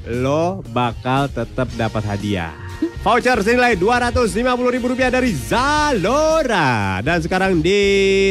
lo 0.07 0.63
bakal 0.71 1.27
tetap 1.29 1.67
dapat 1.75 2.05
hadiah. 2.05 2.68
Voucher 2.99 3.39
senilai 3.39 3.79
Rp250.000 3.79 5.07
dari 5.09 5.31
Zalora. 5.31 6.99
Dan 6.99 7.23
sekarang 7.23 7.63
di 7.63 7.79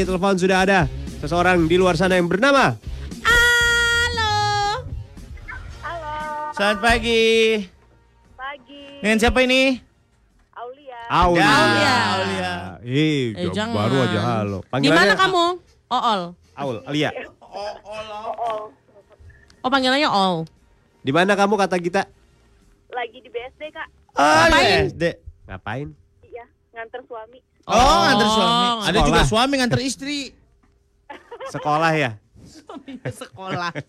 telepon 0.05 0.37
sudah 0.37 0.59
ada 0.61 0.81
seseorang 1.19 1.65
di 1.65 1.75
luar 1.75 1.97
sana 1.97 2.15
yang 2.15 2.29
bernama 2.29 2.77
Halo. 3.25 4.33
Selamat 6.53 6.79
pagi. 6.85 7.65
Pagi, 8.37 8.83
Dengan 9.01 9.17
siapa 9.17 9.41
ini? 9.41 9.81
Aulia. 10.53 11.01
Aulia. 11.09 11.49
Aulia. 11.49 11.97
Aulia. 12.13 12.53
Ih, 12.85 13.33
Eh, 13.35 13.49
jawab 13.49 13.57
jangan. 13.57 13.75
baru 13.75 13.97
aja 14.03 14.21
halo. 14.23 14.59
Di 14.77 14.91
mana 14.91 15.13
kamu? 15.15 15.45
Ool. 15.89 16.21
Aul, 16.55 16.77
Alia. 16.85 17.11
Oh 19.59 19.69
panggilannya 19.69 20.07
Ol. 20.07 20.45
Di 21.01 21.11
mana 21.11 21.33
kamu 21.33 21.57
kata 21.57 21.77
kita? 21.79 22.05
Lagi 22.89 23.19
di 23.19 23.29
BSD, 23.29 23.63
Kak. 23.71 23.89
Oh, 24.19 24.27
Ngapain? 24.27 24.91
SD. 24.91 25.05
Ngapain? 25.47 25.89
Iya, 26.21 26.45
nganter 26.73 27.01
suami. 27.07 27.39
Oh, 27.65 27.79
nganter 28.03 28.29
suami. 28.29 28.51
nganter 28.59 28.83
Ada 28.85 28.99
juga 28.99 29.21
sekolah. 29.21 29.27
suami 29.31 29.55
nganter 29.57 29.81
istri. 29.81 30.19
Sekolah 31.55 31.91
ya? 31.95 32.11
Sekolah. 33.09 33.71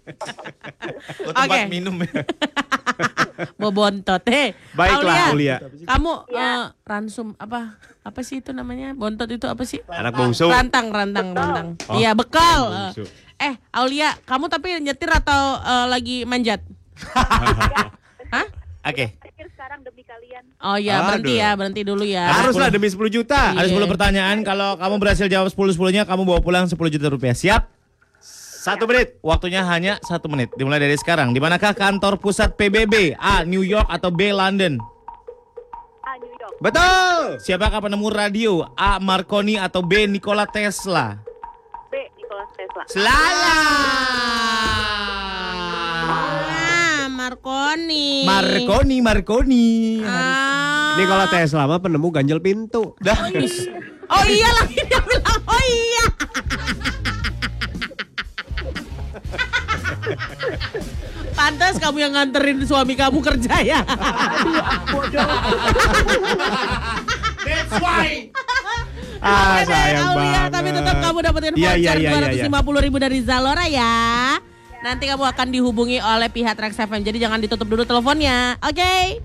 Oh, 1.20 1.32
tempat 1.32 1.64
Oke. 1.64 1.70
minum 1.70 1.96
ya. 2.00 2.12
Bobontot. 3.62 4.24
Hei, 4.26 4.52
Baiklah, 4.74 5.32
Aulia. 5.32 5.58
Kamu 5.86 6.12
eh, 6.28 6.64
ransum 6.82 7.36
apa? 7.36 7.76
Apa 8.02 8.20
sih 8.22 8.40
itu 8.40 8.52
namanya? 8.52 8.92
Bontot 8.94 9.28
itu 9.28 9.46
apa 9.46 9.64
sih? 9.64 9.80
Anak 9.86 10.16
bungsu. 10.16 10.48
Rantang, 10.48 10.90
rantang, 10.90 11.32
rantang. 11.32 11.68
Oh, 11.88 11.96
Iya, 11.96 12.12
bekal. 12.14 12.92
bungsu. 12.92 13.04
Eh, 13.38 13.56
Aulia, 13.72 14.16
kamu 14.24 14.48
tapi 14.48 14.76
nyetir 14.80 15.08
atau 15.10 15.42
eh, 15.58 15.86
lagi 15.88 16.18
manjat? 16.24 16.60
Hah? 18.30 18.48
Oke. 18.80 19.12
Akhir 19.20 19.48
sekarang 19.52 19.84
demi 19.84 20.08
kalian. 20.08 20.44
Oh 20.64 20.80
iya, 20.80 21.04
berhenti 21.04 21.36
Aduh. 21.36 21.44
ya, 21.44 21.50
berhenti 21.60 21.82
dulu 21.84 22.04
ya. 22.08 22.26
Haruslah 22.32 22.72
demi 22.72 22.88
10 22.88 22.96
juta. 23.12 23.52
Iya. 23.52 23.68
Ada 23.68 23.68
10 23.76 23.92
pertanyaan. 23.92 24.38
Kalau 24.48 24.80
kamu 24.80 24.96
berhasil 25.04 25.28
jawab 25.28 25.52
10-10-nya, 25.52 26.08
kamu 26.08 26.24
bawa 26.24 26.40
pulang 26.40 26.66
10 26.68 26.76
juta 26.88 27.08
rupiah. 27.12 27.36
Siap? 27.36 27.68
Satu 28.60 28.88
menit. 28.88 29.20
Waktunya 29.24 29.64
hanya 29.68 30.00
satu 30.04 30.28
menit. 30.28 30.52
Dimulai 30.56 30.84
dari 30.84 30.96
sekarang. 31.00 31.32
Di 31.32 31.40
manakah 31.40 31.72
kantor 31.72 32.20
pusat 32.20 32.56
PBB? 32.60 33.16
A. 33.16 33.48
New 33.48 33.64
York 33.64 33.88
atau 33.88 34.12
B. 34.12 34.36
London? 34.36 34.80
Ah, 36.04 36.16
New 36.20 36.32
York. 36.36 36.60
Betul. 36.60 37.40
Siapakah 37.40 37.80
penemu 37.84 38.08
radio? 38.12 38.68
A. 38.76 39.00
Marconi 39.00 39.56
atau 39.56 39.80
B. 39.80 40.08
Nikola 40.12 40.44
Tesla? 40.44 41.20
B, 41.88 41.96
Nikola 42.20 42.46
Tesla. 42.52 42.84
Selala. 42.92 43.60
Ah, 47.50 47.74
Marconi. 47.74 48.26
Marconi, 48.26 48.98
Marconi. 49.02 49.68
Ah. 50.06 50.94
Nikola 50.96 51.26
Tesla 51.28 51.66
mah 51.66 51.82
penemu 51.82 52.08
ganjel 52.14 52.38
pintu. 52.38 52.94
Dah. 53.02 53.18
Oh 54.10 54.26
iya 54.26 54.50
lagi 54.56 54.78
dia 54.80 55.02
bilang, 55.02 55.42
oh 55.46 55.64
iya. 55.64 56.06
Pantas 61.32 61.78
kamu 61.78 61.98
yang 62.00 62.14
nganterin 62.14 62.60
suami 62.66 62.94
kamu 62.94 63.18
kerja 63.22 63.56
ya. 63.62 63.80
Ah, 69.20 69.60
Oke 69.60 69.62
deh, 69.62 69.76
sayang 69.76 70.16
Aulia, 70.16 70.16
banget. 70.16 70.50
tapi 70.56 70.70
tetap 70.72 70.96
kamu 71.04 71.18
dapetin 71.20 71.54
Iya, 71.54 71.72
iya, 71.76 71.92
voucher 71.92 71.98
iya, 72.00 72.10
iya, 72.32 72.48
iya. 72.48 72.48
250 72.48 72.86
ribu 72.88 72.98
dari 72.98 73.20
Zalora 73.20 73.66
ya. 73.68 73.96
Nanti 74.80 75.12
kamu 75.12 75.28
akan 75.28 75.48
dihubungi 75.52 76.00
oleh 76.00 76.32
pihak 76.32 76.56
Trax 76.56 76.80
FM, 76.80 77.04
jadi 77.04 77.28
jangan 77.28 77.44
ditutup 77.44 77.68
dulu 77.68 77.84
teleponnya, 77.84 78.56
oke? 78.64 79.20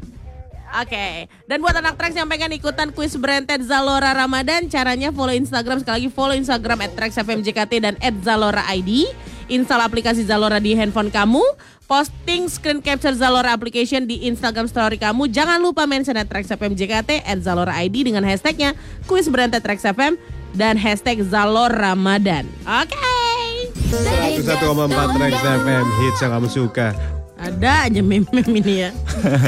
Oke, 0.74 1.30
dan 1.46 1.62
buat 1.62 1.78
anak 1.78 1.94
Trax 1.94 2.18
yang 2.18 2.26
pengen 2.26 2.50
ikutan 2.50 2.90
kuis 2.90 3.14
Brented 3.14 3.62
Zalora 3.62 4.10
Ramadan, 4.10 4.66
caranya 4.66 5.14
follow 5.14 5.30
Instagram 5.30 5.78
sekali 5.78 6.02
lagi 6.02 6.10
follow 6.10 6.34
Instagram 6.34 6.82
at 6.82 6.92
Trax 6.98 7.14
FM 7.22 7.46
JKT 7.46 7.72
dan 7.78 7.94
at 8.02 8.14
Zalora 8.26 8.66
ID. 8.74 9.06
Install 9.46 9.86
aplikasi 9.86 10.26
Zalora 10.26 10.58
di 10.58 10.74
handphone 10.74 11.14
kamu, 11.14 11.38
posting 11.86 12.50
screen 12.50 12.82
capture 12.82 13.14
Zalora 13.14 13.54
application 13.54 14.02
di 14.02 14.26
Instagram 14.26 14.66
story 14.66 14.98
kamu. 14.98 15.30
Jangan 15.30 15.62
lupa 15.62 15.86
mention 15.86 16.18
at 16.18 16.26
Trax 16.26 16.50
FM 16.50 16.74
JKT 16.74 17.22
at 17.22 17.38
Zalora 17.38 17.78
ID 17.78 18.10
dengan 18.10 18.26
hashtagnya 18.26 18.74
kuis 19.06 19.30
Brented 19.30 19.62
Trax 19.62 19.86
FM 19.86 20.18
dan 20.58 20.74
hashtag 20.74 21.22
Zalora 21.22 21.94
Ramadan. 21.94 22.50
Oke. 22.66 23.43
101,4 23.90 25.20
Rex 25.20 25.36
FM 25.40 25.86
hits 26.00 26.18
yang 26.24 26.32
kamu 26.32 26.48
suka. 26.48 26.88
Ada 27.36 27.90
aja 27.90 28.00
meme-meme 28.00 28.62
ini 28.64 28.74
ya. 28.88 28.90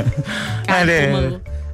Ada. 0.69 1.17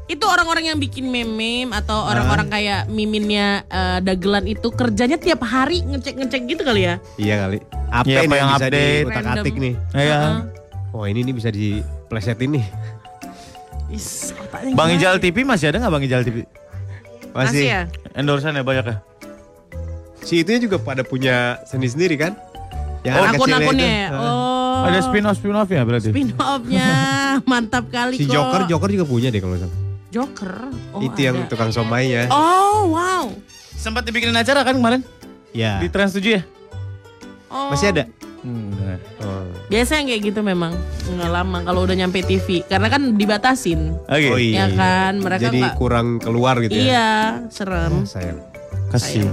Itu 0.07 0.25
orang-orang 0.29 0.71
yang 0.71 0.79
bikin 0.79 1.09
meme 1.09 1.73
atau 1.73 2.05
orang-orang 2.07 2.47
kayak 2.53 2.87
miminnya 2.93 3.65
eh, 3.67 3.99
dagelan 4.05 4.45
itu 4.47 4.69
kerjanya 4.71 5.17
tiap 5.19 5.43
hari 5.43 5.83
ngecek-ngecek 5.83 6.43
gitu 6.47 6.63
kali 6.63 6.87
ya. 6.87 6.95
Iya 7.19 7.35
kali. 7.49 7.59
Apa 7.91 8.07
apa 8.07 8.23
nih 8.29 8.39
yang 8.39 8.51
bisa 8.53 8.67
update. 8.69 9.05
diutak-atik 9.09 9.55
nih? 9.59 9.75
Iya. 9.97 10.19
Oh 10.93 11.05
ini 11.09 11.21
nih 11.25 11.35
bisa 11.35 11.49
diplesetin 11.49 12.51
nih. 12.61 12.67
Is, 13.93 14.33
Bang? 14.73 14.93
Ijal 14.97 15.21
TV 15.21 15.45
masih 15.45 15.73
ada 15.73 15.81
nggak 15.81 15.93
Bang 15.93 16.05
Ijal 16.05 16.23
TV? 16.25 16.45
Masih 17.33 17.65
ya? 17.69 17.83
Endorsean 18.13 18.57
ya 18.57 18.65
banyak 18.65 18.85
ya? 18.89 18.97
Si 20.23 20.45
itunya 20.45 20.61
juga 20.63 20.79
pada 20.79 21.03
punya 21.03 21.59
seni 21.67 21.89
sendiri 21.89 22.15
kan? 22.21 22.37
Yang 23.03 23.13
kecilnya 23.13 23.31
Akun-akunnya. 23.35 23.89
ya? 23.89 24.07
Oh. 24.15 24.83
Ada 24.83 24.99
spin-off 25.03 25.37
spin-off 25.37 25.69
ya 25.69 25.83
berarti? 25.83 26.09
Spin-off-nya 26.09 26.87
mantap 27.51 27.85
kali 27.89 28.15
Si 28.15 28.25
kok. 28.25 28.33
Joker, 28.33 28.61
Joker 28.67 28.89
juga 28.91 29.05
punya 29.05 29.29
deh 29.29 29.39
kalau 29.39 29.57
salah. 29.57 29.77
Joker. 30.09 30.53
Oh, 30.93 31.01
itu 31.01 31.19
yang 31.21 31.37
ada. 31.37 31.49
tukang 31.49 31.71
somainya. 31.71 32.29
Oh, 32.29 32.91
wow. 32.91 33.25
Sempat 33.73 34.05
dibikinin 34.05 34.35
acara 34.35 34.63
kan 34.63 34.75
kemarin 34.75 35.01
Ya. 35.51 35.79
di 35.79 35.89
Trans 35.89 36.13
7 36.13 36.23
ya? 36.33 36.43
Oh. 37.49 37.69
Masih 37.69 37.91
ada? 37.91 38.05
Hmm, 38.39 38.75
udah. 38.75 38.99
Oh. 39.21 39.47
Biasanya 39.69 40.03
kayak 40.05 40.23
gitu 40.25 40.41
memang 40.41 40.75
nggak 41.09 41.31
lama 41.33 41.59
kalau 41.63 41.83
udah 41.83 41.95
nyampe 41.95 42.21
TV 42.21 42.63
karena 42.63 42.87
kan 42.87 43.15
dibatasin. 43.15 43.95
Oke. 44.05 44.29
Oh 44.29 44.37
iya. 44.37 44.67
Ya 44.67 44.75
kan, 44.75 45.13
mereka 45.17 45.47
Jadi 45.47 45.59
nggak- 45.61 45.77
kurang 45.77 46.19
keluar 46.19 46.59
gitu 46.59 46.71
ya. 46.71 46.83
Iya, 46.83 47.11
serem. 47.49 47.93
Oh, 47.93 48.05
sayang. 48.05 48.39
Kasih. 48.91 49.31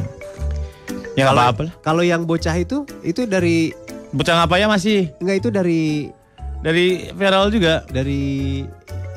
Ya 1.18 1.30
apa-apa 1.32 1.62
lah. 1.70 1.74
Kalau 1.82 2.04
yang 2.06 2.24
bocah 2.26 2.56
itu 2.58 2.86
itu 3.02 3.26
dari 3.26 3.74
Bocah 4.10 4.50
apa 4.50 4.58
ya 4.58 4.66
masih 4.66 5.14
enggak 5.22 5.38
itu 5.38 5.50
dari 5.54 6.10
dari 6.66 7.14
viral 7.14 7.54
juga. 7.54 7.86
dari 7.94 8.66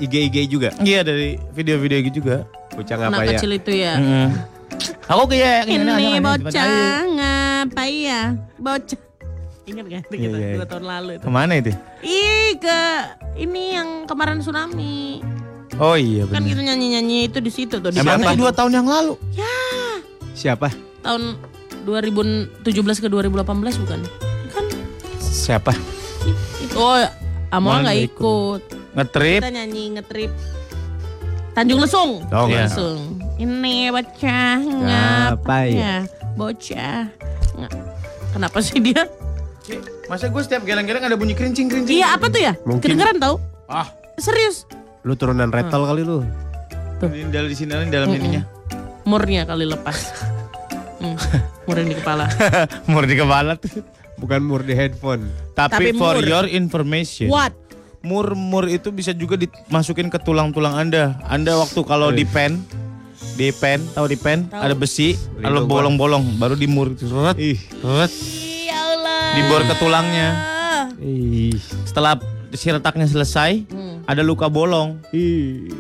IG-IG 0.03 0.36
juga. 0.53 0.68
Iya 0.84 1.01
dari 1.07 1.40
video-video 1.57 1.99
gitu 2.11 2.24
juga. 2.24 2.45
Bocah 2.76 2.97
ngapa 2.97 3.22
ya? 3.24 3.30
kecil 3.36 3.51
itu 3.57 3.72
ya. 3.72 3.95
Mm. 3.97 4.28
Aku 5.09 5.22
kayak 5.28 5.68
Ini 5.68 6.20
bocah 6.20 6.66
ngapa 7.09 7.84
ya? 7.88 8.22
Bocah. 8.61 9.01
Ingat 9.62 9.84
gak 9.86 10.01
itu 10.11 10.14
Iya, 10.18 10.26
kita 10.26 10.38
iya. 10.43 10.55
dua 10.59 10.66
tahun 10.66 10.84
lalu 10.90 11.11
itu? 11.14 11.22
Ke 11.22 11.30
mana 11.30 11.53
itu? 11.55 11.70
Ih 12.03 12.51
ke 12.59 12.80
ini 13.38 13.62
yang 13.78 13.88
kemarin 14.11 14.43
tsunami. 14.43 15.22
Oh 15.78 15.95
iya 15.97 16.26
Kan 16.28 16.43
benar. 16.43 16.51
kita 16.53 16.62
nyanyi-nyanyi 16.66 17.30
itu 17.30 17.38
di 17.38 17.49
situ 17.55 17.78
tuh 17.78 17.88
di 17.95 18.03
Emang 18.03 18.20
itu 18.20 18.36
dua 18.43 18.51
tahun 18.53 18.72
yang 18.82 18.86
lalu. 18.90 19.14
Siapa? 20.34 20.68
tahun 21.03 21.34
2017 21.85 23.03
ke 23.03 23.09
2018 23.11 23.83
bukan? 23.83 24.01
Kan 24.53 24.64
Siapa? 25.18 25.72
itu 26.62 26.78
oh 26.78 27.03
Amal 27.53 27.85
nggak 27.85 27.99
ikut. 28.09 28.62
Ngetrip. 28.97 29.41
Kita 29.45 29.53
nyanyi 29.53 29.85
ngetrip 29.99 30.33
Tanjung 31.53 31.85
Lesung. 31.85 32.24
Tahu 32.33 32.45
nggak? 32.49 32.64
Lesung. 32.72 33.01
Ini 33.37 33.93
bocah 33.93 34.57
Ngapa 34.61 35.59
ya? 35.68 35.97
Bocah. 36.33 37.12
Kenapa 38.33 38.59
sih 38.64 38.80
dia? 38.80 39.05
Masa 40.09 40.33
gue 40.33 40.43
setiap 40.43 40.64
geleng-geleng 40.64 41.05
ada 41.05 41.16
bunyi 41.16 41.37
kerincing-kerincing? 41.37 41.93
Iya 41.93 42.16
apa 42.16 42.33
tuh 42.33 42.41
ya? 42.41 42.53
Mungkin- 42.64 42.97
Kedengeran 42.97 43.20
tau? 43.20 43.37
Ah, 43.68 43.93
Serius? 44.16 44.64
Lu 45.05 45.12
turunan 45.12 45.53
retol 45.53 45.85
kali 45.85 46.03
lu. 46.05 46.24
ini 47.03 47.28
dalam 47.35 47.49
di 47.51 47.57
sini 47.59 47.70
dalam 47.91 48.09
ininya. 48.14 48.43
Murnya 49.05 49.43
kali 49.45 49.66
lepas. 49.66 49.99
hmm. 51.03 51.18
Mur 51.73 51.79
yang 51.79 51.89
di 51.89 51.97
kepala. 51.97 52.25
Mur 52.91 53.05
di 53.05 53.16
kepala 53.16 53.53
tuh. 53.57 53.81
Bukan 54.14 54.39
mur 54.39 54.61
di 54.61 54.70
headphone. 54.73 55.27
Tapi, 55.53 55.73
Tapi 55.73 55.89
for 55.97 56.14
mur. 56.14 56.23
your 56.23 56.47
information. 56.47 57.27
What? 57.27 57.57
Mur-mur 58.03 58.68
itu 58.68 58.91
bisa 58.91 59.11
juga 59.11 59.35
dimasukin 59.35 60.07
ke 60.07 60.18
tulang-tulang 60.18 60.77
Anda. 60.77 61.16
Anda 61.25 61.57
waktu 61.57 61.81
kalau 61.83 62.11
di 62.11 62.23
pen, 62.25 62.61
di 63.33 63.51
pen, 63.51 63.83
tahu 63.89 64.07
di 64.07 64.14
pen, 64.14 64.47
Tahu. 64.47 64.59
ada 64.59 64.75
besi, 64.75 65.14
lalu 65.39 65.59
gua. 65.61 65.70
bolong-bolong, 65.81 66.37
baru 66.37 66.55
dimur 66.55 66.93
itu 66.93 67.07
seret, 67.07 67.35
Ih. 67.37 67.59
seret, 67.73 68.12
Ya 68.61 68.79
Allah. 68.85 69.18
dibor 69.33 69.62
ke 69.64 69.75
tulangnya. 69.77 70.29
Ih. 70.99 71.55
Setelah 71.83 72.18
si 72.53 72.68
retaknya 72.68 73.07
selesai, 73.07 73.64
Hmm. 73.64 74.03
ada 74.05 74.20
luka 74.20 74.47
bolong 74.47 74.99
Ih. 75.11 75.70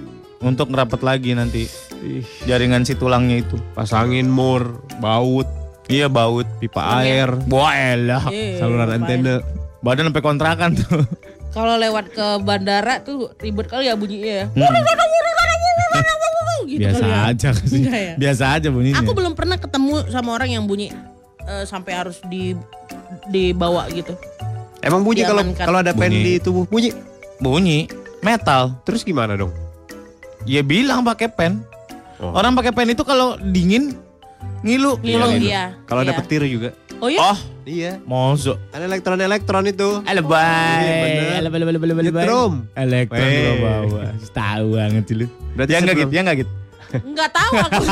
untuk 0.40 0.66
ngerapat 0.66 1.02
lagi 1.02 1.34
nanti 1.34 1.66
Ih. 2.00 2.22
jaringan 2.44 2.82
si 2.82 2.94
tulangnya 2.94 3.38
itu. 3.40 3.58
Pasangin 3.72 4.26
mur, 4.26 4.78
baut, 4.98 5.46
Iya 5.86 6.06
baut, 6.06 6.46
pipa 6.58 7.02
air, 7.02 7.28
Wah 7.50 7.74
elah. 7.74 8.24
Eh, 8.30 8.56
saluran 8.56 8.86
antena. 8.88 9.42
Badan 9.82 10.08
sampai 10.08 10.22
kontrakan 10.22 10.78
tuh. 10.78 11.02
Kalau 11.52 11.74
lewat 11.76 12.14
ke 12.14 12.26
bandara 12.40 13.02
tuh 13.02 13.34
ribet 13.36 13.66
kali 13.66 13.90
ya 13.90 13.94
bunyinya 13.94 14.32
ya. 14.32 14.46
Gitu 16.62 16.78
Biasa 16.80 17.02
kali 17.02 17.12
ya. 17.12 17.20
aja 17.28 17.48
sih. 17.58 17.80
Enggak 17.82 18.00
ya? 18.00 18.14
Biasa 18.16 18.44
aja 18.56 18.68
bunyinya. 18.70 19.00
Aku 19.02 19.12
belum 19.12 19.32
pernah 19.34 19.58
ketemu 19.58 20.06
sama 20.08 20.30
orang 20.32 20.50
yang 20.54 20.64
bunyi 20.64 20.88
eh, 21.42 21.64
sampai 21.66 21.92
harus 21.92 22.22
di 22.30 22.54
dibawa 23.28 23.90
gitu. 23.90 24.14
Emang 24.80 25.02
bunyi 25.02 25.22
kalau 25.22 25.42
Diamankan. 25.44 25.66
kalau 25.66 25.78
ada 25.78 25.92
pen 25.92 26.10
Bunyi. 26.10 26.22
di 26.24 26.32
tubuh 26.38 26.64
bunyi. 26.66 26.90
bunyi 27.38 27.90
metal. 28.22 28.78
Terus 28.86 29.02
gimana 29.02 29.34
dong? 29.34 29.50
Ya 30.46 30.62
bilang 30.62 31.02
pakai 31.02 31.28
pen. 31.28 31.62
Oh. 32.22 32.30
Orang 32.32 32.54
pakai 32.54 32.70
pen 32.70 32.90
itu 32.90 33.02
kalau 33.02 33.34
dingin 33.42 33.98
ngilu. 34.62 34.98
Ngilu 35.02 35.26
ngilu. 35.36 35.46
iya. 35.46 35.74
Kalau 35.86 36.00
ada 36.02 36.12
iya. 36.14 36.18
petir 36.18 36.42
juga. 36.46 36.70
Oh 37.02 37.10
ya? 37.10 37.18
Oh, 37.18 37.38
Iya. 37.62 37.98
mosok. 38.06 38.58
Ada 38.70 38.86
elektron-elektron 38.86 39.66
itu. 39.66 40.02
Halo 40.06 40.22
Iya, 40.22 40.92
bener. 41.02 41.42
Nyetrum. 42.22 42.52
Elektron 42.74 43.22
Weh. 43.26 43.38
gua 43.38 43.54
bawa. 43.58 44.02
Tahu 44.30 44.66
banget 44.78 45.04
sih 45.06 45.16
lu. 45.18 45.26
Berarti 45.58 45.70
ya 45.74 45.78
enggak 45.82 45.96
gitu, 45.98 46.10
ya 46.14 46.20
enggak 46.22 46.38
gitu. 46.46 46.52
Enggak 46.92 47.30
tahu 47.34 47.52
aku. 47.58 47.84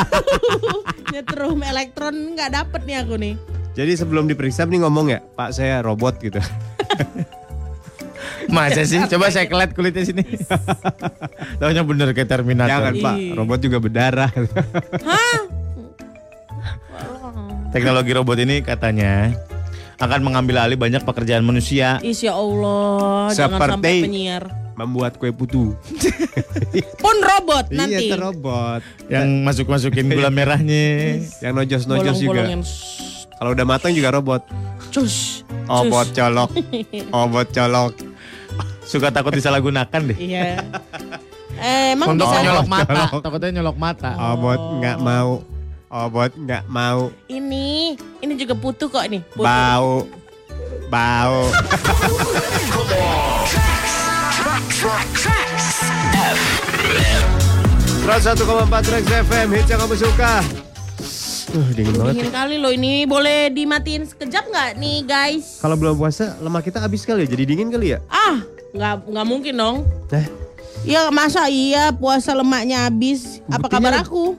Nyetrum 1.14 1.58
elektron 1.66 2.14
enggak 2.14 2.50
dapet 2.54 2.80
nih 2.86 2.96
aku 3.02 3.14
nih. 3.18 3.34
Jadi 3.74 3.92
sebelum 3.94 4.26
diperiksa 4.26 4.66
nih 4.66 4.82
ngomong 4.82 5.06
ya, 5.10 5.18
Pak 5.22 5.54
saya 5.54 5.82
robot 5.82 6.18
gitu. 6.18 6.38
Masa 8.50 8.82
sih? 8.82 8.98
Coba 9.06 9.30
saya 9.30 9.46
kelet 9.46 9.70
kulitnya 9.74 10.02
sini. 10.02 10.22
Taunya 11.62 11.86
bener 11.86 12.10
kayak 12.10 12.28
Terminator. 12.28 12.70
Jangan 12.70 12.94
Pak, 12.98 13.16
robot 13.38 13.58
juga 13.62 13.78
berdarah. 13.78 14.30
Hah? 15.06 15.59
Teknologi 17.70 18.10
robot 18.10 18.38
ini 18.38 18.60
katanya 18.60 19.30
akan 20.00 20.20
mengambil 20.24 20.64
alih 20.64 20.74
banyak 20.74 21.04
pekerjaan 21.04 21.44
manusia. 21.44 22.00
Is 22.00 22.18
ya 22.18 22.34
Allah, 22.34 23.30
jangan 23.30 23.58
Seperti- 23.60 23.72
sampai 23.78 23.94
penyiar. 24.02 24.44
Membuat 24.74 25.20
kue 25.20 25.28
putu. 25.28 25.76
Pun 27.04 27.16
robot 27.20 27.68
nanti. 27.68 28.08
Iya, 28.08 28.16
robot. 28.16 28.80
Yang 29.12 29.28
masuk-masukin 29.44 30.08
gula 30.08 30.32
merahnya. 30.32 31.20
Yang 31.44 31.52
nojos-nojos 31.52 32.16
juga. 32.16 32.48
Yang 32.48 32.64
Kalau 33.36 33.52
udah 33.52 33.66
matang 33.68 33.92
juga 33.92 34.08
robot. 34.10 34.40
cus. 34.88 35.44
Obot 35.68 36.08
colok. 36.10 36.50
Obot 37.22 37.46
colok. 37.46 37.92
Suka 38.82 39.12
takut 39.12 39.30
disalahgunakan 39.30 40.00
deh. 40.10 40.16
Iya. 40.18 40.64
Eh, 41.60 41.92
emang 41.92 42.16
Untuk 42.16 42.26
bisa 42.26 42.40
nyolok 42.40 42.66
mata. 42.66 42.88
Colok. 43.06 43.20
Takutnya 43.20 43.50
nyolok 43.60 43.76
mata. 43.76 44.10
Obot 44.32 44.60
nggak 44.80 44.96
mau. 44.98 45.44
Obot 45.90 46.30
nggak 46.30 46.70
mau. 46.70 47.10
ini 47.26 47.98
ini 48.22 48.32
juga 48.38 48.54
putu 48.54 48.86
kok 48.86 49.02
nih. 49.10 49.26
Putu. 49.26 49.42
Bau. 49.42 50.06
Bau. 50.86 51.50
Tracks 58.00 58.26
1,4 58.26 58.86
Trax 58.86 59.04
FM 59.22 59.46
hits 59.54 59.68
yang 59.70 59.80
kamu 59.80 59.96
suka. 59.96 60.32
Uh, 61.50 61.68
dingin 61.74 61.94
banget. 61.94 62.12
Dingin 62.14 62.30
kali 62.30 62.56
loh 62.58 62.70
ini 62.70 63.02
boleh 63.04 63.50
dimatiin 63.50 64.06
sekejap 64.06 64.44
nggak 64.46 64.70
nih 64.78 64.98
guys? 65.02 65.58
Kalau 65.58 65.74
belum 65.74 65.94
puasa 65.94 66.38
lemak 66.38 66.66
kita 66.66 66.78
habis 66.78 67.02
kali 67.02 67.26
ya, 67.26 67.28
jadi 67.28 67.42
dingin 67.46 67.70
kali 67.70 67.94
ya? 67.94 67.98
Ah, 68.06 68.42
nggak 68.70 69.10
nggak 69.10 69.26
mungkin 69.26 69.54
dong. 69.54 69.76
Eh, 70.10 70.26
Ya 70.80 71.12
masa 71.12 71.44
iya 71.52 71.92
puasa 71.92 72.32
lemaknya 72.32 72.88
habis? 72.88 73.44
Apa 73.52 73.68
kabar 73.68 74.00
aku? 74.00 74.32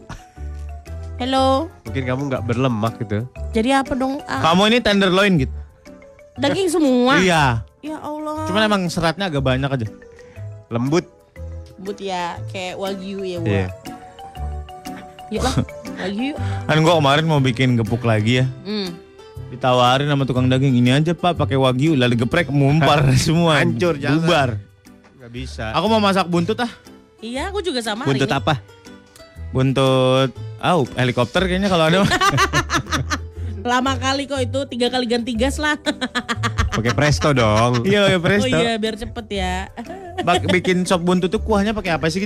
Hello. 1.22 1.69
mungkin 1.86 2.03
kamu 2.03 2.22
nggak 2.28 2.43
berlemak 2.43 2.93
gitu. 2.97 3.30
Jadi 3.53 3.69
apa 3.69 3.93
dong? 3.93 4.17
Ah, 4.26 4.41
Kamu 4.41 4.65
ini 4.67 4.82
tenderloin 4.82 5.38
gitu. 5.38 5.53
daging 6.34 6.65
semua. 6.65 7.22
Iya. 7.22 7.61
Ya 7.80 7.97
Allah. 7.99 8.49
Cuman 8.49 8.61
emang 8.63 8.82
seratnya 8.89 9.30
agak 9.30 9.43
banyak 9.43 9.69
aja. 9.69 9.88
Lembut. 10.67 11.05
But 11.78 11.97
ya 11.97 12.41
kayak 12.49 12.74
wagyu 12.76 13.22
ya, 13.22 13.38
Iya. 13.38 13.67
Wak. 13.67 13.72
Yuk 15.30 15.41
lah, 15.43 15.55
wagyu. 15.99 16.34
Kan 16.67 16.78
gua 16.82 16.97
kemarin 16.97 17.26
mau 17.26 17.38
bikin 17.38 17.78
gepuk 17.78 18.01
lagi 18.01 18.41
ya. 18.41 18.45
Hmm. 18.65 18.89
Ditawarin 19.51 20.07
sama 20.07 20.26
tukang 20.26 20.49
daging 20.49 20.74
ini 20.74 20.89
aja 20.89 21.11
pak 21.11 21.36
pakai 21.36 21.53
wagyu 21.55 21.93
lalu 21.93 22.17
geprek 22.17 22.49
mumpar 22.49 23.03
semua 23.19 23.61
Hancur, 23.61 23.93
jangan. 23.95 24.17
bubar. 24.17 24.49
Nggak 25.19 25.32
bisa. 25.32 25.69
Aku 25.76 25.86
mau 25.86 26.01
masak 26.01 26.26
buntut 26.26 26.57
ah. 26.57 26.72
Iya, 27.22 27.53
aku 27.53 27.61
juga 27.61 27.86
sama 27.86 28.01
hari 28.01 28.17
Buntut 28.17 28.26
ini. 28.26 28.39
apa? 28.41 28.53
Buntut, 29.51 30.32
oh 30.64 30.86
helikopter 30.93 31.43
kayaknya 31.43 31.68
kalau 31.68 31.86
ada. 31.88 32.05
Lama 33.62 33.93
kali 33.93 34.26
kok 34.26 34.41
itu, 34.41 34.59
tiga 34.68 34.89
kali 34.89 35.05
ganti 35.05 35.38
gas 35.38 35.62
lah. 35.62 35.78
Pakai 36.76 36.95
presto 36.95 37.30
dong. 37.30 37.84
iya 37.84 38.07
pakai 38.07 38.18
oh 38.18 38.22
presto. 38.24 38.57
iya, 38.57 38.74
biar 38.80 38.95
cepet 38.95 39.26
ya. 39.30 39.55
Bak- 40.28 40.49
bikin 40.49 40.82
sop 40.82 41.03
buntut 41.03 41.30
tuh 41.30 41.38
kuahnya 41.38 41.70
pakai 41.72 41.93
apa 41.93 42.07
sih? 42.07 42.26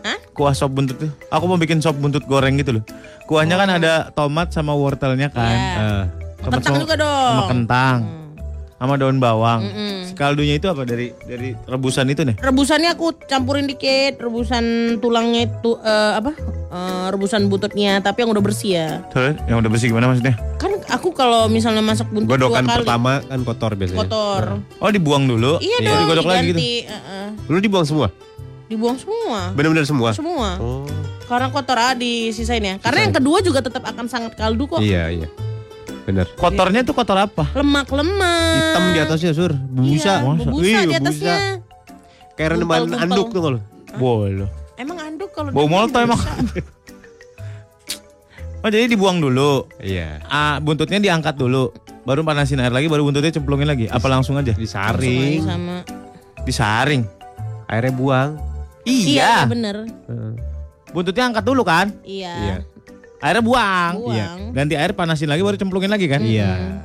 Hah? 0.00 0.16
Kuah 0.32 0.54
sop 0.54 0.72
buntut 0.72 0.96
tuh. 0.96 1.10
Aku 1.28 1.44
mau 1.44 1.58
bikin 1.58 1.84
sop 1.84 1.98
buntut 1.98 2.24
goreng 2.24 2.56
gitu 2.56 2.80
loh. 2.80 2.84
Kuahnya 3.26 3.56
kan 3.56 3.68
ada 3.68 4.08
tomat 4.12 4.54
sama 4.54 4.72
wortelnya 4.72 5.28
kan. 5.28 5.42
Iya. 5.44 5.74
Eh, 5.74 6.02
Tomat 6.38 6.60
Kentang 6.60 6.64
sama- 6.70 6.80
juga 6.80 6.94
dong. 6.96 7.34
Sama 7.34 7.44
kentang. 7.50 7.98
Hmm. 8.00 8.23
Sama 8.84 9.00
daun 9.00 9.16
bawang. 9.18 9.64
Mm-mm. 9.64 10.04
Si 10.04 10.12
kaldunya 10.12 10.60
itu 10.60 10.68
apa 10.68 10.84
dari 10.84 11.16
dari 11.24 11.56
rebusan 11.64 12.06
itu 12.12 12.22
nih? 12.22 12.36
Rebusannya 12.38 12.92
aku 12.92 13.16
campurin 13.24 13.64
dikit, 13.64 14.20
rebusan 14.20 14.96
tulangnya 15.00 15.48
itu 15.48 15.80
eh, 15.80 16.12
apa? 16.20 16.32
Eh, 16.74 17.06
rebusan 17.08 17.48
bututnya, 17.48 18.04
tapi 18.04 18.22
yang 18.22 18.30
udah 18.36 18.44
bersih 18.44 18.70
ya. 18.76 18.88
Terus 19.10 19.40
yang 19.48 19.64
udah 19.64 19.70
bersih 19.72 19.88
gimana 19.88 20.12
maksudnya? 20.12 20.36
Kan 20.60 20.76
aku 20.92 21.16
kalau 21.16 21.48
misalnya 21.48 21.80
masak 21.80 22.06
buntut 22.12 22.36
dua 22.36 22.60
kali 22.60 22.68
pertama 22.84 23.24
kan 23.24 23.40
kotor 23.42 23.72
biasanya. 23.74 24.00
kotor. 24.04 24.42
Oh 24.78 24.90
dibuang 24.92 25.24
dulu. 25.24 25.58
Iya 25.64 25.80
Terus 25.80 25.88
dong, 25.88 26.00
digodok 26.04 26.26
lagi 26.28 26.48
gitu. 26.52 26.60
Lu 27.48 27.58
dibuang 27.58 27.86
semua? 27.88 28.08
Dibuang 28.64 28.96
semua. 28.96 29.52
Bener-bener 29.52 29.84
semua? 29.84 30.10
Semua. 30.16 30.56
Oh. 30.60 30.88
Karena 31.24 31.48
kotor 31.48 31.76
ah 31.80 31.96
disisain 31.96 32.60
ya. 32.60 32.76
Karena 32.80 33.08
yang 33.08 33.14
kedua 33.16 33.40
juga 33.40 33.64
tetap 33.64 33.84
akan 33.84 34.08
sangat 34.08 34.36
kaldu 34.36 34.68
kok. 34.68 34.80
Iya, 34.80 35.08
iya. 35.12 35.28
Bener. 36.04 36.28
Kotornya 36.36 36.84
tuh 36.84 36.92
kotor 36.92 37.16
apa? 37.16 37.48
Lemak-lemak. 37.56 38.52
Hitam 38.60 38.84
di 38.92 38.98
atasnya, 39.00 39.30
Sur. 39.32 39.52
Busa. 39.56 40.20
Iya, 40.20 40.44
busa 40.44 40.60
Wih, 40.60 40.84
di 40.84 40.96
atasnya. 41.00 41.36
Kayak 42.36 42.60
Tumpel-tumpel. 42.60 43.02
anduk 43.08 43.28
tuh 43.32 43.40
kalau. 43.40 43.60
Bolo. 43.96 44.46
Emang 44.74 44.98
anduk 45.00 45.30
kalau 45.32 45.54
Bau 45.54 45.70
molto 45.70 45.96
emang. 46.02 46.18
Oh 48.64 48.68
jadi 48.72 48.88
dibuang 48.88 49.20
dulu. 49.20 49.68
Iya. 49.76 50.24
Ah, 50.26 50.56
buntutnya 50.56 50.96
diangkat 50.96 51.36
dulu. 51.36 51.68
Baru 52.04 52.20
panasin 52.24 52.60
air 52.60 52.72
lagi, 52.72 52.88
baru 52.88 53.04
buntutnya 53.04 53.32
cemplungin 53.32 53.68
lagi. 53.68 53.86
Apa 53.88 54.08
langsung 54.08 54.36
aja? 54.36 54.52
Disaring. 54.56 55.44
Sama. 55.44 55.84
Disaring. 56.44 57.04
Airnya 57.68 57.92
buang. 57.92 58.30
Iya, 58.84 59.48
bener. 59.48 59.88
Heeh. 59.88 60.32
Buntutnya 60.92 61.32
angkat 61.32 61.44
dulu 61.44 61.64
kan? 61.64 61.92
Iya. 62.04 62.34
Iya. 62.36 62.56
Airnya 63.24 63.40
buang. 63.40 63.92
Buang. 63.98 64.12
Iya. 64.12 64.28
Ganti 64.52 64.74
air 64.76 64.92
panasin 64.92 65.26
lagi 65.26 65.40
baru 65.40 65.56
cemplungin 65.56 65.88
lagi 65.88 66.04
kan? 66.06 66.20
Iya. 66.20 66.84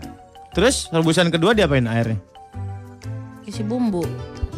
Terus 0.55 0.87
rebusan 0.87 1.27
kedua 1.27 1.51
diapain 1.51 1.83
airnya? 1.83 2.15
Isi 3.43 3.59
bumbu. 3.59 4.07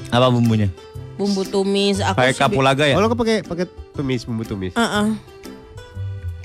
Apa 0.07 0.29
bumbunya? 0.29 0.69
Bumbu 1.17 1.41
tumis. 1.43 1.97
Aku 1.99 2.15
Kayak 2.15 2.31
sih 2.31 2.37
bi- 2.37 2.43
kapulaga 2.45 2.83
ya? 2.85 2.95
Oh, 2.95 3.01
lo 3.01 3.09
pakai 3.11 3.41
pakai 3.41 3.65
tumis, 3.91 4.21
bumbu 4.21 4.43
tumis. 4.43 4.73
Uh-uh. 4.73 5.17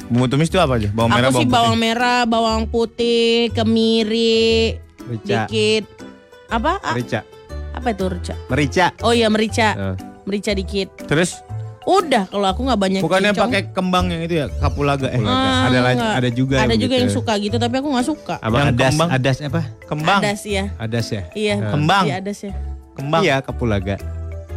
Bumbu 0.07 0.27
tumis 0.27 0.49
itu 0.49 0.57
apa 0.57 0.79
aja? 0.79 0.89
Bawang 0.89 1.13
merah, 1.13 1.29
Aku 1.29 1.37
sih 1.37 1.45
bawang 1.45 1.53
bawang 1.53 1.75
putih. 1.75 1.85
merah, 1.85 2.21
bawang 2.25 2.63
putih, 2.67 3.29
kemiri, 3.53 4.79
Merica. 5.05 5.45
dikit. 5.45 5.85
Apa? 6.49 6.81
Merica. 6.95 7.21
apa 7.77 7.93
itu 7.93 8.05
rica? 8.09 8.35
Merica. 8.49 8.87
Oh 9.05 9.13
iya 9.13 9.29
merica. 9.29 9.69
Eh. 9.77 9.97
Merica 10.25 10.51
dikit. 10.51 10.89
Terus 11.05 11.45
Udah 11.87 12.27
kalau 12.27 12.47
aku 12.47 12.61
nggak 12.63 12.81
banyak 12.81 13.01
bukannya 13.01 13.31
pakai 13.31 13.71
kembang 13.71 14.11
yang 14.11 14.21
itu 14.21 14.35
ya? 14.37 14.47
Kapulaga 14.53 15.07
eh. 15.07 15.17
Kapulaga. 15.17 15.47
Ah, 15.47 15.67
ada 15.67 15.79
la- 15.79 15.93
enggak. 15.93 16.13
ada 16.13 16.29
juga 16.29 16.55
Ada 16.57 16.67
yang 16.67 16.83
juga 16.83 16.91
gitu. 16.91 17.03
yang 17.07 17.13
suka 17.15 17.33
gitu 17.39 17.57
tapi 17.57 17.75
aku 17.79 17.89
nggak 17.89 18.07
suka. 18.07 18.35
Sama 18.37 18.57
Yang 18.57 18.67
adas, 18.69 18.91
kembang. 18.91 19.09
adas 19.09 19.37
apa? 19.41 19.63
Kembang. 19.87 20.21
Adas 20.21 20.41
ya. 20.45 20.65
Adas 20.77 21.07
ya? 21.09 21.23
Iya. 21.33 21.55
Kembang. 21.65 22.05
Iya 22.05 22.15
adas 22.19 22.39
ya. 22.43 22.53
Kembang. 22.93 23.23
Iya, 23.23 23.35
kapulaga. 23.41 23.97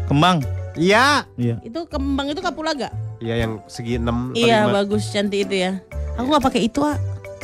Kembang. 0.05 0.37
Iya. 0.73 1.05
Iya. 1.35 1.55
Itu 1.61 1.85
kembang 1.85 2.27
itu 2.27 2.41
kapulaga. 2.41 2.89
Iya 3.19 3.35
yang 3.37 3.61
segi 3.67 3.99
6 3.99 4.33
Iya 4.33 4.65
bagus 4.65 5.05
cantik 5.07 5.45
itu 5.45 5.55
ya. 5.59 5.77
Aku 6.15 6.25
nggak 6.27 6.41
pakai 6.41 6.65
itu 6.65 6.81
ah. 6.81 6.97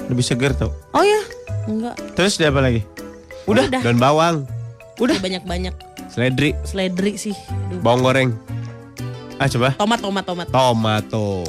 Lebih 0.08 0.24
seger 0.24 0.52
tau. 0.52 0.74
Oh 0.92 1.02
ya? 1.02 1.22
Enggak. 1.66 1.94
Terus 2.18 2.36
dia 2.36 2.50
apa 2.50 2.58
lagi? 2.60 2.82
Udah. 3.46 3.70
Daun 3.70 3.98
bawang, 3.98 4.50
Udah 4.98 5.20
banyak-banyak. 5.20 5.78
seledri, 6.08 6.58
Seledri 6.64 7.14
sih. 7.16 7.36
Aduh. 7.68 7.78
bawang 7.80 8.02
goreng, 8.02 8.30
Ah 9.36 9.46
coba. 9.46 9.70
Tomat, 9.76 10.00
tomat, 10.00 10.24
tomat. 10.24 10.48
tomato. 10.48 11.44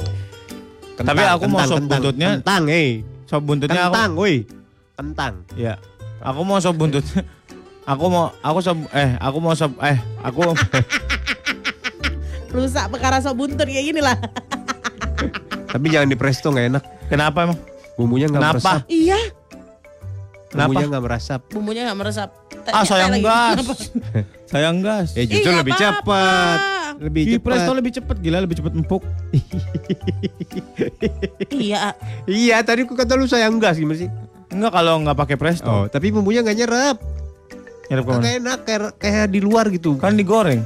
Tapi 0.97 1.21
aku 1.23 1.45
mau 1.45 1.61
sop 1.63 1.79
buntutnya- 1.79 2.41
Kentang, 2.41 2.63
eh. 2.67 2.89
Sop 3.23 3.41
buntutnya 3.43 3.87
aku. 3.87 3.93
Kentang, 3.93 4.11
woi. 4.15 4.35
Kentang. 4.93 5.33
Ya. 5.53 5.73
Aku 6.19 6.41
mau 6.43 6.57
sop 6.59 6.75
buntutnya. 6.75 7.23
Aku 7.87 8.11
mau 8.11 8.35
aku 8.43 8.59
sop 8.59 8.75
eh 8.91 9.15
aku 9.15 9.37
mau 9.39 9.55
sop 9.55 9.79
eh 9.79 9.95
aku 10.19 10.43
Rusak 12.51 12.91
perkara 12.91 13.23
sop 13.23 13.39
buntut 13.39 13.63
kayak 13.63 13.85
gini 13.85 14.03
lah. 14.03 14.11
Tapi 15.71 15.85
jangan 15.87 16.11
di 16.11 16.19
presto 16.19 16.51
nggak 16.51 16.67
enak. 16.67 16.83
kenapa 17.07 17.47
emang? 17.47 17.57
Bumbunya 17.95 18.27
nggak 18.27 18.43
Kenapa? 18.43 18.59
meresap. 18.59 18.81
iya. 18.91 19.19
Kenapa? 20.51 20.67
Bumbunya 20.67 20.85
nggak 20.85 21.01
meresap. 21.01 21.41
Bumbunya 21.47 21.81
nggak 21.87 21.97
meresap. 21.97 22.29
Ah 22.67 22.83
sayang 22.83 23.23
gas. 23.23 23.55
sayang 24.51 24.77
gas. 24.83 25.15
Eh 25.15 25.23
justru 25.23 25.47
Iya, 25.47 25.59
lebih 25.63 25.73
cepat. 25.79 26.59
Lebih 26.97 27.23
Di 27.29 27.37
presto 27.37 27.69
cepat. 27.69 27.77
lebih 27.77 27.91
cepet 27.93 28.17
gila 28.25 28.37
lebih 28.41 28.57
cepet 28.57 28.73
empuk. 28.73 29.03
iya. 31.53 31.93
Iya, 32.25 32.57
tadi 32.65 32.89
aku 32.89 32.97
kata 32.97 33.13
lu 33.13 33.29
sayang 33.29 33.61
gas 33.61 33.77
gimana 33.77 34.01
sih? 34.01 34.09
Enggak 34.49 34.73
kalau 34.73 34.93
nggak 35.05 35.17
pakai 35.17 35.37
presto. 35.37 35.69
Oh, 35.69 35.85
tapi 35.85 36.09
bumbunya 36.09 36.41
nggak 36.41 36.57
nyerap. 36.57 36.97
Nyerap 37.87 38.03
ke 38.03 38.09
mana? 38.09 38.17
Kagak 38.17 38.33
enak 38.41 38.59
kayak 38.65 38.81
kayak 38.97 39.25
di 39.29 39.39
luar 39.43 39.69
gitu. 39.69 39.93
Kan 40.01 40.17
digoreng. 40.17 40.65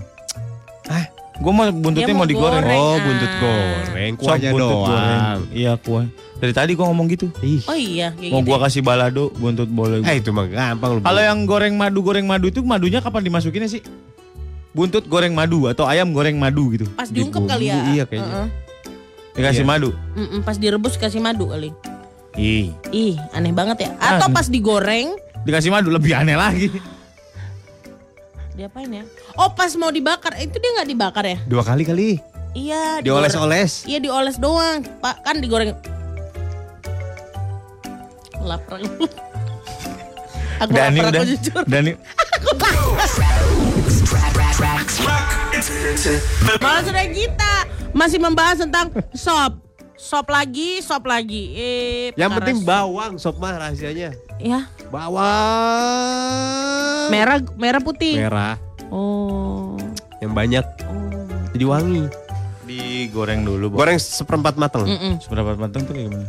Ah, 0.88 1.06
gue 1.38 1.52
mau 1.52 1.68
buntutnya 1.70 2.16
mau, 2.16 2.24
mau 2.24 2.30
digoreng. 2.30 2.64
goreng. 2.64 2.80
Oh, 2.80 2.96
ah. 2.96 2.98
buntut 3.04 3.34
goreng, 3.42 4.12
kuahnya 4.16 4.50
buntut 4.56 4.72
doang. 4.72 4.88
goreng. 4.88 5.40
Iya 5.52 5.74
kuah. 5.78 6.06
Dari 6.42 6.58
tadi 6.58 6.74
gua 6.74 6.90
ngomong 6.90 7.06
gitu. 7.14 7.30
Ih. 7.46 7.62
Oh 7.70 7.78
iya, 7.78 8.18
kayak 8.18 8.34
Mau 8.34 8.42
gitu. 8.42 8.50
gua 8.50 8.58
ya. 8.58 8.62
kasih 8.66 8.82
balado 8.82 9.30
buntut 9.38 9.70
boleh. 9.70 10.02
Eh, 10.10 10.26
itu 10.26 10.34
mah 10.34 10.50
gampang 10.50 10.98
lu. 10.98 11.00
Kalau 11.06 11.22
yang 11.22 11.46
goreng 11.46 11.78
madu 11.78 12.02
goreng 12.02 12.26
madu 12.26 12.50
itu 12.50 12.66
madunya 12.66 12.98
kapan 12.98 13.30
dimasukinnya 13.30 13.70
sih? 13.70 13.86
Buntut 14.72 15.04
goreng 15.06 15.32
madu 15.32 15.68
atau 15.68 15.84
ayam 15.84 16.12
goreng 16.12 16.36
madu 16.36 16.72
gitu. 16.72 16.88
pas 16.92 17.06
diungkep 17.06 17.44
kali 17.44 17.68
ya. 17.68 17.76
Iya 17.92 18.04
kayaknya. 18.06 18.32
Heeh. 18.32 18.48
Dikasih 19.32 19.64
Iya. 19.64 19.70
madu. 19.70 19.90
Mm-mm, 20.14 20.40
pas 20.42 20.56
direbus 20.56 20.96
kasih 20.96 21.20
madu 21.20 21.48
kali. 21.48 21.72
Ih, 22.34 22.72
Ih, 22.90 23.20
aneh 23.32 23.52
banget 23.52 23.84
ya. 23.84 23.90
Atau 23.98 24.28
Aneh. 24.28 24.34
pas 24.34 24.48
digoreng, 24.48 25.12
dikasih 25.44 25.68
madu 25.70 25.88
lebih 25.88 26.12
aneh 26.14 26.36
lagi. 26.36 26.72
diapain 28.52 28.88
ya? 28.88 29.04
Oh, 29.34 29.48
pas 29.50 29.72
mau 29.76 29.88
dibakar. 29.90 30.36
Eh, 30.36 30.46
Itu 30.46 30.56
dia 30.56 30.72
nggak 30.74 30.88
dibakar 30.88 31.24
ya? 31.24 31.40
dua 31.46 31.60
kali 31.62 31.84
kali. 31.84 32.20
Iya. 32.52 33.00
Dioles-oles. 33.00 33.84
Iya, 33.84 34.00
dioles 34.00 34.36
doang. 34.38 34.84
Pak, 35.00 35.24
kan 35.24 35.40
digoreng. 35.40 35.72
Lapar. 38.42 38.80
Aku 40.62 40.70
Dani 40.70 41.00
lapar, 41.00 41.10
udah. 41.10 41.22
aku 41.22 41.30
jujur. 41.32 41.64
Dani 41.66 41.92
Malah 46.58 46.82
sudah 46.82 47.06
kita 47.08 47.54
masih 47.92 48.18
membahas 48.18 48.58
tentang 48.60 48.88
sop. 49.12 49.60
Sop 49.94 50.26
lagi, 50.28 50.82
sop 50.82 51.06
lagi. 51.06 51.54
Eh, 51.54 52.06
Yang 52.18 52.32
penting 52.42 52.58
sop. 52.58 52.68
bawang 52.68 53.14
sop 53.16 53.38
mah 53.38 53.54
rahasianya. 53.56 54.18
Ya, 54.38 54.66
Bawang 54.90 55.22
merah 57.10 57.38
merah 57.54 57.78
putih. 57.78 58.18
merah 58.18 58.58
Oh. 58.90 59.78
yang 60.18 60.34
banyak 60.34 60.66
Oh. 60.84 60.98
jadi 61.54 61.66
wangi. 61.68 62.04
digoreng 62.62 63.44
dulu. 63.44 63.68
Bo. 63.68 63.78
Goreng 63.78 64.00
seperempat 64.00 64.56
matang. 64.56 64.88
Mm-mm. 64.88 65.20
Seberapa 65.20 65.54
matang 65.54 65.84
tuh 65.84 65.92
kayak 65.92 66.08
gimana? 66.08 66.26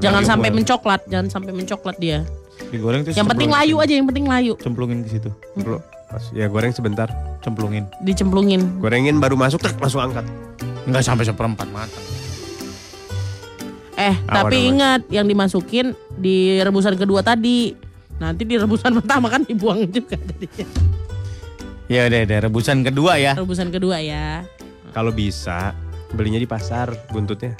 Jangan 0.00 0.24
sampai 0.24 0.48
mencoklat, 0.48 1.04
jangan 1.04 1.28
sampai 1.28 1.52
mencoklat 1.52 2.00
dia. 2.00 2.24
Digoreng 2.72 3.04
terus 3.04 3.14
Yang 3.14 3.28
penting 3.28 3.52
layu 3.52 3.76
aja, 3.76 3.92
yang 3.92 4.08
penting 4.08 4.24
layu. 4.24 4.52
Cemplungin 4.56 5.04
ke 5.04 5.12
situ. 5.12 5.28
Pas- 6.08 6.32
Ya 6.32 6.48
goreng 6.48 6.72
sebentar. 6.72 7.08
Cemplungin. 7.40 7.84
Dicemplungin. 8.00 8.80
Gorengin 8.80 9.20
baru 9.20 9.36
masuk 9.36 9.60
tek 9.60 9.76
langsung 9.76 10.00
angkat. 10.00 10.24
Enggak 10.82 11.04
sampai 11.04 11.24
seperempat 11.24 11.68
matang. 11.68 12.04
Eh, 13.92 14.16
Apa 14.24 14.48
tapi 14.48 14.72
ingat 14.72 15.04
yang 15.08 15.28
dimasukin 15.28 15.92
di 16.10 16.58
rebusan 16.58 16.96
kedua 16.96 17.20
tadi. 17.20 17.76
Nanti 18.16 18.42
di 18.42 18.56
rebusan 18.56 18.92
pertama 18.98 19.28
kan 19.28 19.44
dibuang 19.44 19.84
juga 19.86 20.16
jadinya. 20.16 20.66
Ya 21.86 22.08
udah, 22.08 22.20
udah 22.24 22.38
rebusan 22.42 22.80
kedua 22.80 23.12
ya. 23.16 23.32
Rebusan 23.36 23.68
kedua 23.68 24.00
ya. 24.00 24.48
Kalau 24.90 25.12
bisa 25.12 25.76
belinya 26.10 26.36
di 26.36 26.48
pasar 26.48 26.88
buntutnya. 27.08 27.52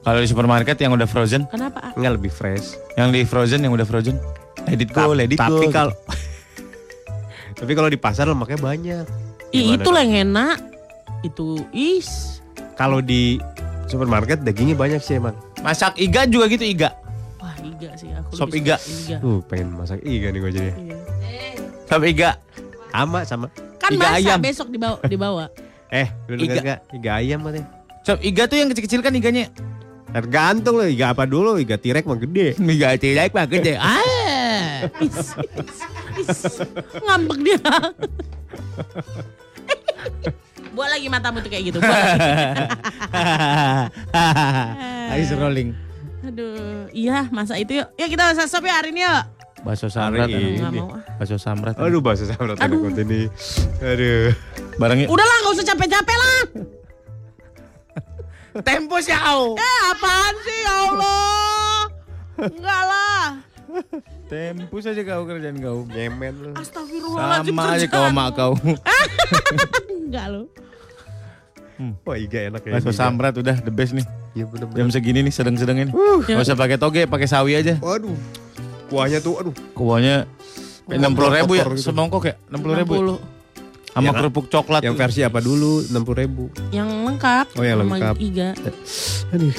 Kalau 0.00 0.16
di 0.16 0.26
supermarket 0.26 0.78
yang 0.78 0.94
udah 0.94 1.04
frozen, 1.04 1.44
Kenapa? 1.46 1.78
Ah? 1.82 1.92
Enggak 1.92 2.12
lebih 2.16 2.32
fresh. 2.32 2.72
yang 2.94 3.10
di 3.10 3.20
frozen 3.22 3.60
yang 3.60 3.70
udah 3.70 3.84
frozen, 3.84 4.16
let 4.70 4.78
it 4.78 4.90
go, 4.90 5.02
Tap- 5.04 5.16
let 5.16 5.28
it 5.28 5.36
go. 5.36 5.42
tapi 5.42 5.66
kalau 5.68 5.94
Tapi 7.60 7.72
kalau 7.74 7.88
di 7.88 7.98
pasar 7.98 8.24
lemaknya 8.24 8.56
banyak. 8.56 9.04
Ih, 9.50 9.76
itu 9.76 9.90
lah 9.90 10.00
yang 10.00 10.32
enak. 10.32 10.56
Itu 11.20 11.60
is. 11.70 12.40
Kalau 12.72 13.04
di 13.04 13.36
supermarket 13.84 14.40
dagingnya 14.40 14.72
banyak 14.72 14.96
sih 14.98 15.20
emang. 15.20 15.36
masak 15.60 15.92
iga 15.94 16.24
juga 16.24 16.48
gitu 16.48 16.64
iga. 16.64 16.96
Wah, 17.36 17.52
iga 17.60 17.92
sih 18.00 18.08
aku. 18.08 18.32
Sop 18.32 18.48
lebih 18.48 18.64
iga. 18.64 18.76
suka 18.80 18.88
Iga. 19.12 19.16
Uh, 19.20 19.38
pengen 19.44 19.76
masak 19.76 20.00
iga 20.00 20.32
nih 20.32 20.40
gue 20.40 20.50
jadi. 20.50 20.70
Iya. 20.72 20.96
Sop 21.84 22.00
iga. 22.00 22.30
Sama 22.88 23.20
sama. 23.22 23.46
Kan 23.76 23.90
Iga 23.92 24.00
masak 24.00 24.16
ayam. 24.16 24.38
besok 24.40 24.68
dibawa 24.70 24.96
dibawa. 25.04 25.44
Eh, 25.90 26.06
lu 26.30 26.38
Iga. 26.38 26.62
enggak? 26.62 26.80
Iga 26.94 27.10
ayam 27.18 27.38
katanya. 27.42 27.66
Sop 28.00 28.18
iga 28.22 28.46
tuh 28.46 28.56
yang 28.56 28.70
kecil-kecil 28.70 29.02
kan 29.02 29.10
iganya. 29.10 29.50
Tergantung 30.08 30.78
loh, 30.78 30.86
iga 30.86 31.10
apa 31.10 31.26
dulu? 31.26 31.58
Iga 31.58 31.76
tirek 31.76 32.06
mah 32.06 32.16
gede. 32.16 32.54
Iga 32.56 32.94
tilek 32.96 33.34
mah 33.34 33.44
gede. 33.44 33.74
Ah. 33.82 34.00
Is, 35.00 35.34
is, 35.36 35.78
is. 36.20 36.60
Ngambek 37.04 37.38
dia. 37.44 37.60
Buat 40.76 40.90
lagi 40.96 41.06
matamu 41.10 41.42
tuh 41.42 41.50
kayak 41.50 41.64
gitu. 41.74 41.78
Ice 45.18 45.34
rolling. 45.34 45.74
Aduh, 46.20 46.86
iya 46.94 47.26
masa 47.34 47.58
itu 47.58 47.82
yuk. 47.82 47.88
Yuk 47.98 48.08
kita 48.14 48.22
masak 48.30 48.46
sop 48.46 48.64
ya 48.64 48.78
hari 48.78 48.94
ini 48.94 49.02
yuk. 49.02 49.24
Bakso 49.60 49.92
samrat. 49.92 50.30
Hari 50.30 50.56
ini. 50.56 50.60
Mau 50.80 50.96
ah. 50.96 51.02
Bakso 51.20 51.36
samrat. 51.36 51.76
Aduh 51.76 52.00
bahasa 52.00 52.24
samrat 52.24 52.56
Aduh. 52.60 52.80
konten 52.80 53.04
ini. 53.08 53.28
Aduh. 53.84 54.32
Barangnya 54.80 55.06
Udahlah 55.10 55.36
nggak 55.44 55.54
usah 55.58 55.66
capek-capek 55.74 56.16
lah. 56.16 56.40
tempus 58.66 59.04
ya 59.10 59.20
kau. 59.20 59.56
Eh 59.60 59.80
apaan 59.92 60.34
sih 60.44 60.58
ya 60.64 60.72
Allah? 60.88 61.92
Enggak 62.40 62.82
lah. 62.88 63.24
Tempus 64.30 64.84
aja 64.86 65.02
kau 65.02 65.22
kerjaan 65.26 65.56
kau. 65.58 65.78
Nyemen 65.90 66.34
lu. 66.38 66.50
Astagfirullahaladzim 66.54 67.54
Sama 67.54 67.74
aja 67.74 67.86
kau 67.86 68.02
sama 68.06 68.24
kau. 68.30 68.52
Enggak 70.06 70.26
loh. 70.30 70.46
Wah 72.04 72.16
iga 72.20 72.52
enak 72.52 72.60
ya. 72.60 72.72
Bakso 72.76 72.92
iga. 72.92 73.00
samrat 73.00 73.34
udah 73.40 73.56
the 73.64 73.72
best 73.72 73.96
nih. 73.96 74.04
Iya 74.36 74.44
bener 74.46 74.66
Jam 74.76 74.88
segini 74.92 75.24
nih 75.24 75.32
sedang-sedang 75.32 75.76
ini. 75.80 75.92
Gak 76.28 76.44
usah 76.44 76.54
pakai 76.54 76.76
toge, 76.76 77.08
pakai 77.08 77.26
sawi 77.26 77.56
aja. 77.56 77.80
Waduh. 77.80 78.14
Kuahnya 78.92 79.18
tuh 79.24 79.40
aduh. 79.40 79.54
Kuahnya 79.72 80.28
enam 80.90 81.14
puluh 81.14 81.30
ribu 81.30 81.54
ya, 81.54 81.64
gitu. 81.70 81.90
semongkok 81.90 82.26
ya, 82.26 82.34
enam 82.50 82.60
puluh 82.60 82.74
ribu. 82.74 82.94
60. 82.98 83.40
Sama 83.90 84.06
Yang- 84.06 84.16
kerupuk 84.22 84.46
coklat. 84.46 84.80
Yang 84.86 84.96
versi 85.02 85.20
apa 85.26 85.42
dulu? 85.42 85.82
60 85.82 86.22
ribu. 86.22 86.44
Yang 86.70 86.88
lengkap. 87.10 87.46
Oh, 87.58 87.64
yang 87.66 87.82
lengkap. 87.82 88.14
Iga. 88.22 88.54
Aduh. 89.34 89.54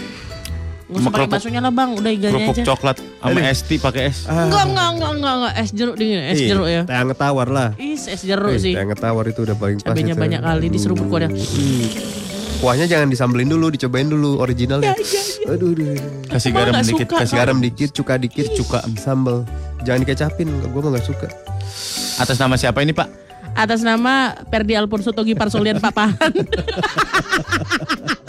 Nggak 0.91 0.99
usah 0.99 1.11
pakai 1.15 1.29
baksonya 1.31 1.59
lah 1.63 1.71
bang, 1.71 1.89
udah 1.95 2.11
iganya 2.11 2.33
kerupuk 2.35 2.55
aja. 2.59 2.63
coklat 2.67 2.97
sama 2.99 3.31
Aduh. 3.31 3.47
es 3.47 3.59
tea 3.63 3.79
pakai 3.79 4.01
es. 4.11 4.17
Enggak, 4.27 4.63
enggak, 4.67 4.87
enggak, 4.91 5.11
enggak, 5.15 5.33
enggak. 5.33 5.53
Es 5.55 5.69
jeruk 5.71 5.95
dingin, 5.95 6.19
es 6.21 6.35
Ih, 6.35 6.47
jeruk 6.51 6.67
ya. 6.67 6.81
Teh 6.83 6.97
anget 6.99 7.17
tawar 7.17 7.47
lah. 7.47 7.69
Is, 7.79 8.03
es 8.05 8.21
jeruk 8.21 8.51
Eh, 8.51 8.59
sih. 8.59 8.73
Teh 8.75 8.83
anget 8.83 8.99
tawar 8.99 9.23
itu 9.23 9.39
udah 9.39 9.55
paling 9.55 9.79
pas. 9.79 9.87
Cabenya 9.87 10.13
banyak 10.13 10.41
kali 10.41 10.67
diseruput 10.67 11.07
kuahnya. 11.07 11.31
Hmm. 11.31 11.87
Kuahnya 12.59 12.85
jangan 12.85 13.07
disambelin 13.07 13.47
dulu, 13.47 13.71
dicobain 13.71 14.05
dulu 14.05 14.37
originalnya. 14.37 14.91
Aduh, 15.47 15.71
aduh. 15.71 15.95
Kasih 16.27 16.51
garam 16.51 16.73
dikit, 16.77 17.07
suka, 17.07 17.17
kasih 17.23 17.35
Garam 17.35 17.57
dikit, 17.57 17.89
cuka 17.89 18.13
dikit, 18.19 18.45
cuka 18.53 18.79
sambal. 18.99 19.47
Jangan 19.81 20.03
dikecapin, 20.03 20.45
gue 20.61 20.81
mah 20.83 20.91
gak 20.93 21.07
suka. 21.07 21.27
Atas 22.19 22.35
nama 22.35 22.53
siapa 22.53 22.83
ini 22.83 22.91
Pak? 22.91 23.07
Atas 23.51 23.81
nama 23.81 24.37
Perdi 24.45 24.75
Alfonso 24.75 25.09
Togi 25.09 25.33
Parsolian 25.33 25.81
Papahan. 25.81 26.31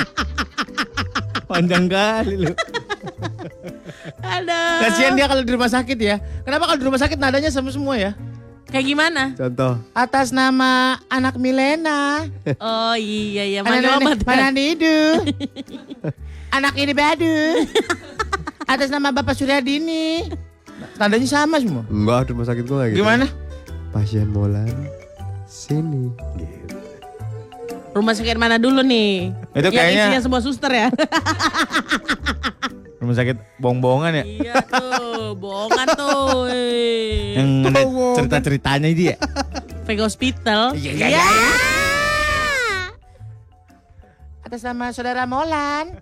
Panjang 1.53 1.85
kali 1.87 2.35
lu. 2.49 2.53
Ada. 4.25 4.61
Kasihan 4.89 5.13
dia 5.13 5.29
kalau 5.29 5.43
di 5.45 5.53
rumah 5.53 5.69
sakit 5.69 5.99
ya. 6.01 6.17
Kenapa 6.49 6.65
kalau 6.65 6.79
di 6.81 6.87
rumah 6.89 7.01
sakit 7.01 7.19
nadanya 7.21 7.53
sama 7.53 7.69
semua 7.69 8.01
ya? 8.01 8.17
Kayak 8.73 8.87
gimana? 8.89 9.23
Contoh. 9.37 9.77
Atas 9.93 10.33
nama 10.33 10.97
anak 11.13 11.37
Milena. 11.37 12.25
Oh 12.57 12.97
iya 12.97 13.45
iya, 13.45 13.61
mana 13.61 14.01
obat 14.01 14.25
Mana 14.25 14.49
itu? 14.57 14.97
anak 16.57 16.73
ini 16.81 16.93
badu. 16.97 17.37
Atas 18.65 18.89
nama 18.89 19.13
Bapak 19.13 19.37
Suryadini. 19.37 20.33
Nadanya 20.97 21.29
sama 21.29 21.61
semua. 21.61 21.85
Enggak, 21.93 22.27
di 22.27 22.31
rumah 22.33 22.49
sakit 22.49 22.65
gue 22.65 22.77
gak 22.81 22.89
gitu. 22.97 23.05
Gimana? 23.05 23.27
Pasien 23.93 24.29
Molan, 24.33 24.73
sini. 25.45 26.09
Gitu. 26.41 26.62
Rumah 27.93 28.13
sakit 28.13 28.37
mana 28.37 28.57
dulu 28.57 28.81
nih? 28.81 29.31
Itu 29.53 29.69
Yang 29.69 29.75
kayaknya- 29.75 30.07
isinya 30.09 30.23
semua 30.25 30.41
suster 30.41 30.73
ya? 30.73 30.89
Rumah 32.97 33.15
sakit 33.15 33.37
bohong-bohongan 33.59 34.13
ya? 34.15 34.25
iya 34.25 34.55
tuh, 34.63 35.35
bohongan 35.35 35.87
tuh. 35.93 36.49
Yang 37.35 37.49
ada 37.69 37.83
cerita-ceritanya 38.17 38.89
dia. 38.91 39.17
Fake 39.85 40.01
Hospital. 40.01 40.73
Iya, 40.73 41.21
Atas 44.43 44.63
nama 44.63 44.89
saudara 44.89 45.27
Molan. 45.27 45.99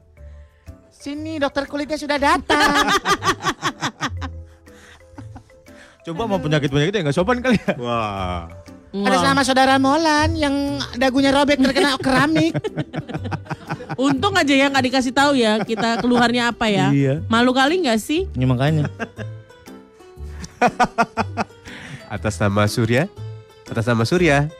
Sini 0.91 1.41
dokter 1.41 1.64
kulitnya 1.64 1.97
sudah 1.97 2.20
datang. 2.20 2.93
Coba 6.01 6.22
mau 6.24 6.36
penyakit-penyakit 6.36 6.93
yang 6.93 7.09
gak 7.09 7.16
sopan 7.16 7.41
kali 7.41 7.57
ya. 7.57 7.74
Wah. 7.76 8.49
Atas 8.91 9.22
nama 9.22 9.43
saudara 9.47 9.78
Molan 9.78 10.34
yang 10.34 10.55
dagunya 10.99 11.30
robek 11.30 11.62
terkena 11.62 11.95
keramik. 12.05 12.59
Untung 13.95 14.34
aja 14.34 14.51
ya 14.51 14.66
nggak 14.66 14.84
dikasih 14.91 15.14
tahu 15.14 15.38
ya 15.38 15.62
kita 15.62 16.03
keluarnya 16.03 16.51
apa 16.51 16.66
ya. 16.66 16.91
Iya. 16.91 17.14
Malu 17.30 17.55
kali 17.55 17.86
nggak 17.86 18.03
sih? 18.03 18.26
Ya 18.34 18.47
makanya. 18.51 18.91
Atas 22.14 22.34
nama 22.43 22.66
Surya. 22.66 23.07
Atas 23.70 23.86
nama 23.86 24.03
Surya. 24.03 24.51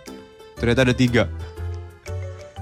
Ternyata 0.55 0.87
ada 0.87 0.95
tiga. 0.95 1.27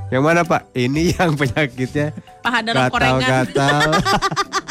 Yang 0.09 0.25
mana 0.25 0.41
Pak? 0.49 0.73
Ini 0.73 1.13
yang 1.21 1.37
penyakitnya 1.37 2.17
Paha 2.41 2.65
dalam 2.65 2.89
korengan. 2.89 3.21
gatal-gatal. 3.21 3.89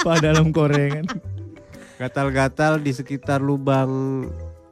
Pak 0.02 0.18
dalam 0.18 0.48
korengan. 0.50 1.06
Gatal-gatal 2.02 2.82
di 2.82 2.90
sekitar 2.90 3.38
lubang 3.38 4.26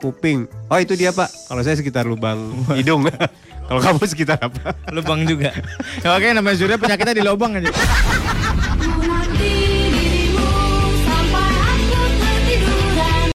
kuping. 0.06 0.46
Oh 0.70 0.78
itu 0.78 0.94
dia 0.94 1.10
Pak. 1.10 1.50
Kalau 1.50 1.62
saya 1.66 1.76
sekitar 1.78 2.06
lubang 2.06 2.38
hidung. 2.78 3.10
Kalau 3.68 3.82
kamu 3.82 4.06
sekitar 4.06 4.38
apa? 4.46 4.78
Lubang 4.94 5.26
juga. 5.26 5.50
Makanya 6.06 6.38
namanya 6.38 6.58
Surya 6.62 6.78
penyakitnya 6.78 7.18
di 7.18 7.24
lubang 7.26 7.58
aja. 7.58 7.74